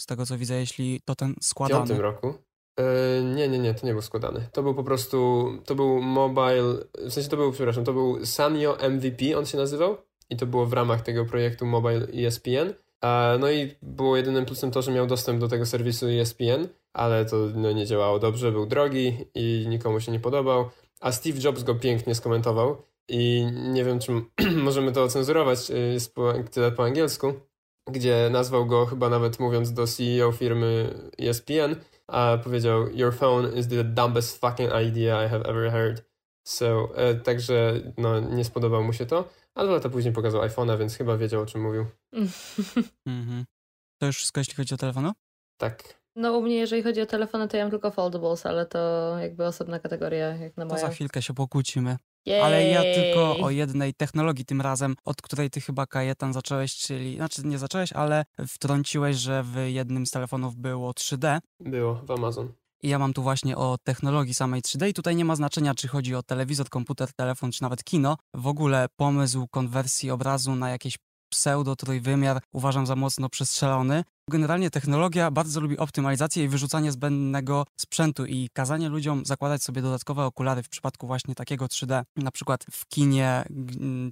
Z 0.00 0.06
tego 0.06 0.26
co 0.26 0.38
widzę, 0.38 0.54
jeśli 0.54 1.00
to 1.04 1.14
ten 1.14 1.34
składany. 1.40 1.84
W 1.84 1.88
tym 1.88 2.00
roku. 2.00 2.34
E, 2.76 3.22
nie, 3.22 3.48
nie, 3.48 3.58
nie, 3.58 3.74
to 3.74 3.86
nie 3.86 3.92
był 3.92 4.02
składany. 4.02 4.48
To 4.52 4.62
był 4.62 4.74
po 4.74 4.84
prostu, 4.84 5.48
to 5.64 5.74
był 5.74 6.02
mobile, 6.02 6.74
w 6.94 7.12
sensie 7.12 7.28
to 7.28 7.36
był, 7.36 7.52
przepraszam, 7.52 7.84
to 7.84 7.92
był 7.92 8.26
Sanyo 8.26 8.76
MVP, 8.90 9.38
on 9.38 9.46
się 9.46 9.58
nazywał. 9.58 9.96
I 10.32 10.36
to 10.36 10.46
było 10.46 10.66
w 10.66 10.72
ramach 10.72 11.02
tego 11.02 11.24
projektu 11.24 11.66
Mobile 11.66 12.06
ESPN. 12.26 12.74
No 13.40 13.50
i 13.50 13.74
było 13.82 14.16
jedynym 14.16 14.44
plusem 14.44 14.70
to, 14.70 14.82
że 14.82 14.92
miał 14.92 15.06
dostęp 15.06 15.40
do 15.40 15.48
tego 15.48 15.66
serwisu 15.66 16.06
ESPN, 16.06 16.68
ale 16.92 17.24
to 17.24 17.36
no, 17.54 17.72
nie 17.72 17.86
działało 17.86 18.18
dobrze, 18.18 18.52
był 18.52 18.66
drogi 18.66 19.16
i 19.34 19.66
nikomu 19.68 20.00
się 20.00 20.12
nie 20.12 20.20
podobał. 20.20 20.70
A 21.00 21.12
Steve 21.12 21.40
Jobs 21.44 21.62
go 21.62 21.74
pięknie 21.74 22.14
skomentował 22.14 22.82
i 23.08 23.46
nie 23.52 23.84
wiem, 23.84 23.98
czy 23.98 24.12
możemy 24.68 24.92
to 24.92 25.02
ocenzurować, 25.02 25.70
y, 25.70 25.78
jest 25.78 26.14
po, 26.14 26.32
tyle 26.50 26.72
po 26.72 26.84
angielsku, 26.84 27.32
gdzie 27.90 28.28
nazwał 28.30 28.66
go 28.66 28.86
chyba 28.86 29.08
nawet 29.08 29.40
mówiąc 29.40 29.72
do 29.72 29.86
CEO 29.86 30.32
firmy 30.32 30.94
ESPN, 31.18 31.76
a 32.08 32.38
powiedział 32.44 32.88
Your 32.90 33.14
phone 33.14 33.58
is 33.58 33.68
the 33.68 33.84
dumbest 33.84 34.40
fucking 34.40 34.70
idea 34.88 35.26
I 35.26 35.28
have 35.28 35.44
ever 35.48 35.70
heard. 35.70 36.11
So, 36.44 36.88
e, 36.96 37.14
także 37.14 37.80
no, 37.98 38.20
nie 38.20 38.44
spodobał 38.44 38.84
mu 38.84 38.92
się 38.92 39.06
to. 39.06 39.28
A 39.54 39.64
dwa 39.64 39.72
lata 39.72 39.88
później 39.88 40.14
pokazał 40.14 40.42
iPhone'a, 40.42 40.78
więc 40.78 40.96
chyba 40.96 41.16
wiedział, 41.16 41.42
o 41.42 41.46
czym 41.46 41.62
mówił. 41.62 41.86
Mhm. 43.06 43.44
To 44.00 44.06
już 44.06 44.16
wszystko, 44.16 44.40
jeśli 44.40 44.54
chodzi 44.54 44.74
o 44.74 44.76
telefonu? 44.76 45.12
Tak. 45.60 46.02
No 46.16 46.38
u 46.38 46.42
mnie, 46.42 46.56
jeżeli 46.56 46.82
chodzi 46.82 47.00
o 47.00 47.06
telefony, 47.06 47.48
to 47.48 47.56
ja 47.56 47.64
mam 47.64 47.70
tylko 47.70 47.90
foldables, 47.90 48.46
ale 48.46 48.66
to 48.66 49.14
jakby 49.18 49.46
osobna 49.46 49.78
kategoria, 49.78 50.36
jak 50.36 50.56
na 50.56 50.64
moją. 50.64 50.76
To 50.76 50.86
za 50.86 50.92
chwilkę 50.92 51.22
się 51.22 51.34
pokłócimy. 51.34 51.96
Jej. 52.26 52.40
Ale 52.40 52.66
ja 52.66 52.82
tylko 52.94 53.36
o 53.36 53.50
jednej 53.50 53.94
technologii 53.94 54.44
tym 54.44 54.60
razem, 54.60 54.94
od 55.04 55.22
której 55.22 55.50
ty 55.50 55.60
chyba 55.60 55.86
Kajetan 55.86 56.32
zacząłeś, 56.32 56.76
czyli, 56.76 57.16
znaczy 57.16 57.42
nie 57.44 57.58
zacząłeś, 57.58 57.92
ale 57.92 58.24
wtrąciłeś, 58.48 59.16
że 59.16 59.42
w 59.42 59.56
jednym 59.66 60.06
z 60.06 60.10
telefonów 60.10 60.56
było 60.56 60.90
3D. 60.90 61.38
Było, 61.60 61.94
w 61.94 62.10
Amazon. 62.10 62.52
I 62.82 62.88
ja 62.88 62.98
mam 62.98 63.12
tu 63.12 63.22
właśnie 63.22 63.56
o 63.56 63.78
technologii 63.84 64.34
samej 64.34 64.62
3D 64.62 64.88
i 64.88 64.94
tutaj 64.94 65.16
nie 65.16 65.24
ma 65.24 65.36
znaczenia, 65.36 65.74
czy 65.74 65.88
chodzi 65.88 66.14
o 66.14 66.22
telewizor, 66.22 66.68
komputer, 66.68 67.12
telefon, 67.12 67.52
czy 67.52 67.62
nawet 67.62 67.84
kino. 67.84 68.16
W 68.34 68.46
ogóle 68.46 68.86
pomysł 68.96 69.46
konwersji 69.50 70.10
obrazu 70.10 70.56
na 70.56 70.70
jakieś 70.70 70.98
pseudo-trójwymiar 71.32 72.40
uważam 72.52 72.86
za 72.86 72.96
mocno 72.96 73.28
przestrzelony. 73.28 74.04
Generalnie 74.30 74.70
technologia 74.70 75.30
bardzo 75.30 75.60
lubi 75.60 75.78
optymalizację 75.78 76.44
i 76.44 76.48
wyrzucanie 76.48 76.92
zbędnego 76.92 77.66
sprzętu 77.76 78.26
i 78.26 78.48
kazanie 78.52 78.88
ludziom 78.88 79.26
zakładać 79.26 79.62
sobie 79.62 79.82
dodatkowe 79.82 80.24
okulary 80.24 80.62
w 80.62 80.68
przypadku 80.68 81.06
właśnie 81.06 81.34
takiego 81.34 81.66
3D, 81.66 82.02
na 82.16 82.30
przykład 82.30 82.64
w 82.70 82.86
kinie, 82.86 83.44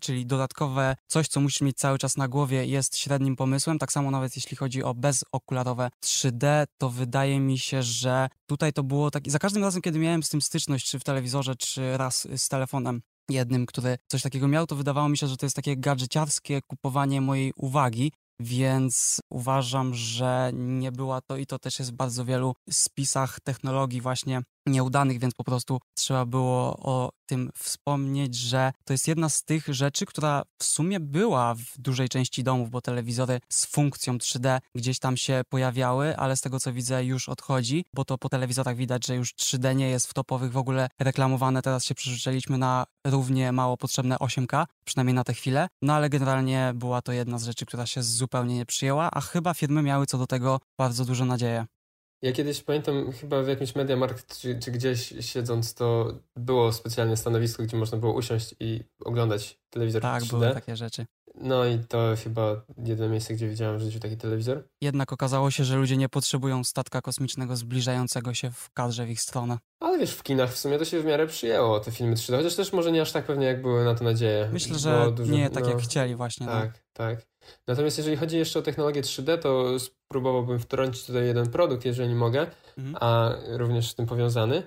czyli 0.01 0.27
dodatkowe 0.27 0.97
coś, 1.07 1.29
co 1.29 1.41
musisz 1.41 1.61
mieć 1.61 1.77
cały 1.77 1.99
czas 1.99 2.17
na 2.17 2.29
głowie 2.29 2.67
jest 2.67 2.99
średnim 2.99 3.37
pomysłem. 3.37 3.79
Tak 3.79 3.93
samo 3.93 4.11
nawet 4.11 4.37
jeśli 4.37 4.57
chodzi 4.57 4.83
o 4.83 4.95
bezokularowe 4.95 5.91
3D, 6.05 6.65
to 6.79 6.91
wydaje 6.91 7.41
mi 7.41 7.59
się, 7.59 7.83
że 7.83 8.29
tutaj 8.47 8.73
to 8.73 8.83
było 8.83 9.11
tak. 9.11 9.23
Za 9.31 9.39
każdym 9.39 9.65
razem, 9.65 9.83
kiedy 9.83 9.99
miałem 9.99 10.23
z 10.23 10.29
tym 10.29 10.41
styczność, 10.43 10.91
czy 10.91 10.99
w 10.99 11.05
telewizorze, 11.05 11.57
czy 11.57 11.97
raz 11.97 12.29
z 12.37 12.49
telefonem, 12.49 13.03
jednym, 13.31 13.67
który 13.67 13.99
coś 14.09 14.23
takiego 14.23 14.49
miał, 14.49 14.67
to 14.67 14.77
wydawało 14.77 15.09
mi 15.09 15.19
się, 15.19 15.27
że 15.27 15.37
to 15.37 15.47
jest 15.47 15.57
takie 15.57 15.77
gadżeciarskie 15.77 16.61
kupowanie 16.63 17.21
mojej 17.21 17.53
uwagi, 17.57 18.13
więc 18.41 19.21
uważam, 19.31 19.95
że 19.95 20.51
nie 20.55 20.93
była 20.93 21.21
to 21.21 21.37
i 21.37 21.47
to 21.47 21.59
też 21.59 21.79
jest 21.79 21.93
w 21.93 21.97
bardzo 21.97 22.25
wielu 22.25 22.55
spisach 22.71 23.41
technologii 23.41 24.01
właśnie 24.01 24.43
nieudanych, 24.67 25.19
więc 25.19 25.35
po 25.35 25.45
prostu 25.45 25.81
trzeba 25.95 26.27
było 26.27 26.77
o 26.77 27.11
tym 27.27 27.51
wspomnieć, 27.59 28.35
że 28.35 28.73
to 28.85 28.93
jest 28.93 29.09
jedna 29.09 29.29
z 29.29 29.43
tych 29.43 29.67
rzeczy, 29.69 30.07
która 30.07 30.43
w 30.59 30.65
sumie 30.65 31.01
była 31.01 31.55
w 31.55 31.79
dużej 31.79 32.09
części 32.09 32.45
domów, 32.45 32.71
bo 32.71 32.81
telewizory 32.81 33.41
z 33.49 33.67
funkcją 33.67 34.17
3D 34.17 34.59
gdzieś 34.75 34.99
tam 34.99 35.17
się 35.17 35.43
pojawiały, 35.49 36.17
ale 36.17 36.37
z 36.37 36.41
tego 36.41 36.61
co 36.61 36.73
widzę 36.73 37.05
już 37.05 37.29
odchodzi, 37.29 37.85
bo 37.95 38.05
to 38.05 38.19
po 38.19 38.29
telewizorach 38.29 38.77
widać, 38.77 39.07
że 39.07 39.17
już 39.17 39.35
3D 39.35 39.77
nie 39.77 39.91
jest 39.91 40.07
w 40.07 40.15
topowych 40.15 40.53
w 40.53 40.57
ogóle 40.57 40.89
reklamowane. 40.99 41.63
Teraz 41.63 41.85
się 41.85 41.95
przerzuciliśmy 41.95 42.59
na 42.59 42.85
równie 43.07 43.53
mało 43.53 43.77
potrzebne 43.77 44.17
8K, 44.17 44.67
przynajmniej 44.85 45.15
na 45.15 45.25
tę 45.25 45.35
chwilę. 45.35 45.69
No 45.83 45.95
ale 45.95 46.11
generalnie 46.11 46.73
była 46.75 47.03
to 47.03 47.13
jedna 47.13 47.39
z 47.39 47.45
rzeczy, 47.45 47.67
która 47.67 47.87
się 47.87 48.03
zupełnie 48.03 48.57
nie 48.57 48.67
przyjęła, 48.67 49.11
a 49.11 49.21
chyba 49.21 49.55
firmy 49.55 49.83
miały 49.83 50.07
co 50.07 50.19
do 50.19 50.27
tego 50.27 50.61
bardzo 50.79 51.05
dużo 51.05 51.25
nadzieję. 51.25 51.67
Ja 52.23 52.33
kiedyś 52.33 52.63
pamiętam, 52.63 53.13
chyba 53.13 53.43
w 53.43 53.49
jakimś 53.49 53.75
Mediamarkt 53.75 54.39
czy, 54.39 54.59
czy 54.59 54.71
gdzieś 54.71 55.15
siedząc, 55.21 55.75
to 55.75 56.15
było 56.37 56.73
specjalne 56.73 57.17
stanowisko, 57.17 57.63
gdzie 57.63 57.77
można 57.77 57.99
było 57.99 58.13
usiąść 58.13 58.55
i 58.61 58.81
oglądać 59.05 59.59
telewizor 59.71 60.03
Tak, 60.03 60.23
3D. 60.23 60.31
były 60.31 60.55
takie 60.55 60.77
rzeczy. 60.77 61.07
No 61.35 61.67
i 61.67 61.79
to 61.79 62.15
chyba 62.25 62.63
jedyne 62.79 63.09
miejsce, 63.09 63.35
gdzie 63.35 63.49
widziałem 63.49 63.79
w 63.79 63.83
życiu 63.83 64.01
taki 64.01 64.17
telewizor. 64.17 64.65
Jednak 64.81 65.13
okazało 65.13 65.51
się, 65.51 65.65
że 65.65 65.77
ludzie 65.77 65.97
nie 65.97 66.09
potrzebują 66.09 66.65
statka 66.65 67.01
kosmicznego 67.03 67.57
zbliżającego 67.57 68.35
się 68.35 68.51
w 68.51 68.71
kadrze 68.71 69.07
w 69.07 69.11
ich 69.11 69.21
stronę. 69.21 69.59
Ale 69.81 69.99
wiesz, 69.99 70.13
w 70.15 70.23
kinach 70.23 70.53
w 70.53 70.59
sumie 70.59 70.79
to 70.79 70.85
się 70.85 71.01
w 71.01 71.05
miarę 71.05 71.27
przyjęło, 71.27 71.81
te 71.81 71.91
filmy 71.93 72.15
3D, 72.15 72.37
chociaż 72.37 72.55
też 72.57 72.73
może 72.73 72.93
nie 72.93 73.03
aż 73.03 73.13
tak 73.13 73.27
pewnie, 73.27 73.47
jak 73.47 73.63
były 73.63 73.85
na 73.85 73.95
to 73.95 74.05
nadzieje. 74.05 74.49
Myślę, 74.53 74.79
że 74.79 75.13
dużo- 75.13 75.33
nie 75.33 75.51
tak 75.51 75.65
no, 75.65 75.71
jak 75.71 75.79
chcieli 75.81 76.15
właśnie. 76.17 76.47
no. 76.47 76.53
Tak, 76.53 76.83
tak. 76.93 77.30
Natomiast 77.67 77.99
jeżeli 77.99 78.17
chodzi 78.17 78.39
jeszcze 78.39 78.59
o 78.59 78.63
technologię 78.63 79.03
3D, 79.03 79.39
to 79.39 79.79
spróbowałbym 79.79 80.59
wtrącić 80.59 81.07
tutaj 81.07 81.27
jeden 81.27 81.51
produkt, 81.51 81.85
jeżeli 81.85 82.15
mogę, 82.15 82.47
Mhm. 82.79 82.97
a 83.01 83.35
również 83.49 83.91
z 83.91 83.95
tym 83.95 84.07
powiązany. 84.07 84.63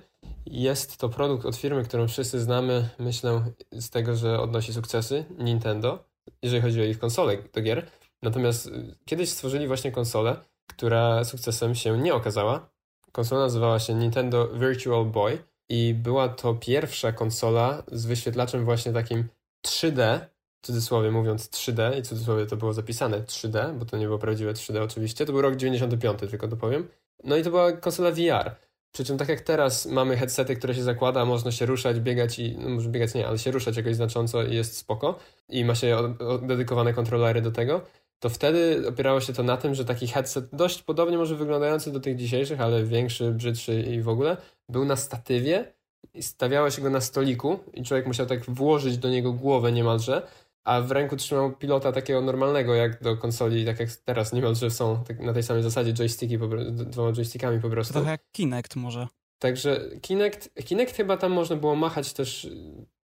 Jest 0.46 0.96
to 0.96 1.08
produkt 1.08 1.46
od 1.46 1.56
firmy, 1.56 1.84
którą 1.84 2.08
wszyscy 2.08 2.40
znamy, 2.40 2.88
myślę, 2.98 3.44
z 3.72 3.90
tego, 3.90 4.16
że 4.16 4.40
odnosi 4.40 4.72
sukcesy, 4.74 5.24
Nintendo, 5.38 6.04
jeżeli 6.42 6.62
chodzi 6.62 6.80
o 6.80 6.84
ich 6.84 6.98
konsole 6.98 7.38
do 7.52 7.62
gier. 7.62 7.86
Natomiast 8.22 8.66
y, 8.66 8.96
kiedyś 9.04 9.28
stworzyli 9.30 9.66
właśnie 9.66 9.92
konsolę, 9.92 10.36
która 10.66 11.24
sukcesem 11.24 11.74
się 11.74 11.98
nie 11.98 12.14
okazała. 12.14 12.70
Konsola 13.12 13.40
nazywała 13.40 13.78
się 13.78 13.94
Nintendo 13.94 14.48
Virtual 14.48 15.04
Boy 15.04 15.38
i 15.68 15.94
była 15.94 16.28
to 16.28 16.54
pierwsza 16.54 17.12
konsola 17.12 17.82
z 17.92 18.06
wyświetlaczem 18.06 18.64
właśnie 18.64 18.92
takim 18.92 19.28
3D, 19.66 20.20
w 20.20 20.33
cudzysłowie 20.66 21.10
mówiąc 21.10 21.50
3D 21.50 21.98
i 21.98 22.02
cudzysłowie 22.02 22.46
to 22.46 22.56
było 22.56 22.72
zapisane 22.72 23.20
3D, 23.20 23.78
bo 23.78 23.84
to 23.84 23.96
nie 23.96 24.06
było 24.06 24.18
prawdziwe 24.18 24.52
3D 24.52 24.82
oczywiście, 24.82 25.26
to 25.26 25.32
był 25.32 25.42
rok 25.42 25.56
95, 25.56 26.18
tylko 26.30 26.48
dopowiem. 26.48 26.88
No 27.24 27.36
i 27.36 27.42
to 27.42 27.50
była 27.50 27.72
konsola 27.72 28.10
VR. 28.10 28.50
Przy 28.92 29.04
czym 29.04 29.18
tak 29.18 29.28
jak 29.28 29.40
teraz 29.40 29.86
mamy 29.86 30.16
headsety, 30.16 30.56
które 30.56 30.74
się 30.74 30.82
zakłada, 30.82 31.24
można 31.24 31.52
się 31.52 31.66
ruszać, 31.66 32.00
biegać 32.00 32.38
i, 32.38 32.56
no 32.58 32.68
może 32.68 32.88
biegać 32.88 33.14
nie, 33.14 33.26
ale 33.28 33.38
się 33.38 33.50
ruszać 33.50 33.76
jakoś 33.76 33.96
znacząco 33.96 34.42
i 34.42 34.54
jest 34.54 34.76
spoko 34.76 35.18
i 35.48 35.64
ma 35.64 35.74
się 35.74 36.14
dedykowane 36.42 36.92
kontrolery 36.92 37.42
do 37.42 37.50
tego, 37.50 37.80
to 38.18 38.28
wtedy 38.28 38.88
opierało 38.88 39.20
się 39.20 39.32
to 39.32 39.42
na 39.42 39.56
tym, 39.56 39.74
że 39.74 39.84
taki 39.84 40.08
headset 40.08 40.44
dość 40.52 40.82
podobnie 40.82 41.18
może 41.18 41.36
wyglądający 41.36 41.92
do 41.92 42.00
tych 42.00 42.16
dzisiejszych, 42.16 42.60
ale 42.60 42.84
większy, 42.84 43.30
brzydszy 43.30 43.82
i 43.82 44.00
w 44.00 44.08
ogóle, 44.08 44.36
był 44.68 44.84
na 44.84 44.96
statywie 44.96 45.72
i 46.14 46.22
stawiało 46.22 46.70
się 46.70 46.82
go 46.82 46.90
na 46.90 47.00
stoliku 47.00 47.58
i 47.74 47.82
człowiek 47.82 48.06
musiał 48.06 48.26
tak 48.26 48.44
włożyć 48.50 48.98
do 48.98 49.08
niego 49.08 49.32
głowę 49.32 49.72
niemalże, 49.72 50.22
a 50.64 50.80
w 50.80 50.90
ręku 50.90 51.16
trzymał 51.16 51.52
pilota 51.52 51.92
takiego 51.92 52.20
normalnego, 52.20 52.74
jak 52.74 53.02
do 53.02 53.16
konsoli, 53.16 53.64
tak 53.64 53.80
jak 53.80 53.90
teraz 53.92 54.32
niemalże 54.32 54.70
są 54.70 55.04
tak 55.04 55.20
na 55.20 55.32
tej 55.32 55.42
samej 55.42 55.62
zasadzie 55.62 55.92
joysticki, 55.92 56.38
po, 56.38 56.48
dwoma 56.72 57.12
joystickami 57.12 57.60
po 57.60 57.70
prostu. 57.70 57.92
Trochę 57.92 58.10
jak 58.10 58.22
Kinect 58.32 58.76
może. 58.76 59.08
Także 59.38 59.80
Kinect, 60.00 60.50
Kinect 60.64 60.96
chyba 60.96 61.16
tam 61.16 61.32
można 61.32 61.56
było 61.56 61.76
machać 61.76 62.12
też, 62.12 62.48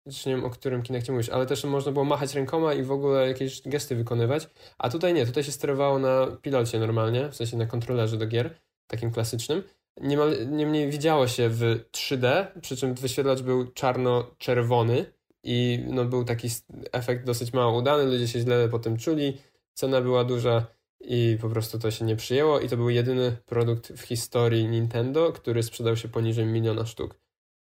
nie 0.06 0.34
wiem 0.34 0.44
o 0.44 0.50
którym 0.50 0.82
Kinectie 0.82 1.12
mówisz, 1.12 1.28
ale 1.28 1.46
też 1.46 1.64
można 1.64 1.92
było 1.92 2.04
machać 2.04 2.34
rękoma 2.34 2.74
i 2.74 2.82
w 2.82 2.92
ogóle 2.92 3.28
jakieś 3.28 3.62
gesty 3.62 3.96
wykonywać, 3.96 4.48
a 4.78 4.90
tutaj 4.90 5.14
nie, 5.14 5.26
tutaj 5.26 5.44
się 5.44 5.52
sterowało 5.52 5.98
na 5.98 6.26
pilocie 6.42 6.78
normalnie, 6.78 7.28
w 7.28 7.36
sensie 7.36 7.56
na 7.56 7.66
kontrolerze 7.66 8.16
do 8.16 8.26
gier, 8.26 8.58
takim 8.86 9.10
klasycznym. 9.10 9.62
Niemal, 10.00 10.36
niemniej 10.50 10.90
widziało 10.90 11.28
się 11.28 11.48
w 11.48 11.60
3D, 11.92 12.46
przy 12.60 12.76
czym 12.76 12.94
wyświetlacz 12.94 13.42
był 13.42 13.66
czarno-czerwony 13.72 15.15
i 15.46 15.84
no, 15.86 16.04
był 16.04 16.24
taki 16.24 16.48
efekt 16.92 17.26
dosyć 17.26 17.52
mało 17.52 17.78
udany, 17.78 18.04
ludzie 18.04 18.28
się 18.28 18.40
źle 18.40 18.68
po 18.68 18.78
tym 18.78 18.96
czuli, 18.96 19.38
cena 19.74 20.00
była 20.00 20.24
duża 20.24 20.66
i 21.00 21.38
po 21.40 21.48
prostu 21.48 21.78
to 21.78 21.90
się 21.90 22.04
nie 22.04 22.16
przyjęło 22.16 22.60
i 22.60 22.68
to 22.68 22.76
był 22.76 22.90
jedyny 22.90 23.36
produkt 23.46 23.92
w 23.92 24.00
historii 24.00 24.68
Nintendo, 24.68 25.32
który 25.32 25.62
sprzedał 25.62 25.96
się 25.96 26.08
poniżej 26.08 26.46
miliona 26.46 26.86
sztuk, 26.86 27.20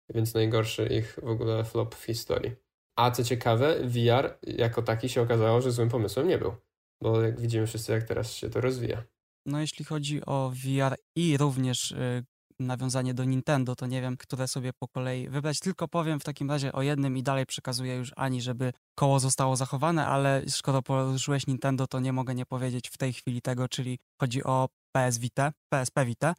więc 0.09 0.33
najgorszy 0.33 0.87
ich 0.87 1.19
w 1.23 1.27
ogóle 1.27 1.63
flop 1.63 1.95
w 1.95 2.05
historii. 2.05 2.51
A 2.95 3.11
co 3.11 3.23
ciekawe, 3.23 3.79
VR 3.83 4.39
jako 4.43 4.81
taki 4.81 5.09
się 5.09 5.21
okazało, 5.21 5.61
że 5.61 5.71
złym 5.71 5.89
pomysłem 5.89 6.27
nie 6.27 6.37
był, 6.37 6.55
bo 7.01 7.21
jak 7.21 7.39
widzimy 7.41 7.67
wszyscy, 7.67 7.91
jak 7.91 8.03
teraz 8.03 8.33
się 8.33 8.49
to 8.49 8.61
rozwija. 8.61 9.03
No 9.45 9.59
jeśli 9.59 9.85
chodzi 9.85 10.25
o 10.25 10.51
VR 10.55 10.95
i 11.15 11.37
również 11.37 11.91
y, 11.91 12.25
nawiązanie 12.59 13.13
do 13.13 13.23
Nintendo, 13.23 13.75
to 13.75 13.85
nie 13.85 14.01
wiem, 14.01 14.17
które 14.17 14.47
sobie 14.47 14.73
po 14.73 14.87
kolei 14.87 15.29
wybrać. 15.29 15.59
Tylko 15.59 15.87
powiem 15.87 16.19
w 16.19 16.23
takim 16.23 16.51
razie 16.51 16.73
o 16.73 16.81
jednym 16.81 17.17
i 17.17 17.23
dalej 17.23 17.45
przekazuję 17.45 17.95
już 17.95 18.11
Ani, 18.15 18.41
żeby 18.41 18.73
koło 18.95 19.19
zostało 19.19 19.55
zachowane, 19.55 20.07
ale 20.07 20.43
skoro 20.47 20.81
poruszyłeś 20.81 21.47
Nintendo, 21.47 21.87
to 21.87 21.99
nie 21.99 22.13
mogę 22.13 22.35
nie 22.35 22.45
powiedzieć 22.45 22.89
w 22.89 22.97
tej 22.97 23.13
chwili 23.13 23.41
tego, 23.41 23.67
czyli 23.67 23.99
chodzi 24.21 24.43
o 24.43 24.69
PS 24.95 25.17
Vita, 25.17 25.51
PSP 25.69 26.05
Vita. 26.05 26.35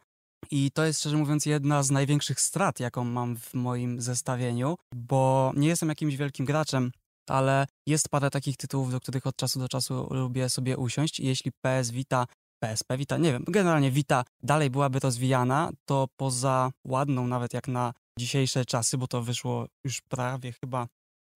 I 0.51 0.71
to 0.71 0.85
jest 0.85 0.99
szczerze 0.99 1.17
mówiąc 1.17 1.45
jedna 1.45 1.83
z 1.83 1.91
największych 1.91 2.41
strat, 2.41 2.79
jaką 2.79 3.03
mam 3.03 3.37
w 3.37 3.53
moim 3.53 4.01
zestawieniu, 4.01 4.75
bo 4.95 5.51
nie 5.55 5.67
jestem 5.67 5.89
jakimś 5.89 6.15
wielkim 6.15 6.45
graczem, 6.45 6.91
ale 7.29 7.67
jest 7.87 8.09
parę 8.09 8.29
takich 8.29 8.57
tytułów, 8.57 8.91
do 8.91 8.99
których 8.99 9.27
od 9.27 9.35
czasu 9.35 9.59
do 9.59 9.69
czasu 9.69 10.07
lubię 10.11 10.49
sobie 10.49 10.77
usiąść 10.77 11.19
jeśli 11.19 11.51
PS 11.61 11.91
Vita 11.91 12.25
PSP 12.59 12.97
Vita, 12.97 13.17
nie 13.17 13.31
wiem, 13.31 13.43
generalnie 13.47 13.91
Vita 13.91 14.23
dalej 14.43 14.69
byłaby 14.69 14.99
rozwijana, 14.99 15.71
to 15.85 16.07
poza 16.17 16.71
ładną 16.85 17.27
nawet 17.27 17.53
jak 17.53 17.67
na 17.67 17.93
dzisiejsze 18.19 18.65
czasy, 18.65 18.97
bo 18.97 19.07
to 19.07 19.21
wyszło 19.21 19.67
już 19.83 20.01
prawie 20.01 20.51
chyba 20.51 20.87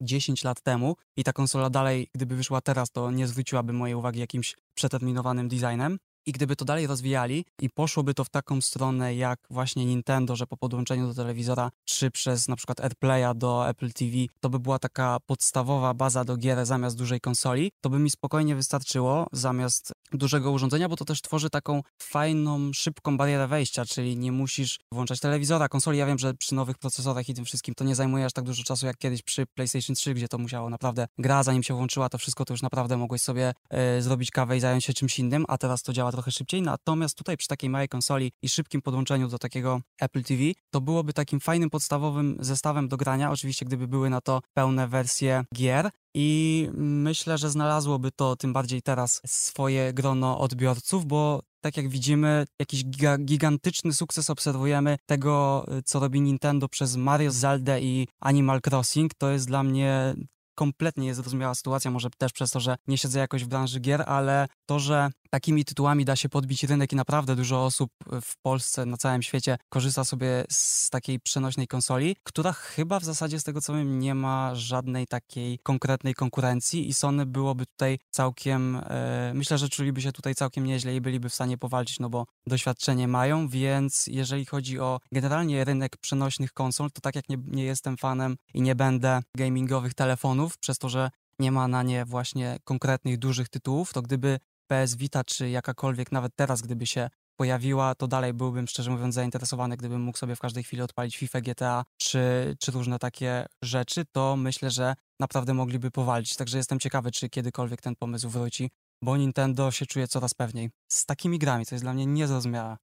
10 0.01 0.43
lat 0.43 0.61
temu 0.61 0.95
i 1.17 1.23
ta 1.23 1.33
konsola 1.33 1.69
dalej, 1.69 2.07
gdyby 2.15 2.35
wyszła 2.35 2.61
teraz, 2.61 2.91
to 2.91 3.11
nie 3.11 3.27
zwróciłaby 3.27 3.73
mojej 3.73 3.95
uwagi 3.95 4.19
jakimś 4.19 4.55
przeterminowanym 4.73 5.47
designem. 5.47 5.97
I 6.25 6.31
gdyby 6.31 6.55
to 6.55 6.65
dalej 6.65 6.87
rozwijali 6.87 7.45
i 7.61 7.69
poszłoby 7.69 8.13
to 8.13 8.23
w 8.23 8.29
taką 8.29 8.61
stronę 8.61 9.15
jak 9.15 9.39
właśnie 9.49 9.85
Nintendo, 9.85 10.35
że 10.35 10.47
po 10.47 10.57
podłączeniu 10.57 11.07
do 11.07 11.13
telewizora 11.13 11.71
czy 11.85 12.11
przez 12.11 12.47
na 12.47 12.55
przykład 12.55 12.79
AirPlaya 12.79 13.35
do 13.35 13.69
Apple 13.69 13.93
TV, 13.93 14.11
to 14.39 14.49
by 14.49 14.59
była 14.59 14.79
taka 14.79 15.17
podstawowa 15.25 15.93
baza 15.93 16.23
do 16.23 16.37
gier 16.37 16.65
zamiast 16.65 16.97
dużej 16.97 17.19
konsoli, 17.19 17.71
to 17.81 17.89
by 17.89 17.99
mi 17.99 18.09
spokojnie 18.09 18.55
wystarczyło 18.55 19.27
zamiast 19.31 19.91
dużego 20.11 20.51
urządzenia, 20.51 20.89
bo 20.89 20.95
to 20.95 21.05
też 21.05 21.21
tworzy 21.21 21.49
taką 21.49 21.81
fajną, 22.01 22.73
szybką 22.73 23.17
barierę 23.17 23.47
wejścia, 23.47 23.85
czyli 23.85 24.17
nie 24.17 24.31
musisz 24.31 24.79
włączać 24.91 25.19
telewizora, 25.19 25.69
konsoli. 25.69 25.97
Ja 25.97 26.05
wiem, 26.05 26.19
że 26.19 26.33
przy 26.33 26.55
nowych 26.55 26.77
procesorach 26.77 27.29
i 27.29 27.33
tym 27.33 27.45
wszystkim 27.45 27.75
to 27.75 27.83
nie 27.83 27.95
zajmuje 27.95 28.25
aż 28.25 28.33
tak 28.33 28.45
dużo 28.45 28.63
czasu 28.63 28.85
jak 28.85 28.97
kiedyś 28.97 29.21
przy 29.21 29.45
PlayStation 29.45 29.95
3, 29.95 30.13
gdzie 30.13 30.27
to 30.27 30.37
musiało 30.37 30.69
naprawdę 30.69 31.07
gra, 31.17 31.43
zanim 31.43 31.63
się 31.63 31.73
włączyła, 31.73 32.09
to 32.09 32.17
wszystko 32.17 32.45
to 32.45 32.53
już 32.53 32.61
naprawdę 32.61 32.97
mogłeś 32.97 33.21
sobie 33.21 33.53
e, 33.69 34.01
zrobić 34.01 34.31
kawę 34.31 34.57
i 34.57 34.59
zająć 34.59 34.85
się 34.85 34.93
czymś 34.93 35.19
innym, 35.19 35.45
a 35.47 35.57
teraz 35.57 35.83
to 35.83 35.93
działa 35.93 36.10
trochę 36.11 36.31
szybciej. 36.31 36.61
Natomiast 36.61 37.17
tutaj 37.17 37.37
przy 37.37 37.47
takiej 37.47 37.69
małej 37.69 37.89
konsoli 37.89 38.31
i 38.41 38.49
szybkim 38.49 38.81
podłączeniu 38.81 39.27
do 39.27 39.39
takiego 39.39 39.81
Apple 40.01 40.23
TV, 40.23 40.43
to 40.71 40.81
byłoby 40.81 41.13
takim 41.13 41.39
fajnym 41.39 41.69
podstawowym 41.69 42.37
zestawem 42.39 42.87
do 42.87 42.97
grania, 42.97 43.31
oczywiście 43.31 43.65
gdyby 43.65 43.87
były 43.87 44.09
na 44.09 44.21
to 44.21 44.41
pełne 44.53 44.87
wersje 44.87 45.43
gier. 45.55 45.89
I 46.15 46.69
myślę, 46.73 47.37
że 47.37 47.49
znalazłoby 47.49 48.11
to 48.11 48.35
tym 48.35 48.53
bardziej 48.53 48.81
teraz 48.81 49.21
swoje 49.25 49.93
grono 49.93 50.39
odbiorców, 50.39 51.05
bo 51.05 51.41
tak 51.61 51.77
jak 51.77 51.89
widzimy, 51.89 52.45
jakiś 52.59 52.85
giga, 52.85 53.17
gigantyczny 53.17 53.93
sukces 53.93 54.29
obserwujemy 54.29 54.97
tego, 55.05 55.65
co 55.85 55.99
robi 55.99 56.21
Nintendo 56.21 56.67
przez 56.69 56.95
Mario, 56.95 57.31
Zelda 57.31 57.79
i 57.79 58.07
Animal 58.19 58.61
Crossing. 58.67 59.13
To 59.13 59.31
jest 59.31 59.47
dla 59.47 59.63
mnie 59.63 60.15
kompletnie 60.55 61.05
niezrozumiała 61.05 61.55
sytuacja, 61.55 61.91
może 61.91 62.09
też 62.17 62.33
przez 62.33 62.51
to, 62.51 62.59
że 62.59 62.75
nie 62.87 62.97
siedzę 62.97 63.19
jakoś 63.19 63.43
w 63.43 63.47
branży 63.47 63.79
gier, 63.79 64.03
ale 64.07 64.47
to, 64.71 64.79
że 64.79 65.09
takimi 65.29 65.65
tytułami 65.65 66.05
da 66.05 66.15
się 66.15 66.29
podbić 66.29 66.63
rynek 66.63 66.93
i 66.93 66.95
naprawdę 66.95 67.35
dużo 67.35 67.65
osób 67.65 67.91
w 68.21 68.41
Polsce, 68.41 68.85
na 68.85 68.97
całym 68.97 69.21
świecie 69.21 69.57
korzysta 69.69 70.03
sobie 70.03 70.43
z 70.49 70.89
takiej 70.89 71.19
przenośnej 71.19 71.67
konsoli, 71.67 72.15
która 72.23 72.53
chyba 72.53 72.99
w 72.99 73.03
zasadzie 73.03 73.39
z 73.39 73.43
tego 73.43 73.61
co 73.61 73.73
wiem 73.73 73.99
nie 73.99 74.15
ma 74.15 74.55
żadnej 74.55 75.07
takiej 75.07 75.59
konkretnej 75.59 76.13
konkurencji 76.13 76.89
i 76.89 76.93
Sony 76.93 77.25
byłoby 77.25 77.65
tutaj 77.65 77.99
całkiem, 78.09 78.81
e, 78.85 79.31
myślę, 79.35 79.57
że 79.57 79.69
czuliby 79.69 80.01
się 80.01 80.11
tutaj 80.11 80.35
całkiem 80.35 80.65
nieźle 80.65 80.95
i 80.95 81.01
byliby 81.01 81.29
w 81.29 81.33
stanie 81.33 81.57
powalczyć, 81.57 81.99
no 81.99 82.09
bo 82.09 82.25
doświadczenie 82.47 83.07
mają, 83.07 83.47
więc 83.47 84.07
jeżeli 84.07 84.45
chodzi 84.45 84.79
o 84.79 84.99
generalnie 85.11 85.63
rynek 85.63 85.97
przenośnych 85.97 86.53
konsol, 86.53 86.91
to 86.91 87.01
tak 87.01 87.15
jak 87.15 87.29
nie, 87.29 87.37
nie 87.47 87.63
jestem 87.63 87.97
fanem 87.97 88.35
i 88.53 88.61
nie 88.61 88.75
będę 88.75 89.19
gamingowych 89.37 89.93
telefonów, 89.93 90.57
przez 90.57 90.77
to, 90.77 90.89
że 90.89 91.09
nie 91.41 91.51
ma 91.51 91.67
na 91.67 91.83
nie 91.83 92.05
właśnie 92.05 92.57
konkretnych 92.63 93.17
dużych 93.17 93.49
tytułów, 93.49 93.93
to 93.93 94.01
gdyby 94.01 94.39
PS 94.71 94.95
Vita 94.95 95.23
czy 95.23 95.49
jakakolwiek, 95.49 96.11
nawet 96.11 96.35
teraz, 96.35 96.61
gdyby 96.61 96.87
się 96.87 97.09
pojawiła, 97.35 97.95
to 97.95 98.07
dalej 98.07 98.33
byłbym 98.33 98.67
szczerze 98.67 98.91
mówiąc 98.91 99.15
zainteresowany, 99.15 99.77
gdybym 99.77 100.01
mógł 100.01 100.17
sobie 100.17 100.35
w 100.35 100.39
każdej 100.39 100.63
chwili 100.63 100.81
odpalić 100.81 101.17
FIFA, 101.17 101.41
GTA 101.41 101.83
czy, 101.97 102.19
czy 102.59 102.71
różne 102.71 102.99
takie 102.99 103.45
rzeczy, 103.61 104.05
to 104.11 104.35
myślę, 104.35 104.69
że 104.69 104.95
naprawdę 105.19 105.53
mogliby 105.53 105.91
powalczyć. 105.91 106.35
Także 106.35 106.57
jestem 106.57 106.79
ciekawy, 106.79 107.11
czy 107.11 107.29
kiedykolwiek 107.29 107.81
ten 107.81 107.95
pomysł 107.95 108.29
wróci, 108.29 108.69
bo 109.01 109.17
Nintendo 109.17 109.71
się 109.71 109.85
czuje 109.85 110.07
coraz 110.07 110.33
pewniej 110.33 110.69
z 110.87 111.05
takimi 111.05 111.39
grami, 111.39 111.65
co 111.65 111.75
jest 111.75 111.85
dla 111.85 111.93
mnie 111.93 112.05
niezrozumiałe. 112.05 112.77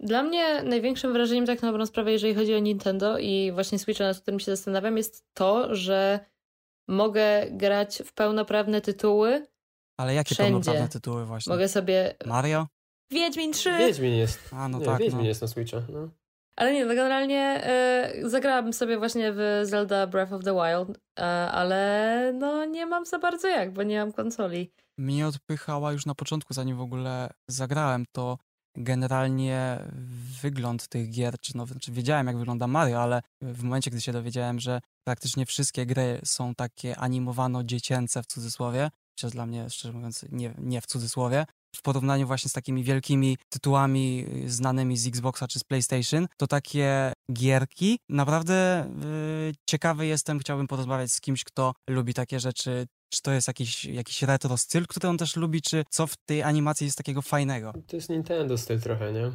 Dla 0.00 0.22
mnie 0.22 0.62
największym 0.62 1.12
wrażeniem 1.12 1.46
tak 1.46 1.62
na 1.62 1.68
dobrą 1.68 1.86
sprawę, 1.86 2.12
jeżeli 2.12 2.34
chodzi 2.34 2.54
o 2.54 2.58
Nintendo 2.58 3.18
i 3.18 3.52
właśnie 3.52 3.78
Switcha, 3.78 4.04
nad 4.04 4.20
którym 4.20 4.40
się 4.40 4.56
zastanawiam, 4.56 4.96
jest 4.96 5.24
to, 5.34 5.74
że 5.74 6.20
mogę 6.88 7.46
grać 7.50 8.02
w 8.06 8.12
pełnoprawne 8.12 8.80
tytuły. 8.80 9.53
Ale 9.96 10.14
jakie 10.14 10.34
Wszędzie. 10.34 10.50
pełnoprawne 10.50 10.88
tytuły 10.88 11.26
właśnie? 11.26 11.52
Mogę 11.52 11.68
sobie. 11.68 12.14
Mario? 12.26 12.66
Wiedźmin 13.10 13.52
3! 13.52 13.78
Wiedźmin 13.78 14.12
jest. 14.14 14.40
A, 14.52 14.68
no 14.68 14.78
nie, 14.78 14.84
tak, 14.84 14.98
Wiedźmin 14.98 15.22
no. 15.22 15.28
jest 15.28 15.42
na 15.42 15.48
Switcha. 15.48 15.82
No. 15.88 16.08
Ale 16.56 16.72
nie, 16.72 16.84
no 16.84 16.94
generalnie 16.94 17.40
e, 17.40 18.12
zagrałabym 18.24 18.72
sobie 18.72 18.98
właśnie 18.98 19.32
w 19.32 19.60
Zelda 19.62 20.06
Breath 20.06 20.32
of 20.32 20.44
the 20.44 20.54
Wild, 20.54 20.98
e, 21.18 21.22
ale 21.50 22.32
no 22.38 22.64
nie 22.64 22.86
mam 22.86 23.06
za 23.06 23.18
bardzo 23.18 23.48
jak, 23.48 23.72
bo 23.72 23.82
nie 23.82 23.98
mam 23.98 24.12
konsoli. 24.12 24.72
Mnie 24.98 25.26
odpychała 25.26 25.92
już 25.92 26.06
na 26.06 26.14
początku, 26.14 26.54
zanim 26.54 26.76
w 26.76 26.80
ogóle 26.80 27.30
zagrałem, 27.48 28.04
to 28.12 28.38
generalnie 28.76 29.78
wygląd 30.42 30.88
tych 30.88 31.10
gier, 31.10 31.40
czy 31.40 31.56
no, 31.56 31.66
znaczy 31.66 31.92
wiedziałem 31.92 32.26
jak 32.26 32.38
wygląda 32.38 32.66
Mario, 32.66 33.02
ale 33.02 33.22
w 33.42 33.62
momencie, 33.62 33.90
gdy 33.90 34.00
się 34.00 34.12
dowiedziałem, 34.12 34.60
że 34.60 34.80
praktycznie 35.06 35.46
wszystkie 35.46 35.86
gry 35.86 36.20
są 36.24 36.54
takie 36.54 36.96
animowano-dziecięce 36.96 38.22
w 38.22 38.26
cudzysłowie, 38.26 38.90
chociaż 39.14 39.32
dla 39.32 39.46
mnie, 39.46 39.70
szczerze 39.70 39.92
mówiąc, 39.92 40.24
nie, 40.32 40.54
nie 40.58 40.80
w 40.80 40.86
cudzysłowie, 40.86 41.46
w 41.76 41.82
porównaniu 41.82 42.26
właśnie 42.26 42.48
z 42.48 42.52
takimi 42.52 42.84
wielkimi 42.84 43.36
tytułami 43.48 44.26
y, 44.44 44.50
znanymi 44.50 44.96
z 44.96 45.06
Xboxa 45.06 45.48
czy 45.48 45.58
z 45.58 45.64
PlayStation, 45.64 46.26
to 46.36 46.46
takie 46.46 47.12
gierki 47.32 47.98
naprawdę 48.08 48.90
yy, 49.46 49.52
ciekawy 49.70 50.06
jestem, 50.06 50.38
chciałbym 50.38 50.66
porozmawiać 50.66 51.12
z 51.12 51.20
kimś, 51.20 51.44
kto 51.44 51.72
lubi 51.90 52.14
takie 52.14 52.40
rzeczy, 52.40 52.86
czy 53.12 53.22
to 53.22 53.32
jest 53.32 53.48
jakiś, 53.48 53.84
jakiś 53.84 54.22
retro 54.22 54.56
styl, 54.56 54.86
który 54.86 55.08
on 55.08 55.18
też 55.18 55.36
lubi, 55.36 55.62
czy 55.62 55.84
co 55.90 56.06
w 56.06 56.16
tej 56.16 56.42
animacji 56.42 56.84
jest 56.84 56.98
takiego 56.98 57.22
fajnego. 57.22 57.72
To 57.86 57.96
jest 57.96 58.08
Nintendo 58.08 58.58
styl 58.58 58.80
trochę, 58.80 59.12
nie? 59.12 59.32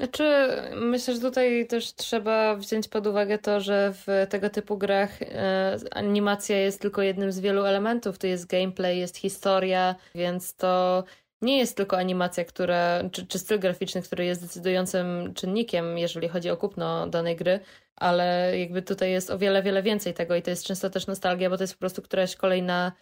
Znaczy, 0.00 0.46
myślę, 0.76 1.14
że 1.14 1.20
tutaj 1.20 1.66
też 1.66 1.94
trzeba 1.94 2.56
wziąć 2.56 2.88
pod 2.88 3.06
uwagę 3.06 3.38
to, 3.38 3.60
że 3.60 3.92
w 3.94 4.26
tego 4.30 4.50
typu 4.50 4.78
grach 4.78 5.22
e, 5.22 5.76
animacja 5.90 6.58
jest 6.58 6.80
tylko 6.80 7.02
jednym 7.02 7.32
z 7.32 7.40
wielu 7.40 7.64
elementów. 7.64 8.18
To 8.18 8.26
jest 8.26 8.46
gameplay, 8.46 8.98
jest 8.98 9.16
historia, 9.16 9.94
więc 10.14 10.56
to 10.56 11.04
nie 11.42 11.58
jest 11.58 11.76
tylko 11.76 11.98
animacja, 11.98 12.44
która, 12.44 13.10
czy, 13.12 13.26
czy 13.26 13.38
styl 13.38 13.60
graficzny, 13.60 14.02
który 14.02 14.24
jest 14.24 14.42
decydującym 14.42 15.34
czynnikiem, 15.34 15.98
jeżeli 15.98 16.28
chodzi 16.28 16.50
o 16.50 16.56
kupno 16.56 17.06
danej 17.06 17.36
gry, 17.36 17.60
ale 17.96 18.58
jakby 18.58 18.82
tutaj 18.82 19.10
jest 19.10 19.30
o 19.30 19.38
wiele, 19.38 19.62
wiele 19.62 19.82
więcej 19.82 20.14
tego 20.14 20.36
i 20.36 20.42
to 20.42 20.50
jest 20.50 20.64
często 20.64 20.90
też 20.90 21.06
nostalgia, 21.06 21.50
bo 21.50 21.56
to 21.56 21.62
jest 21.62 21.74
po 21.74 21.80
prostu 21.80 22.02
któraś 22.02 22.36
kolejna 22.36 22.92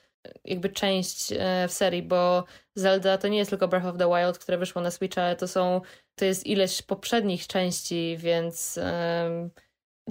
jakby 0.44 0.68
część 0.68 1.32
e, 1.32 1.68
w 1.68 1.72
serii, 1.72 2.02
bo 2.02 2.44
Zelda 2.74 3.18
to 3.18 3.28
nie 3.28 3.38
jest 3.38 3.50
tylko 3.50 3.68
Breath 3.68 3.86
of 3.86 3.98
the 3.98 4.08
Wild, 4.08 4.38
które 4.38 4.58
wyszło 4.58 4.82
na 4.82 4.90
Switcha, 4.90 5.22
ale 5.22 5.36
to 5.36 5.48
są, 5.48 5.80
to 6.14 6.24
jest 6.24 6.46
ileś 6.46 6.82
poprzednich 6.82 7.46
części, 7.46 8.16
więc 8.18 8.78
um, 8.82 9.50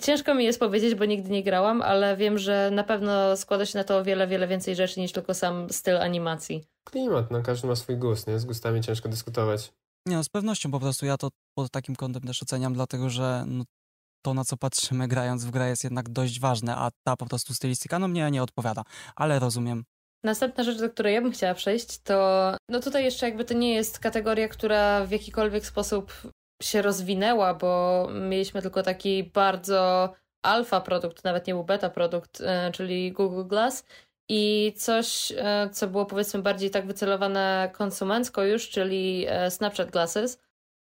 ciężko 0.02 0.36
mi 0.36 0.46
jest 0.46 0.60
powiedzieć, 0.60 0.96
bo 0.96 1.06
nigdy 1.06 1.30
nie 1.30 1.44
grałam, 1.44 1.82
ale 1.82 2.18
wiem, 2.18 2.38
że 2.38 2.72
na 2.72 2.84
pewno 2.84 3.38
składa 3.38 3.66
się 3.66 3.78
na 3.78 3.84
to 3.84 3.98
o 3.98 4.04
wiele, 4.04 4.28
wiele 4.28 4.48
więcej 4.48 4.76
rzeczy 4.76 5.00
niż 5.00 5.12
tylko 5.12 5.34
sam 5.34 5.70
styl 5.70 5.98
animacji. 5.98 6.64
Klimat, 6.84 7.32
no 7.32 7.42
każdy 7.42 7.68
ma 7.68 7.76
swój 7.76 7.98
gust, 7.98 8.28
nie? 8.28 8.40
Z 8.40 8.46
gustami 8.46 8.82
ciężko 8.82 9.10
dyskutować. 9.10 9.74
Nie 10.06 10.16
no, 10.16 10.24
z 10.24 10.30
pewnością 10.30 10.72
po 10.72 10.80
prostu 10.80 11.06
ja 11.06 11.18
to 11.18 11.30
pod 11.58 11.72
takim 11.72 11.96
kątem 11.96 12.22
też 12.22 12.44
oceniam, 12.44 12.74
dlatego 12.74 13.10
że 13.10 13.44
no, 13.48 13.64
to, 14.22 14.34
na 14.34 14.46
co 14.46 14.58
patrzymy 14.58 15.08
grając 15.08 15.46
w 15.46 15.52
grę 15.52 15.70
jest 15.70 15.84
jednak 15.84 16.10
dość 16.10 16.40
ważne, 16.40 16.76
a 16.76 16.90
ta 17.04 17.16
po 17.18 17.26
prostu 17.26 17.54
stylistyka 17.54 18.00
no 18.00 18.08
mnie 18.08 18.32
nie 18.32 18.44
odpowiada, 18.44 18.84
ale 19.16 19.40
rozumiem. 19.40 19.84
Następna 20.28 20.64
rzecz, 20.64 20.80
do 20.80 20.90
której 20.90 21.14
ja 21.14 21.22
bym 21.22 21.32
chciała 21.32 21.54
przejść, 21.54 22.00
to 22.00 22.56
no 22.70 22.80
tutaj 22.80 23.04
jeszcze 23.04 23.26
jakby 23.26 23.46
to 23.46 23.54
nie 23.54 23.74
jest 23.74 24.00
kategoria, 24.00 24.48
która 24.48 25.06
w 25.06 25.12
jakikolwiek 25.12 25.66
sposób 25.66 26.14
się 26.64 26.82
rozwinęła, 26.82 27.54
bo 27.54 28.08
mieliśmy 28.30 28.62
tylko 28.62 28.84
taki 28.84 29.24
bardzo 29.24 30.14
alfa 30.46 30.82
produkt, 30.82 31.24
nawet 31.24 31.48
nie 31.48 31.54
był 31.54 31.64
beta 31.64 31.90
produkt, 31.90 32.42
e, 32.42 32.72
czyli 32.72 33.12
Google 33.12 33.44
Glass 33.44 33.86
i 34.30 34.74
coś, 34.78 35.34
e, 35.38 35.70
co 35.72 35.88
było 35.88 36.06
powiedzmy 36.06 36.42
bardziej 36.42 36.70
tak 36.70 36.88
wycelowane 36.88 37.72
konsumencko 37.74 38.44
już, 38.44 38.70
czyli 38.70 39.26
e, 39.30 39.52
Snapchat 39.52 39.92
Glasses. 39.92 40.40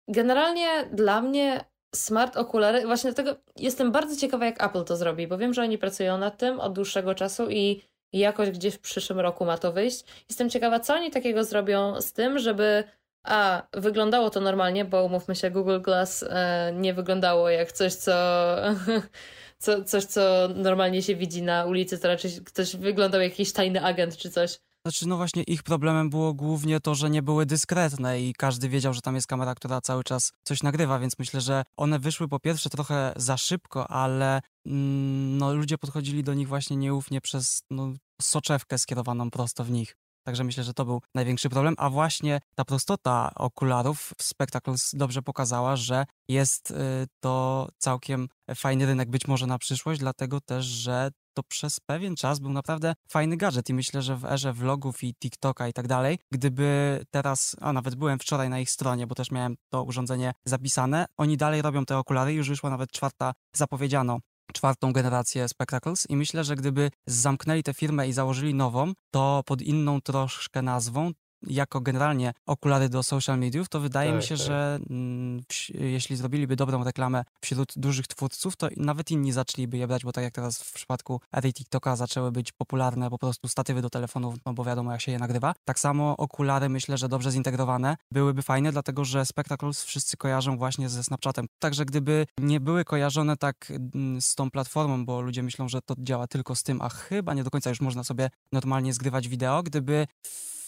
Generalnie 0.09 0.69
dla 0.93 1.23
mnie 1.23 1.65
smart 1.95 2.37
okulary, 2.37 2.87
właśnie 2.87 3.13
dlatego 3.13 3.41
jestem 3.57 3.93
bardzo 3.93 4.17
ciekawa, 4.17 4.47
jak 4.47 4.65
Apple 4.65 4.85
to 4.85 4.97
zrobi, 4.97 5.27
bo 5.27 5.39
wiem, 5.39 5.55
że 5.55 5.63
oni 5.63 5.79
pracują 5.79 6.19
nad 6.19 6.39
tym 6.39 6.61
od 6.61 6.73
dłuższego 6.73 7.15
czasu 7.15 7.51
i 7.51 7.83
jakoś 8.19 8.51
gdzieś 8.51 8.75
w 8.75 8.79
przyszłym 8.81 9.21
roku 9.21 9.45
ma 9.45 9.59
to 9.59 9.73
wyjść. 9.73 10.05
Jestem 10.29 10.51
ciekawa, 10.51 10.81
co 10.81 10.95
oni 10.95 11.11
takiego 11.11 11.45
zrobią 11.45 12.01
z 12.01 12.13
tym, 12.13 12.39
żeby 12.39 12.85
a, 13.25 13.63
wyglądało 13.73 14.31
to 14.31 14.41
normalnie, 14.41 14.85
bo 14.85 15.05
umówmy 15.05 15.35
się, 15.37 15.51
Google 15.51 15.81
Glass 15.81 16.23
e, 16.23 16.73
nie 16.75 16.95
wyglądało 16.95 17.51
jak 17.51 17.73
coś, 17.73 17.95
co, 17.95 18.13
co, 19.59 19.85
coś, 19.85 20.05
co 20.05 20.49
normalnie 20.55 21.03
się 21.03 21.17
widzi 21.17 21.43
na 21.43 21.65
ulicy, 21.65 21.99
to 21.99 22.09
raczej 22.09 22.31
ktoś 22.45 22.77
wyglądał 22.77 23.21
jak 23.21 23.31
jakiś 23.31 23.53
tajny 23.53 23.85
agent 23.85 24.17
czy 24.17 24.31
coś. 24.31 24.59
Znaczy, 24.87 25.09
no 25.09 25.17
właśnie 25.17 25.43
ich 25.43 25.63
problemem 25.63 26.11
było 26.11 26.35
głównie 26.35 26.81
to, 26.81 26.95
że 26.95 27.11
nie 27.11 27.23
były 27.23 27.47
dyskretne 27.47 28.21
i 28.21 28.35
każdy 28.35 28.69
wiedział, 28.69 28.95
że 28.95 29.01
tam 29.01 29.15
jest 29.15 29.27
kamera, 29.27 29.55
która 29.55 29.81
cały 29.81 30.05
czas 30.05 30.33
coś 30.45 30.63
nagrywa, 30.63 30.99
więc 30.99 31.19
myślę, 31.19 31.41
że 31.41 31.63
one 31.77 31.99
wyszły 31.99 32.29
po 32.29 32.41
pierwsze 32.41 32.71
trochę 32.71 33.13
za 33.17 33.37
szybko, 33.37 33.91
ale 33.91 34.41
no, 34.67 35.55
ludzie 35.55 35.79
podchodzili 35.79 36.23
do 36.23 36.35
nich 36.35 36.49
właśnie 36.49 36.77
nieufnie 36.77 37.21
przez 37.21 37.63
no, 37.71 37.93
soczewkę 38.23 38.79
skierowaną 38.79 39.31
prosto 39.31 39.65
w 39.65 39.71
nich. 39.71 39.97
Także 40.27 40.45
myślę, 40.45 40.65
że 40.65 40.75
to 40.75 40.85
był 40.85 41.03
największy 41.15 41.51
problem, 41.51 41.75
a 41.79 41.91
właśnie 41.91 42.41
ta 42.55 42.65
prostota 42.65 43.31
okularów 43.35 44.13
w 44.19 44.23
Spectacles 44.23 44.91
dobrze 44.95 45.23
pokazała, 45.23 45.77
że 45.77 46.07
jest 46.29 46.71
y, 46.71 46.75
to 47.21 47.69
całkiem 47.79 48.29
fajny 48.55 48.87
rynek 48.87 49.11
być 49.11 49.29
może 49.29 49.47
na 49.47 49.59
przyszłość, 49.59 50.01
dlatego 50.01 50.41
też, 50.41 50.65
że 50.65 51.11
to 51.37 51.43
przez 51.43 51.81
pewien 51.81 52.17
czas 52.17 52.39
był 52.39 52.53
naprawdę 52.53 52.95
fajny 53.09 53.37
gadżet. 53.37 53.69
I 53.69 53.75
myślę, 53.75 54.03
że 54.03 54.17
w 54.17 54.25
erze 54.25 54.53
vlogów 54.53 55.05
i 55.05 55.15
TikToka 55.15 55.69
i 55.69 55.73
tak 55.73 55.89
dalej, 55.89 56.19
gdyby 56.33 57.01
teraz, 57.11 57.57
a 57.61 57.73
nawet 57.73 57.95
byłem 57.95 58.19
wczoraj 58.19 58.51
na 58.51 58.61
ich 58.61 58.71
stronie, 58.71 59.07
bo 59.07 59.15
też 59.15 59.31
miałem 59.31 59.57
to 59.73 59.85
urządzenie 59.85 60.33
zapisane, 60.45 61.07
oni 61.17 61.37
dalej 61.37 61.63
robią 61.63 61.85
te 61.85 61.99
okulary, 61.99 62.33
już 62.33 62.49
wyszła 62.49 62.71
nawet 62.71 62.93
czwarta, 62.93 63.33
zapowiedziano 63.57 64.19
czwartą 64.53 64.93
generację 64.93 65.49
Spectacles 65.49 66.07
i 66.11 66.17
myślę, 66.17 66.45
że 66.45 66.57
gdyby 66.57 66.91
zamknęli 67.07 67.63
tę 67.63 67.75
firmę 67.75 68.09
i 68.09 68.13
założyli 68.13 68.55
nową, 68.55 68.93
to 69.11 69.43
pod 69.47 69.63
inną 69.63 70.01
troszkę 70.01 70.63
nazwą, 70.63 71.13
jako 71.47 71.81
generalnie 71.81 72.33
okulary 72.47 72.89
do 72.89 73.03
social 73.03 73.39
mediów, 73.39 73.69
to 73.69 73.81
wydaje 73.81 74.11
Tak, 74.11 74.21
mi 74.21 74.27
się, 74.27 74.37
tak. 74.37 74.47
że 74.47 74.79
mm, 74.91 75.43
jeśli 75.75 76.17
zrobiliby 76.17 76.57
dobrą 76.57 76.85
reklamę 76.85 77.25
wśród 77.41 77.73
dużych 77.77 78.07
twórców, 78.07 78.57
to 78.57 78.69
nawet 78.77 79.11
inni 79.11 79.33
zaczęliby 79.33 79.77
je 79.77 79.87
brać, 79.87 80.05
bo 80.05 80.13
tak 80.13 80.25
jak 80.25 80.35
teraz 80.35 80.63
w 80.63 80.73
przypadku 80.73 81.21
ery 81.33 81.53
TikToka 81.53 81.97
zaczęły 81.97 82.33
być 82.33 82.53
popularne 82.53 83.11
po 83.11 83.19
prostu 83.19 83.49
statywy 83.49 83.83
do 83.83 83.91
telefonów, 83.91 84.35
no 84.47 84.55
bo 84.55 84.65
wiadomo 84.65 84.93
jak 84.93 85.01
się 85.01 85.13
je 85.13 85.19
nagrywa. 85.19 85.55
Tak 85.65 85.79
samo 85.79 86.17
okulary 86.17 86.69
myślę, 86.69 86.99
że 86.99 87.09
dobrze 87.09 87.31
zintegrowane 87.33 87.97
byłyby 88.13 88.43
fajne, 88.43 88.73
dlatego 88.73 89.05
że 89.05 89.27
Spectacles 89.27 89.85
wszyscy 89.85 90.17
kojarzą 90.17 90.57
właśnie 90.57 90.89
ze 90.89 91.05
Snapchatem. 91.05 91.47
Także 91.59 91.85
gdyby 91.85 92.27
nie 92.39 92.61
były 92.61 92.85
kojarzone 92.85 93.37
tak 93.37 93.73
mm, 93.95 94.21
z 94.21 94.35
tą 94.35 94.51
platformą, 94.51 95.05
bo 95.05 95.21
ludzie 95.21 95.43
myślą, 95.43 95.69
że 95.69 95.83
to 95.83 95.95
działa 95.99 96.27
tylko 96.27 96.55
z 96.55 96.63
tym, 96.63 96.83
a 96.83 96.89
chyba 96.89 97.35
nie 97.35 97.45
do 97.45 97.51
końca 97.51 97.71
już 97.71 97.81
można 97.81 98.05
sobie 98.05 98.31
normalnie 98.53 98.93
zgrywać 98.93 99.29
wideo, 99.29 99.63
gdyby 99.63 100.07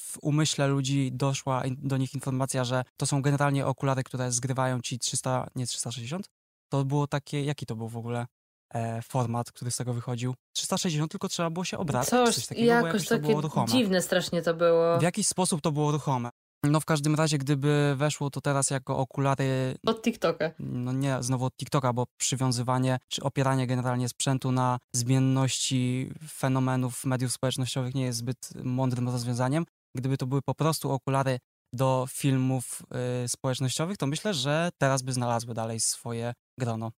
w 0.08 0.18
umyśle 0.22 0.68
ludzi 0.68 1.10
doszła 1.12 1.62
do 1.78 1.96
nich 1.96 2.14
informacja, 2.14 2.64
że 2.64 2.84
to 2.96 3.06
są 3.06 3.22
generalnie 3.22 3.66
okulary, 3.66 4.02
które 4.04 4.32
zgrywają 4.32 4.80
ci 4.80 4.98
300, 4.98 5.46
nie 5.54 5.66
360, 5.66 6.28
to 6.72 6.84
było 6.84 7.06
takie, 7.06 7.44
jaki 7.44 7.66
to 7.66 7.76
był 7.76 7.88
w 7.88 7.96
ogóle 7.96 8.26
e, 8.74 9.02
format, 9.02 9.52
który 9.52 9.70
z 9.70 9.76
tego 9.76 9.94
wychodził? 9.94 10.34
360, 10.56 11.10
tylko 11.10 11.28
trzeba 11.28 11.50
było 11.50 11.64
się 11.64 11.78
obracać, 11.78 12.10
Coś, 12.10 12.34
coś 12.34 12.46
takiego, 12.46 12.66
jakoś 12.66 12.86
jakoś 12.92 13.08
takie 13.08 13.22
było 13.22 13.40
ruchome. 13.40 13.66
dziwne 13.68 14.02
strasznie 14.02 14.42
to 14.42 14.54
było. 14.54 14.98
W 14.98 15.02
jakiś 15.02 15.26
sposób 15.26 15.60
to 15.60 15.72
było 15.72 15.92
ruchome. 15.92 16.30
No 16.64 16.80
w 16.80 16.84
każdym 16.84 17.14
razie, 17.14 17.38
gdyby 17.38 17.94
weszło 17.96 18.30
to 18.30 18.40
teraz 18.40 18.70
jako 18.70 18.98
okulary 18.98 19.74
Od 19.86 20.02
TikToka. 20.02 20.50
no 20.58 20.92
nie 20.92 21.16
znowu 21.20 21.44
od 21.44 21.56
TikToka, 21.56 21.92
bo 21.92 22.06
przywiązywanie 22.16 22.98
czy 23.08 23.22
opieranie 23.22 23.66
generalnie 23.66 24.08
sprzętu 24.08 24.52
na 24.52 24.78
zmienności 24.94 26.10
fenomenów 26.30 27.04
mediów 27.04 27.32
społecznościowych 27.32 27.94
nie 27.94 28.02
jest 28.02 28.18
zbyt 28.18 28.50
mądrym 28.64 29.08
rozwiązaniem. 29.08 29.64
Gdyby 29.98 30.16
to 30.16 30.26
były 30.26 30.42
po 30.42 30.54
prostu 30.54 30.90
okulary 30.90 31.38
do 31.72 32.06
filmów 32.10 32.82
y, 33.24 33.28
społecznościowych, 33.28 33.96
to 33.96 34.06
myślę, 34.06 34.34
że 34.34 34.70
teraz 34.78 35.02
by 35.02 35.12
znalazły 35.12 35.54
dalej 35.54 35.80
swoje 35.80 36.32
grono. 36.58 36.90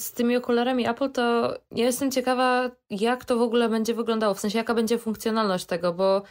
Z 0.00 0.12
tymi 0.12 0.36
okularami 0.36 0.88
Apple 0.88 1.12
to 1.12 1.54
ja 1.70 1.84
jestem 1.84 2.10
ciekawa, 2.10 2.70
jak 2.90 3.24
to 3.24 3.36
w 3.36 3.42
ogóle 3.42 3.68
będzie 3.68 3.94
wyglądało, 3.94 4.34
w 4.34 4.40
sensie 4.40 4.58
jaka 4.58 4.74
będzie 4.74 4.98
funkcjonalność 4.98 5.66
tego, 5.66 5.92
bo 5.92 6.22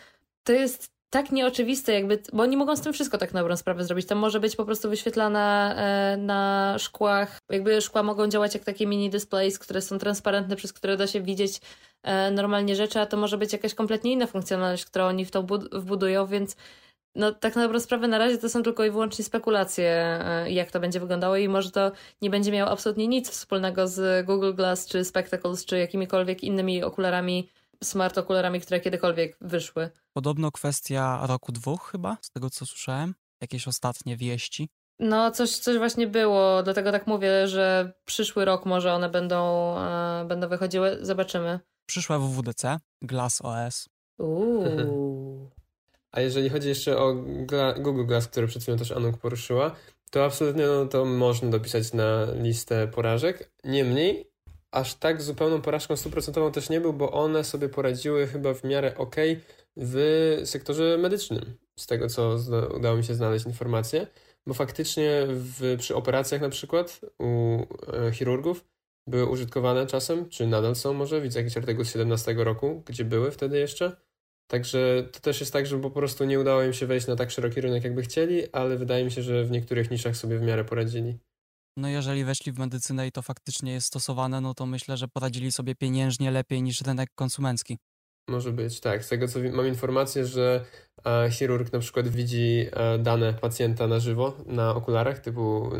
to 0.43 0.53
jest 0.53 1.00
tak 1.11 1.31
nieoczywiste, 1.31 1.93
jakby, 1.93 2.19
bo 2.33 2.43
oni 2.43 2.57
mogą 2.57 2.75
z 2.75 2.81
tym 2.81 2.93
wszystko 2.93 3.17
tak 3.17 3.33
na 3.33 3.39
dobrą 3.39 3.57
sprawę 3.57 3.83
zrobić. 3.83 4.07
Tam 4.07 4.17
może 4.17 4.39
być 4.39 4.55
po 4.55 4.65
prostu 4.65 4.89
wyświetlana 4.89 5.75
e, 5.75 6.17
na 6.17 6.75
szkłach, 6.79 7.39
jakby 7.49 7.81
szkła 7.81 8.03
mogą 8.03 8.27
działać 8.27 8.53
jak 8.53 8.63
takie 8.63 8.87
mini 8.87 9.09
displays, 9.09 9.59
które 9.59 9.81
są 9.81 9.97
transparentne, 9.97 10.55
przez 10.55 10.73
które 10.73 10.97
da 10.97 11.07
się 11.07 11.21
widzieć 11.21 11.61
e, 12.03 12.31
normalnie 12.31 12.75
rzeczy, 12.75 12.99
a 12.99 13.05
to 13.05 13.17
może 13.17 13.37
być 13.37 13.53
jakaś 13.53 13.73
kompletnie 13.73 14.11
inna 14.11 14.27
funkcjonalność, 14.27 14.85
którą 14.85 15.05
oni 15.05 15.25
w 15.25 15.31
to 15.31 15.43
wbudują, 15.71 16.27
więc 16.27 16.55
no 17.15 17.31
tak 17.31 17.55
na 17.55 17.61
dobrą 17.61 17.79
sprawę 17.79 18.07
na 18.07 18.17
razie 18.17 18.37
to 18.37 18.49
są 18.49 18.63
tylko 18.63 18.85
i 18.85 18.91
wyłącznie 18.91 19.25
spekulacje, 19.25 19.89
e, 19.89 20.51
jak 20.51 20.71
to 20.71 20.79
będzie 20.79 20.99
wyglądało 20.99 21.37
i 21.37 21.49
może 21.49 21.71
to 21.71 21.91
nie 22.21 22.29
będzie 22.29 22.51
miało 22.51 22.71
absolutnie 22.71 23.07
nic 23.07 23.29
wspólnego 23.29 23.87
z 23.87 24.25
Google 24.25 24.53
Glass, 24.53 24.87
czy 24.87 25.05
Spectacles, 25.05 25.65
czy 25.65 25.77
jakimikolwiek 25.77 26.43
innymi 26.43 26.83
okularami, 26.83 27.49
smart 27.83 28.17
okularami, 28.17 28.61
które 28.61 28.79
kiedykolwiek 28.79 29.37
wyszły. 29.41 29.89
Podobno 30.13 30.51
kwestia 30.51 31.19
roku 31.27 31.51
dwóch 31.51 31.91
chyba, 31.91 32.17
z 32.21 32.31
tego 32.31 32.49
co 32.49 32.65
słyszałem. 32.65 33.15
Jakieś 33.41 33.67
ostatnie 33.67 34.17
wieści. 34.17 34.69
No, 34.99 35.31
coś, 35.31 35.57
coś 35.57 35.77
właśnie 35.77 36.07
było, 36.07 36.63
dlatego 36.63 36.91
tak 36.91 37.07
mówię, 37.07 37.47
że 37.47 37.93
przyszły 38.05 38.45
rok 38.45 38.65
może 38.65 38.93
one 38.93 39.09
będą, 39.09 39.73
e, 39.77 40.25
będą 40.27 40.47
wychodziły. 40.47 40.97
Zobaczymy. 41.01 41.59
Przyszłe 41.85 42.19
WWDC, 42.19 42.79
Glass 43.01 43.41
OS. 43.41 43.89
Uuu. 44.19 45.49
A 46.11 46.21
jeżeli 46.21 46.49
chodzi 46.49 46.69
jeszcze 46.69 46.97
o 46.97 47.13
Gla 47.45 47.73
Google 47.73 48.05
Glass, 48.05 48.27
który 48.27 48.47
przed 48.47 48.61
chwilą 48.61 48.77
też 48.77 48.91
Anuk 48.91 49.17
poruszyła, 49.17 49.75
to 50.11 50.25
absolutnie 50.25 50.65
no, 50.65 50.85
to 50.85 51.05
można 51.05 51.49
dopisać 51.49 51.93
na 51.93 52.27
listę 52.33 52.87
porażek. 52.87 53.51
Niemniej, 53.63 54.30
aż 54.71 54.95
tak 54.95 55.21
zupełną 55.21 55.61
porażką 55.61 55.95
stuprocentową 55.95 56.51
też 56.51 56.69
nie 56.69 56.81
był, 56.81 56.93
bo 56.93 57.11
one 57.11 57.43
sobie 57.43 57.69
poradziły 57.69 58.27
chyba 58.27 58.53
w 58.53 58.63
miarę 58.63 58.97
ok 58.97 59.15
w 59.77 60.41
sektorze 60.45 60.97
medycznym, 60.97 61.57
z 61.79 61.87
tego 61.87 62.09
co 62.09 62.37
udało 62.75 62.97
mi 62.97 63.03
się 63.03 63.15
znaleźć 63.15 63.45
informacje, 63.45 64.07
bo 64.47 64.53
faktycznie 64.53 65.23
w, 65.27 65.75
przy 65.77 65.95
operacjach 65.95 66.41
na 66.41 66.49
przykład 66.49 67.01
u 67.19 67.59
e, 67.93 68.11
chirurgów 68.11 68.65
były 69.07 69.25
użytkowane 69.25 69.87
czasem, 69.87 70.29
czy 70.29 70.47
nadal 70.47 70.75
są 70.75 70.93
może, 70.93 71.21
widzę 71.21 71.39
jakiś 71.39 71.57
artykuł 71.57 71.85
z 71.85 71.91
17 71.91 72.33
roku, 72.33 72.83
gdzie 72.85 73.05
były 73.05 73.31
wtedy 73.31 73.59
jeszcze, 73.59 73.95
Także 74.51 75.09
to 75.11 75.19
też 75.19 75.39
jest 75.39 75.53
tak, 75.53 75.65
że 75.65 75.79
po 75.79 75.91
prostu 75.91 76.25
nie 76.25 76.39
udało 76.39 76.63
im 76.63 76.73
się 76.73 76.85
wejść 76.85 77.07
na 77.07 77.15
tak 77.15 77.31
szeroki 77.31 77.61
rynek, 77.61 77.83
jakby 77.83 78.01
chcieli, 78.01 78.51
ale 78.51 78.77
wydaje 78.77 79.05
mi 79.05 79.11
się, 79.11 79.21
że 79.21 79.43
w 79.43 79.51
niektórych 79.51 79.91
niszach 79.91 80.17
sobie 80.17 80.37
w 80.37 80.41
miarę 80.41 80.65
poradzili. 80.65 81.17
No 81.77 81.87
jeżeli 81.87 82.23
weszli 82.23 82.51
w 82.51 82.59
medycynę 82.59 83.07
i 83.07 83.11
to 83.11 83.21
faktycznie 83.21 83.73
jest 83.73 83.87
stosowane, 83.87 84.41
no 84.41 84.53
to 84.53 84.65
myślę, 84.65 84.97
że 84.97 85.07
poradzili 85.07 85.51
sobie 85.51 85.75
pieniężnie 85.75 86.31
lepiej 86.31 86.61
niż 86.61 86.81
rynek 86.81 87.09
konsumencki. 87.15 87.77
Może 88.27 88.51
być, 88.51 88.79
tak. 88.79 89.05
Z 89.05 89.09
tego 89.09 89.27
co 89.27 89.39
mam 89.39 89.67
informację, 89.67 90.25
że 90.25 90.65
e, 91.05 91.31
chirurg 91.31 91.73
na 91.73 91.79
przykład 91.79 92.07
widzi 92.07 92.65
e, 92.71 92.97
dane 92.97 93.33
pacjenta 93.33 93.87
na 93.87 93.99
żywo 93.99 94.37
na 94.45 94.75
okularach, 94.75 95.19
typu 95.19 95.71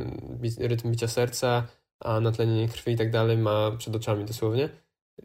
rytm 0.59 0.91
bicia 0.91 1.07
serca, 1.07 1.67
a 1.99 2.19
natlenienie 2.19 2.67
krwi 2.67 2.91
i 2.91 2.97
tak 2.97 3.11
dalej 3.11 3.37
ma 3.37 3.71
przed 3.71 3.95
oczami 3.95 4.25
dosłownie. 4.25 4.69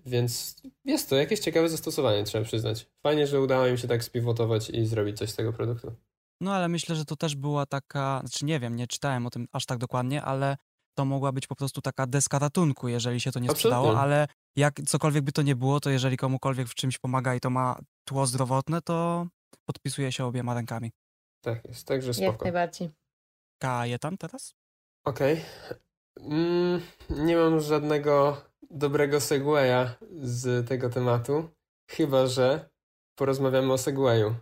Więc 0.07 0.57
jest 0.85 1.11
to 1.11 1.17
jakieś 1.17 1.41
ciekawe 1.41 1.69
zastosowanie, 1.69 2.25
trzeba 2.25 2.45
przyznać. 2.45 2.87
Fajnie, 3.03 3.27
że 3.27 3.41
udało 3.41 3.67
im 3.67 3.77
się 3.77 3.89
tak 3.89 4.05
spiwotować 4.05 4.71
i 4.71 4.87
zrobić 4.87 5.19
coś 5.19 5.31
z 5.31 5.37
tego 5.37 5.53
produktu. 5.53 5.93
No 6.41 6.55
ale 6.55 6.68
myślę, 6.68 6.97
że 6.97 7.05
to 7.05 7.16
też 7.16 7.37
była 7.37 7.66
taka, 7.66 8.20
znaczy 8.20 8.45
nie 8.45 8.61
wiem, 8.61 8.76
nie 8.76 8.87
czytałem 8.87 9.26
o 9.26 9.30
tym 9.30 9.47
aż 9.53 9.66
tak 9.66 9.78
dokładnie, 9.78 10.22
ale 10.22 10.57
to 10.95 11.05
mogła 11.05 11.32
być 11.32 11.47
po 11.47 11.57
prostu 11.57 11.80
taka 11.80 12.07
deska 12.07 12.39
ratunku, 12.39 12.89
jeżeli 12.89 13.20
się 13.20 13.32
to 13.32 13.39
nie 13.41 13.51
Absolutnie. 13.51 13.78
sprzedało, 13.78 14.01
ale 14.01 14.26
jak 14.57 14.80
cokolwiek 14.87 15.24
by 15.24 15.32
to 15.32 15.43
nie 15.43 15.57
było, 15.57 15.80
to 15.80 15.91
jeżeli 15.91 16.16
komukolwiek 16.16 16.68
w 16.68 16.74
czymś 16.74 16.99
pomaga 16.99 17.34
i 17.34 17.41
to 17.41 17.51
ma 17.51 17.78
tło 18.05 18.26
zdrowotne, 18.26 18.82
to 18.82 19.26
podpisuje 19.64 20.12
się 20.12 20.24
obiema 20.24 20.55
rękami. 20.55 20.93
Tak 21.41 21.64
jest, 21.64 21.87
także 21.87 22.14
spoko. 22.14 22.32
Jak 22.32 22.43
najbardziej. 22.43 22.91
Kajetan 23.59 24.18
teraz? 24.18 24.55
Okej. 25.05 25.43
Okay. 25.64 25.80
Mm, 26.20 26.80
nie 27.11 27.37
mam 27.37 27.61
żadnego 27.61 28.43
dobrego 28.70 29.20
segwaya 29.20 29.95
z 30.22 30.68
tego 30.68 30.91
tematu, 30.91 31.49
chyba 31.91 32.26
że 32.26 32.70
porozmawiamy 33.14 33.72
o 33.72 33.78
segwayu. 33.78 34.34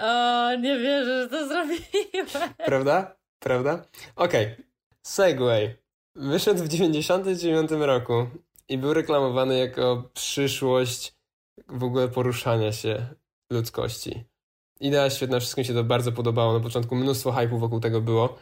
O, 0.00 0.54
nie 0.54 0.78
wierzę, 0.78 1.22
że 1.22 1.28
to 1.28 1.48
zrobiłem. 1.48 2.26
Prawda? 2.66 3.16
Prawda? 3.38 3.84
Okej. 4.16 4.46
Okay. 4.46 4.64
Segway. 5.02 5.76
Wyszedł 6.14 6.64
w 6.64 6.68
99 6.68 7.70
roku 7.70 8.26
i 8.68 8.78
był 8.78 8.94
reklamowany 8.94 9.58
jako 9.58 10.10
przyszłość 10.14 11.14
w 11.68 11.84
ogóle 11.84 12.08
poruszania 12.08 12.72
się 12.72 13.06
ludzkości. 13.50 14.24
Idea 14.80 15.10
świetna, 15.10 15.40
wszystkim 15.40 15.64
się 15.64 15.74
to 15.74 15.84
bardzo 15.84 16.12
podobało. 16.12 16.52
Na 16.52 16.60
początku 16.60 16.96
mnóstwo 16.96 17.32
hype'u 17.32 17.58
wokół 17.58 17.80
tego 17.80 18.00
było, 18.00 18.38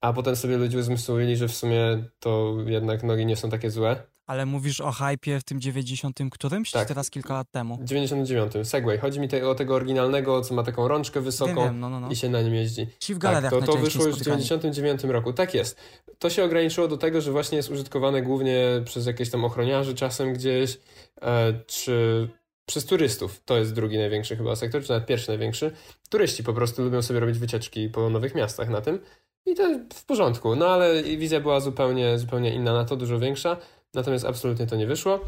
a 0.00 0.12
potem 0.12 0.36
sobie 0.36 0.56
ludzie 0.56 0.78
uzmysłowili, 0.78 1.36
że 1.36 1.48
w 1.48 1.54
sumie 1.54 2.04
to 2.18 2.56
jednak 2.66 3.02
nogi 3.02 3.26
nie 3.26 3.36
są 3.36 3.50
takie 3.50 3.70
złe. 3.70 4.02
Ale 4.30 4.46
mówisz 4.46 4.80
o 4.80 4.92
hypie 4.92 5.40
w 5.40 5.44
tym 5.44 5.60
90 5.60 6.18
którymś, 6.30 6.70
tak. 6.70 6.82
czy 6.82 6.88
teraz 6.88 7.10
kilka 7.10 7.34
lat 7.34 7.50
temu? 7.50 7.78
99. 7.82 8.52
Segway. 8.62 8.98
Chodzi 8.98 9.20
mi 9.20 9.28
te, 9.28 9.48
o 9.48 9.54
tego 9.54 9.74
oryginalnego, 9.74 10.40
co 10.40 10.54
ma 10.54 10.62
taką 10.62 10.88
rączkę 10.88 11.20
wysoką 11.20 11.54
wiem, 11.54 11.80
no, 11.80 11.90
no, 11.90 12.00
no. 12.00 12.10
i 12.10 12.16
się 12.16 12.28
na 12.28 12.42
nim 12.42 12.54
jeździ. 12.54 12.86
Czyli 12.98 13.16
w 13.16 13.18
galeriach 13.18 13.52
tak, 13.52 13.60
to, 13.60 13.72
to 13.72 13.78
wyszło 13.78 14.06
już 14.06 14.16
w 14.16 14.24
99 14.24 15.04
roku. 15.04 15.32
Tak 15.32 15.54
jest. 15.54 15.76
To 16.18 16.30
się 16.30 16.44
ograniczyło 16.44 16.88
do 16.88 16.96
tego, 16.96 17.20
że 17.20 17.32
właśnie 17.32 17.56
jest 17.56 17.70
użytkowane 17.70 18.22
głównie 18.22 18.64
przez 18.84 19.06
jakieś 19.06 19.30
tam 19.30 19.44
ochroniarzy 19.44 19.94
czasem 19.94 20.32
gdzieś, 20.32 20.78
e, 21.22 21.52
czy 21.66 22.28
przez 22.66 22.86
turystów. 22.86 23.42
To 23.44 23.58
jest 23.58 23.74
drugi 23.74 23.98
największy 23.98 24.36
chyba 24.36 24.56
sektor, 24.56 24.82
czy 24.82 24.90
nawet 24.90 25.06
pierwszy 25.06 25.28
największy. 25.28 25.72
Turyści 26.10 26.44
po 26.44 26.52
prostu 26.52 26.82
lubią 26.82 27.02
sobie 27.02 27.20
robić 27.20 27.38
wycieczki 27.38 27.88
po 27.88 28.10
nowych 28.10 28.34
miastach 28.34 28.68
na 28.68 28.80
tym. 28.80 29.00
I 29.46 29.54
to 29.54 29.62
w 29.94 30.04
porządku. 30.04 30.56
No 30.56 30.68
ale 30.68 31.02
wizja 31.02 31.40
była 31.40 31.60
zupełnie, 31.60 32.18
zupełnie 32.18 32.54
inna 32.54 32.72
na 32.72 32.84
to, 32.84 32.96
dużo 32.96 33.18
większa. 33.18 33.56
Natomiast 33.94 34.24
absolutnie 34.24 34.66
to 34.66 34.76
nie 34.76 34.86
wyszło. 34.86 35.20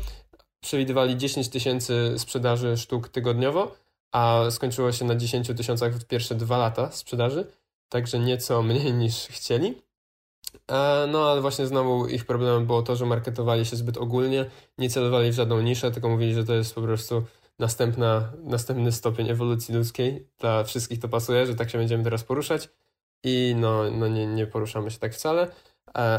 Przewidywali 0.60 1.16
10 1.16 1.48
tysięcy 1.48 2.14
sprzedaży 2.16 2.76
sztuk 2.76 3.08
tygodniowo, 3.08 3.74
a 4.12 4.44
skończyło 4.50 4.92
się 4.92 5.04
na 5.04 5.14
10 5.14 5.48
tysiącach 5.56 5.94
w 5.94 6.04
pierwsze 6.04 6.34
dwa 6.34 6.58
lata 6.58 6.90
sprzedaży, 6.90 7.46
także 7.88 8.18
nieco 8.18 8.62
mniej 8.68 8.92
niż 8.92 9.26
chcieli. 9.26 9.82
E, 10.70 11.06
no 11.12 11.30
ale 11.30 11.40
właśnie 11.40 11.66
znowu 11.66 12.06
ich 12.06 12.24
problemem 12.24 12.66
było 12.66 12.82
to, 12.82 12.96
że 12.96 13.06
marketowali 13.06 13.66
się 13.66 13.76
zbyt 13.76 13.96
ogólnie, 13.96 14.50
nie 14.78 14.90
celowali 14.90 15.30
w 15.30 15.34
żadną 15.34 15.60
niszę, 15.60 15.90
tylko 15.90 16.08
mówili, 16.08 16.34
że 16.34 16.44
to 16.44 16.54
jest 16.54 16.74
po 16.74 16.82
prostu 16.82 17.24
następna, 17.58 18.32
następny 18.44 18.92
stopień 18.92 19.30
ewolucji 19.30 19.74
ludzkiej. 19.74 20.28
Dla 20.38 20.64
wszystkich 20.64 21.00
to 21.00 21.08
pasuje, 21.08 21.46
że 21.46 21.54
tak 21.54 21.70
się 21.70 21.78
będziemy 21.78 22.04
teraz 22.04 22.24
poruszać 22.24 22.68
i 23.24 23.54
no, 23.56 23.90
no 23.90 24.08
nie, 24.08 24.26
nie 24.26 24.46
poruszamy 24.46 24.90
się 24.90 24.98
tak 24.98 25.14
wcale. 25.14 25.48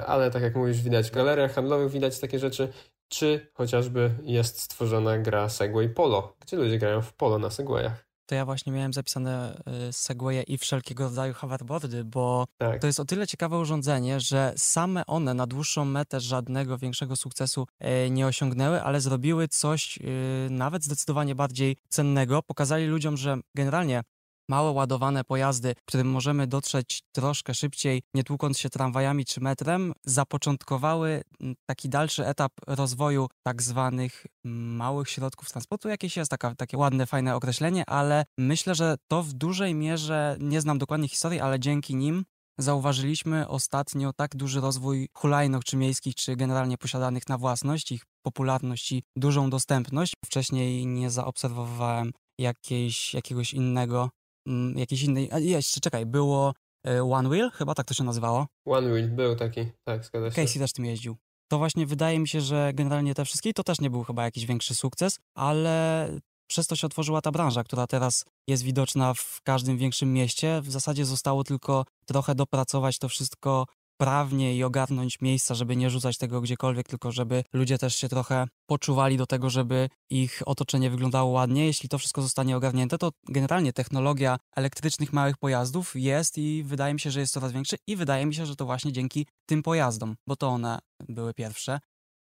Ale 0.08 0.32
tak 0.32 0.42
jak 0.44 0.56
mówisz, 0.56 0.82
widać 0.82 1.10
w 1.10 1.14
galeriach 1.14 1.54
handlowych, 1.54 1.92
widać 1.92 2.20
takie 2.20 2.40
rzeczy, 2.40 2.74
czy 3.08 3.48
chociażby 3.54 4.12
jest 4.24 4.60
stworzona 4.60 5.18
gra 5.18 5.50
Segway 5.50 5.90
Polo, 5.90 6.36
gdzie 6.40 6.58
ludzie 6.58 6.78
grają 6.78 7.02
w 7.02 7.14
polo 7.14 7.40
na 7.40 7.50
Segwayach. 7.50 8.14
To 8.26 8.36
ja 8.36 8.46
właśnie 8.46 8.74
miałem 8.74 8.94
zapisane 8.94 9.62
y, 9.90 9.94
Segwaye 9.94 10.44
i 10.44 10.58
wszelkiego 10.58 11.04
rodzaju 11.04 11.34
hoverboardy, 11.34 12.04
bo 12.04 12.46
tak. 12.58 12.82
to 12.82 12.88
jest 12.88 13.00
o 13.00 13.06
tyle 13.06 13.28
ciekawe 13.28 13.58
urządzenie, 13.58 14.20
że 14.20 14.54
same 14.58 15.06
one 15.06 15.34
na 15.34 15.48
dłuższą 15.48 15.86
metę 15.86 16.20
żadnego 16.20 16.78
większego 16.78 17.16
sukcesu 17.16 17.68
y, 18.06 18.10
nie 18.10 18.28
osiągnęły, 18.28 18.82
ale 18.82 19.02
zrobiły 19.02 19.48
coś 19.48 19.98
y, 19.98 20.02
nawet 20.50 20.84
zdecydowanie 20.84 21.36
bardziej 21.36 21.78
cennego. 21.90 22.44
Pokazali 22.44 22.86
ludziom, 22.86 23.18
że 23.18 23.38
generalnie 23.56 24.04
małe 24.50 24.72
ładowane 24.72 25.24
pojazdy, 25.24 25.74
którym 25.86 26.08
możemy 26.08 26.48
dotrzeć 26.48 27.02
troszkę 27.12 27.54
szybciej, 27.54 28.02
nie 28.14 28.24
tłukąc 28.24 28.60
się 28.60 28.70
tramwajami 28.70 29.26
czy 29.26 29.42
metrem, 29.42 29.94
zapoczątkowały 30.06 31.22
mm, 31.42 31.56
taki 31.66 31.90
dalszy 31.90 32.26
etap 32.26 32.52
rozwoju 32.68 33.28
tak 33.44 33.62
zwanych 33.62 34.26
małych 34.46 35.10
środków 35.10 35.52
transportu. 35.52 35.90
Jakieś 35.90 36.18
jest 36.18 36.32
taka, 36.32 36.56
takie 36.56 36.78
ładne, 36.78 37.06
fajne 37.06 37.36
określenie, 37.36 37.90
ale 37.90 38.26
myślę, 38.38 38.76
że 38.76 38.96
to 39.08 39.24
w 39.24 39.34
dużej 39.34 39.76
mierze, 39.76 40.38
nie 40.40 40.62
znam 40.62 40.78
dokładnie 40.78 41.08
historii, 41.08 41.40
ale 41.40 41.60
dzięki 41.60 41.96
nim 41.96 42.26
zauważyliśmy 42.58 43.48
ostatnio 43.48 44.14
tak 44.14 44.36
duży 44.36 44.62
rozwój 44.62 45.10
hulajnóg 45.18 45.64
czy 45.64 45.78
miejskich, 45.78 46.16
czy 46.16 46.36
generalnie 46.36 46.78
posiadanych 46.78 47.30
na 47.30 47.38
własność, 47.38 47.92
ich 47.92 48.04
popularność 48.26 48.92
i 48.92 49.04
dużą 49.16 49.50
dostępność. 49.50 50.14
Wcześniej 50.26 50.86
nie 50.86 51.10
zaobserwowałem 51.10 52.12
jakiejś, 52.40 53.14
jakiegoś 53.14 53.54
innego 53.54 54.10
mm, 54.48 54.78
jakiejś 54.78 55.04
innej. 55.04 55.32
A 55.32 55.40
jeszcze 55.40 55.80
czekaj, 55.80 56.06
było 56.06 56.54
y, 56.88 57.04
One 57.04 57.30
Wheel, 57.30 57.52
chyba 57.52 57.76
tak 57.76 57.86
to 57.86 57.94
się 57.94 58.04
nazywało. 58.04 58.48
One 58.66 58.90
Wheel, 58.92 59.10
był 59.10 59.36
taki, 59.36 59.66
tak, 59.84 60.06
zgadza 60.06 60.32
się. 60.32 60.36
Casey 60.36 60.60
też 60.60 60.74
tym 60.74 60.86
jeździł. 60.86 61.18
To 61.52 61.58
właśnie 61.58 61.86
wydaje 61.86 62.20
mi 62.20 62.28
się, 62.28 62.42
że 62.42 62.72
generalnie 62.74 63.16
te 63.16 63.26
wszystkie 63.26 63.54
to 63.54 63.64
też 63.64 63.82
nie 63.82 63.90
był 63.90 64.04
chyba 64.04 64.24
jakiś 64.24 64.46
większy 64.46 64.76
sukces, 64.76 65.20
ale 65.36 66.10
przez 66.48 66.68
to 66.68 66.76
się 66.76 66.88
otworzyła 66.88 67.22
ta 67.22 67.32
branża, 67.32 67.64
która 67.64 67.88
teraz 67.88 68.26
jest 68.48 68.64
widoczna 68.64 69.14
w 69.14 69.42
każdym 69.44 69.78
większym 69.78 70.14
mieście. 70.14 70.62
W 70.62 70.72
zasadzie 70.72 71.06
zostało 71.06 71.44
tylko 71.44 71.86
trochę 72.06 72.36
dopracować 72.36 73.00
to 73.00 73.10
wszystko 73.10 73.66
prawnie 73.98 74.56
i 74.56 74.64
ogarnąć 74.64 75.22
miejsca, 75.22 75.56
żeby 75.56 75.76
nie 75.76 75.90
rzucać 75.90 76.18
tego 76.18 76.42
gdziekolwiek, 76.42 76.88
tylko 76.88 77.12
żeby 77.12 77.44
ludzie 77.54 77.78
też 77.78 77.96
się 77.96 78.10
trochę 78.10 78.48
poczuwali 78.66 79.18
do 79.18 79.26
tego, 79.26 79.50
żeby 79.50 79.90
ich 80.10 80.42
otoczenie 80.46 80.90
wyglądało 80.90 81.32
ładnie. 81.32 81.66
Jeśli 81.66 81.90
to 81.90 81.98
wszystko 81.98 82.22
zostanie 82.22 82.58
ogarnięte, 82.58 82.98
to 82.98 83.12
generalnie 83.30 83.74
technologia 83.74 84.38
elektrycznych 84.56 85.14
małych 85.14 85.38
pojazdów 85.38 85.96
jest 85.96 86.38
i 86.38 86.64
wydaje 86.64 86.94
mi 86.94 87.00
się, 87.00 87.12
że 87.12 87.20
jest 87.20 87.34
coraz 87.34 87.52
większa 87.52 87.78
i 87.88 87.96
wydaje 87.96 88.26
mi 88.26 88.36
się, 88.36 88.46
że 88.46 88.56
to 88.56 88.66
właśnie 88.66 88.92
dzięki 88.92 89.28
tym 89.46 89.64
pojazdom, 89.64 90.16
bo 90.28 90.36
to 90.36 90.48
one 90.48 90.80
były 91.10 91.34
pierwsze. 91.34 91.80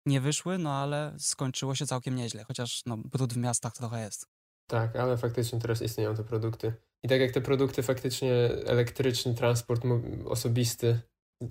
Nie 0.06 0.20
wyszły, 0.20 0.58
no 0.58 0.72
ale 0.72 1.14
skończyło 1.18 1.74
się 1.74 1.86
całkiem 1.86 2.14
nieźle, 2.14 2.44
chociaż 2.44 2.82
no, 2.86 2.96
brud 2.96 3.32
w 3.32 3.36
miastach 3.36 3.72
trochę 3.72 4.00
jest. 4.00 4.26
Tak, 4.66 4.96
ale 4.96 5.16
faktycznie 5.16 5.58
teraz 5.58 5.82
istnieją 5.82 6.14
te 6.14 6.24
produkty. 6.24 6.74
I 7.02 7.08
tak 7.08 7.20
jak 7.20 7.32
te 7.32 7.40
produkty 7.40 7.82
faktycznie 7.82 8.32
elektryczny 8.66 9.34
transport 9.34 9.82
osobisty 10.24 11.00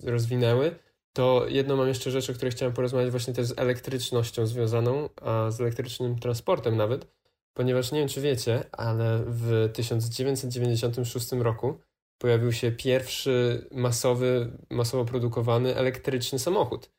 rozwinęły, 0.03 0.75
to 1.13 1.45
jedną 1.47 1.75
mam 1.75 1.87
jeszcze 1.87 2.11
rzecz, 2.11 2.29
o 2.29 2.33
której 2.33 2.51
chciałem 2.51 2.73
porozmawiać 2.73 3.11
właśnie 3.11 3.33
też 3.33 3.47
z 3.47 3.59
elektrycznością 3.59 4.45
związaną, 4.45 5.09
a 5.21 5.51
z 5.51 5.61
elektrycznym 5.61 6.19
transportem 6.19 6.77
nawet, 6.77 7.07
ponieważ 7.53 7.91
nie 7.91 7.99
wiem 7.99 8.07
czy 8.07 8.21
wiecie, 8.21 8.63
ale 8.71 9.23
w 9.27 9.69
1996 9.73 11.31
roku 11.31 11.79
pojawił 12.17 12.51
się 12.51 12.71
pierwszy 12.71 13.67
masowy, 13.71 14.51
masowo 14.69 15.05
produkowany 15.05 15.75
elektryczny 15.75 16.39
samochód. 16.39 16.89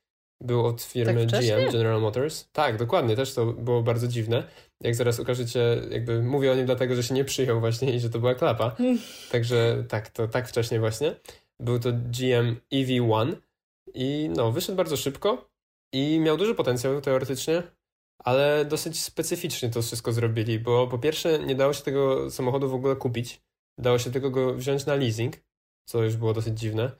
Był 0.40 0.66
od 0.66 0.82
firmy 0.82 1.26
tak 1.26 1.40
GM, 1.40 1.72
General 1.72 2.00
Motors. 2.00 2.48
Tak, 2.52 2.76
dokładnie, 2.76 3.16
też 3.16 3.34
to 3.34 3.46
było 3.46 3.82
bardzo 3.82 4.08
dziwne. 4.08 4.44
Jak 4.80 4.94
zaraz 4.94 5.20
ukażecie, 5.20 5.82
jakby 5.90 6.22
mówię 6.22 6.52
o 6.52 6.54
nim 6.54 6.66
dlatego, 6.66 6.94
że 6.94 7.02
się 7.02 7.14
nie 7.14 7.24
przyjął 7.24 7.60
właśnie 7.60 7.94
i 7.94 8.00
że 8.00 8.10
to 8.10 8.18
była 8.18 8.34
klapa. 8.34 8.76
Także 9.32 9.84
tak, 9.88 10.08
to 10.08 10.28
tak 10.28 10.48
wcześnie 10.48 10.80
właśnie. 10.80 11.14
Był 11.60 11.78
to 11.78 11.92
GM 11.92 12.56
EV1 12.72 13.36
i 13.94 14.30
no, 14.36 14.52
wyszedł 14.52 14.76
bardzo 14.76 14.96
szybko 14.96 15.50
i 15.92 16.20
miał 16.20 16.36
duży 16.36 16.54
potencjał 16.54 17.00
teoretycznie, 17.00 17.62
ale 18.18 18.64
dosyć 18.64 19.02
specyficznie 19.02 19.70
to 19.70 19.82
wszystko 19.82 20.12
zrobili, 20.12 20.58
bo 20.58 20.86
po 20.86 20.98
pierwsze 20.98 21.38
nie 21.38 21.54
dało 21.54 21.72
się 21.72 21.82
tego 21.82 22.30
samochodu 22.30 22.68
w 22.68 22.74
ogóle 22.74 22.96
kupić, 22.96 23.42
dało 23.78 23.98
się 23.98 24.10
tylko 24.10 24.30
go 24.30 24.54
wziąć 24.54 24.86
na 24.86 24.94
leasing, 24.94 25.36
co 25.88 26.02
już 26.02 26.16
było 26.16 26.32
dosyć 26.32 26.58
dziwne, 26.58 26.90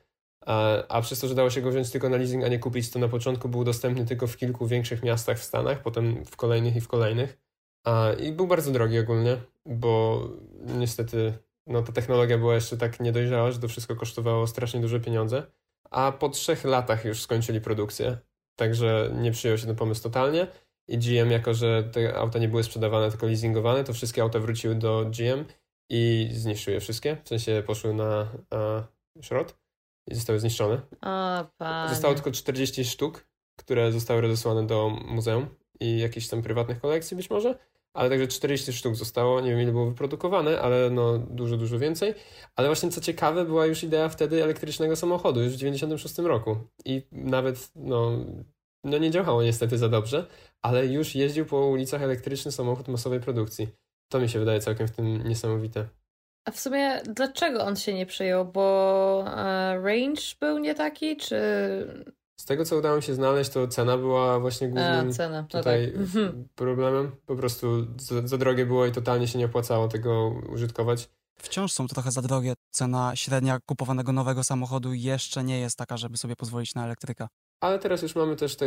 a, 0.46 0.86
a 0.88 1.02
przez 1.02 1.20
to, 1.20 1.28
że 1.28 1.34
dało 1.34 1.50
się 1.50 1.60
go 1.60 1.70
wziąć 1.70 1.90
tylko 1.90 2.08
na 2.08 2.16
leasing, 2.16 2.44
a 2.44 2.48
nie 2.48 2.58
kupić, 2.58 2.90
to 2.90 2.98
na 2.98 3.08
początku 3.08 3.48
był 3.48 3.64
dostępny 3.64 4.04
tylko 4.04 4.26
w 4.26 4.36
kilku 4.36 4.66
większych 4.66 5.02
miastach 5.02 5.38
w 5.38 5.44
Stanach, 5.44 5.82
potem 5.82 6.24
w 6.24 6.36
kolejnych 6.36 6.76
i 6.76 6.80
w 6.80 6.88
kolejnych. 6.88 7.38
A, 7.84 8.12
I 8.12 8.32
był 8.32 8.46
bardzo 8.46 8.70
drogi 8.70 8.98
ogólnie, 8.98 9.36
bo 9.66 10.22
niestety 10.66 11.32
no, 11.66 11.82
ta 11.82 11.92
technologia 11.92 12.38
była 12.38 12.54
jeszcze 12.54 12.76
tak 12.76 13.00
niedojrzała, 13.00 13.50
że 13.50 13.58
to 13.58 13.68
wszystko 13.68 13.96
kosztowało 13.96 14.46
strasznie 14.46 14.80
duże 14.80 15.00
pieniądze. 15.00 15.42
A 15.90 16.12
po 16.12 16.28
trzech 16.28 16.64
latach 16.64 17.04
już 17.04 17.22
skończyli 17.22 17.60
produkcję, 17.60 18.18
także 18.56 19.10
nie 19.14 19.32
przyjął 19.32 19.58
się 19.58 19.66
ten 19.66 19.76
pomysł 19.76 20.02
totalnie. 20.02 20.46
I 20.88 20.98
GM, 20.98 21.30
jako 21.30 21.54
że 21.54 21.84
te 21.84 22.16
auta 22.16 22.38
nie 22.38 22.48
były 22.48 22.64
sprzedawane, 22.64 23.10
tylko 23.10 23.26
leasingowane, 23.26 23.84
to 23.84 23.92
wszystkie 23.92 24.22
auta 24.22 24.38
wróciły 24.38 24.74
do 24.74 25.04
GM 25.04 25.44
i 25.90 26.28
zniszczyły 26.32 26.74
je 26.74 26.80
wszystkie. 26.80 27.16
W 27.24 27.28
sensie 27.28 27.62
poszły 27.66 27.94
na 27.94 28.28
a, 28.50 28.82
szrot 29.22 29.58
i 30.10 30.14
zostały 30.14 30.40
zniszczone. 30.40 30.80
O, 31.02 31.44
panie. 31.58 31.88
Zostało 31.90 32.14
tylko 32.14 32.30
40 32.30 32.84
sztuk, 32.84 33.26
które 33.58 33.92
zostały 33.92 34.20
rozesłane 34.20 34.66
do 34.66 34.90
muzeum 35.04 35.48
i 35.80 35.98
jakichś 35.98 36.28
tam 36.28 36.42
prywatnych 36.42 36.80
kolekcji 36.80 37.16
być 37.16 37.30
może 37.30 37.58
ale 37.94 38.10
także 38.10 38.26
40 38.26 38.72
sztuk 38.72 38.96
zostało, 38.96 39.40
nie 39.40 39.50
wiem 39.50 39.60
ile 39.60 39.72
było 39.72 39.86
wyprodukowane, 39.86 40.60
ale 40.60 40.90
no 40.90 41.18
dużo, 41.18 41.56
dużo 41.56 41.78
więcej. 41.78 42.14
Ale 42.56 42.68
właśnie 42.68 42.90
co 42.90 43.00
ciekawe, 43.00 43.44
była 43.44 43.66
już 43.66 43.82
idea 43.82 44.08
wtedy 44.08 44.42
elektrycznego 44.42 44.96
samochodu, 44.96 45.42
już 45.42 45.52
w 45.52 45.56
96 45.56 46.18
roku 46.18 46.56
i 46.84 47.02
nawet 47.12 47.70
no, 47.76 48.10
no 48.84 48.98
nie 48.98 49.10
działało 49.10 49.42
niestety 49.42 49.78
za 49.78 49.88
dobrze, 49.88 50.26
ale 50.62 50.86
już 50.86 51.14
jeździł 51.14 51.46
po 51.46 51.66
ulicach 51.66 52.02
elektryczny 52.02 52.52
samochód 52.52 52.88
masowej 52.88 53.20
produkcji. 53.20 53.68
To 54.12 54.20
mi 54.20 54.28
się 54.28 54.38
wydaje 54.38 54.60
całkiem 54.60 54.88
w 54.88 54.90
tym 54.90 55.28
niesamowite. 55.28 55.88
A 56.44 56.50
w 56.50 56.60
sumie 56.60 57.02
dlaczego 57.04 57.64
on 57.64 57.76
się 57.76 57.94
nie 57.94 58.06
przyjął? 58.06 58.44
Bo 58.44 59.24
e, 59.26 59.80
range 59.80 60.22
był 60.40 60.58
nie 60.58 60.74
taki, 60.74 61.16
czy 61.16 61.36
z 62.36 62.44
tego, 62.44 62.64
co 62.64 62.76
udało 62.76 62.96
mi 62.96 63.02
się 63.02 63.14
znaleźć, 63.14 63.50
to 63.50 63.68
cena 63.68 63.98
była 63.98 64.40
właśnie 64.40 64.68
głównym 64.68 65.08
A, 65.08 65.12
cena. 65.12 65.42
No 65.42 65.48
tutaj 65.48 65.92
tak. 65.92 66.32
Problemem. 66.54 67.12
Po 67.26 67.36
prostu 67.36 67.86
za, 67.96 68.26
za, 68.26 68.38
drogie 68.38 68.66
było 68.66 68.86
i 68.86 68.92
totalnie 68.92 69.28
się 69.28 69.38
nie 69.38 69.46
opłacało 69.46 69.88
tego 69.88 70.34
użytkować. 70.52 71.10
Wciąż 71.38 71.72
są 71.72 71.86
trochę 71.86 72.10
za 72.10 72.22
drogie. 72.22 72.54
Cena 72.70 73.12
średnia 73.14 73.58
kupowanego 73.66 74.12
nowego 74.12 74.44
samochodu 74.44 74.94
jeszcze 74.94 75.44
nie 75.44 75.60
jest 75.60 75.78
taka, 75.78 75.96
żeby 75.96 76.16
sobie 76.16 76.36
pozwolić 76.36 76.74
na 76.74 76.84
elektryka. 76.84 77.28
Ale 77.60 77.78
teraz 77.78 78.02
już 78.02 78.16
mamy 78.16 78.36
też 78.36 78.56
te 78.56 78.66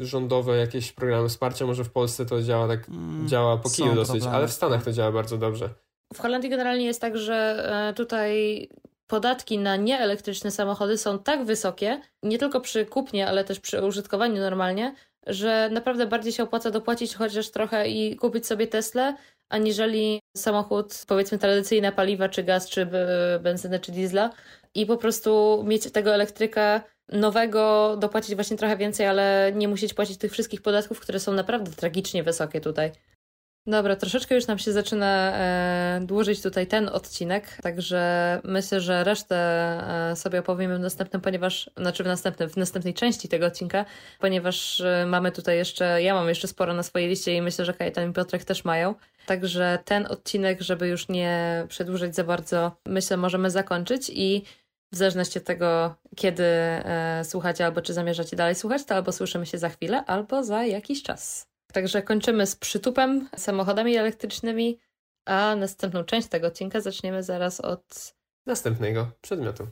rządowe 0.00 0.56
jakieś 0.56 0.92
programy 0.92 1.28
wsparcia. 1.28 1.66
Może 1.66 1.84
w 1.84 1.90
Polsce 1.90 2.26
to 2.26 2.42
działa 2.42 2.68
tak, 2.68 2.88
mm, 2.88 3.28
działa 3.28 3.56
po 3.56 3.70
kiju 3.70 3.94
dosyć, 3.94 4.12
problemy. 4.12 4.36
ale 4.36 4.48
w 4.48 4.52
Stanach 4.52 4.84
to 4.84 4.92
działa 4.92 5.12
bardzo 5.12 5.38
dobrze. 5.38 5.74
W 6.14 6.18
Holandii 6.18 6.50
generalnie 6.50 6.84
jest 6.84 7.00
tak, 7.00 7.16
że 7.16 7.66
e, 7.88 7.94
tutaj 7.94 8.68
podatki 9.10 9.58
na 9.58 9.76
nieelektryczne 9.76 10.50
samochody 10.50 10.98
są 10.98 11.18
tak 11.18 11.44
wysokie, 11.44 12.00
nie 12.22 12.38
tylko 12.38 12.60
przy 12.60 12.86
kupnie, 12.86 13.28
ale 13.28 13.44
też 13.44 13.60
przy 13.60 13.82
użytkowaniu 13.84 14.40
normalnie, 14.40 14.94
że 15.26 15.70
naprawdę 15.72 16.06
bardziej 16.06 16.32
się 16.32 16.42
opłaca 16.42 16.70
dopłacić 16.70 17.14
chociaż 17.14 17.50
trochę 17.50 17.88
i 17.88 18.16
kupić 18.16 18.46
sobie 18.46 18.66
Tesla, 18.66 19.16
aniżeli 19.48 20.20
samochód, 20.36 21.04
powiedzmy 21.06 21.38
tradycyjne 21.38 21.92
paliwa, 21.92 22.28
czy 22.28 22.42
gaz, 22.42 22.68
czy 22.68 22.86
benzynę, 23.40 23.80
czy 23.80 23.92
diesla 23.92 24.30
i 24.74 24.86
po 24.86 24.96
prostu 24.96 25.62
mieć 25.66 25.92
tego 25.92 26.14
elektryka 26.14 26.82
nowego, 27.12 27.96
dopłacić 27.96 28.34
właśnie 28.34 28.56
trochę 28.56 28.76
więcej, 28.76 29.06
ale 29.06 29.52
nie 29.54 29.68
musieć 29.68 29.94
płacić 29.94 30.18
tych 30.18 30.32
wszystkich 30.32 30.62
podatków, 30.62 31.00
które 31.00 31.20
są 31.20 31.32
naprawdę 31.32 31.70
tragicznie 31.70 32.22
wysokie 32.22 32.60
tutaj. 32.60 32.92
Dobra, 33.66 33.96
troszeczkę 33.96 34.34
już 34.34 34.46
nam 34.46 34.58
się 34.58 34.72
zaczyna 34.72 35.32
e, 35.34 36.00
dłużyć 36.02 36.42
tutaj 36.42 36.66
ten 36.66 36.88
odcinek, 36.88 37.58
także 37.62 38.40
myślę, 38.44 38.80
że 38.80 39.04
resztę 39.04 39.36
e, 40.10 40.16
sobie 40.16 40.40
opowiemy 40.40 40.76
w 40.78 40.80
następnym, 40.80 41.22
ponieważ, 41.22 41.70
znaczy 41.76 42.04
w 42.04 42.06
następnym, 42.06 42.48
w 42.48 42.56
następnej 42.56 42.94
części 42.94 43.28
tego 43.28 43.46
odcinka, 43.46 43.84
ponieważ 44.18 44.80
e, 44.80 45.06
mamy 45.06 45.32
tutaj 45.32 45.56
jeszcze, 45.56 46.02
ja 46.02 46.14
mam 46.14 46.28
jeszcze 46.28 46.48
sporo 46.48 46.74
na 46.74 46.82
swojej 46.82 47.08
liście 47.08 47.34
i 47.34 47.42
myślę, 47.42 47.64
że 47.64 47.74
Kajetan 47.74 48.10
i 48.10 48.12
Piotrek 48.12 48.44
też 48.44 48.64
mają. 48.64 48.94
Także 49.26 49.78
ten 49.84 50.06
odcinek, 50.06 50.60
żeby 50.60 50.88
już 50.88 51.08
nie 51.08 51.64
przedłużyć 51.68 52.14
za 52.14 52.24
bardzo, 52.24 52.76
myślę, 52.86 53.16
możemy 53.16 53.50
zakończyć 53.50 54.10
i 54.14 54.44
w 54.92 54.96
zależności 54.96 55.38
od 55.38 55.44
tego, 55.44 55.94
kiedy 56.16 56.44
e, 56.44 57.22
słuchacie 57.24 57.66
albo 57.66 57.82
czy 57.82 57.92
zamierzacie 57.92 58.36
dalej 58.36 58.54
słuchać, 58.54 58.84
to 58.84 58.94
albo 58.94 59.12
słyszymy 59.12 59.46
się 59.46 59.58
za 59.58 59.68
chwilę, 59.68 60.04
albo 60.06 60.44
za 60.44 60.64
jakiś 60.64 61.02
czas. 61.02 61.49
Także 61.72 62.02
kończymy 62.02 62.46
z 62.46 62.56
przytupem, 62.56 63.28
samochodami 63.36 63.96
elektrycznymi, 63.96 64.78
a 65.24 65.54
następną 65.56 66.04
część 66.04 66.28
tego 66.28 66.46
odcinka 66.46 66.80
zaczniemy 66.80 67.22
zaraz 67.22 67.60
od 67.60 68.14
następnego 68.46 69.10
przedmiotu. 69.20 69.66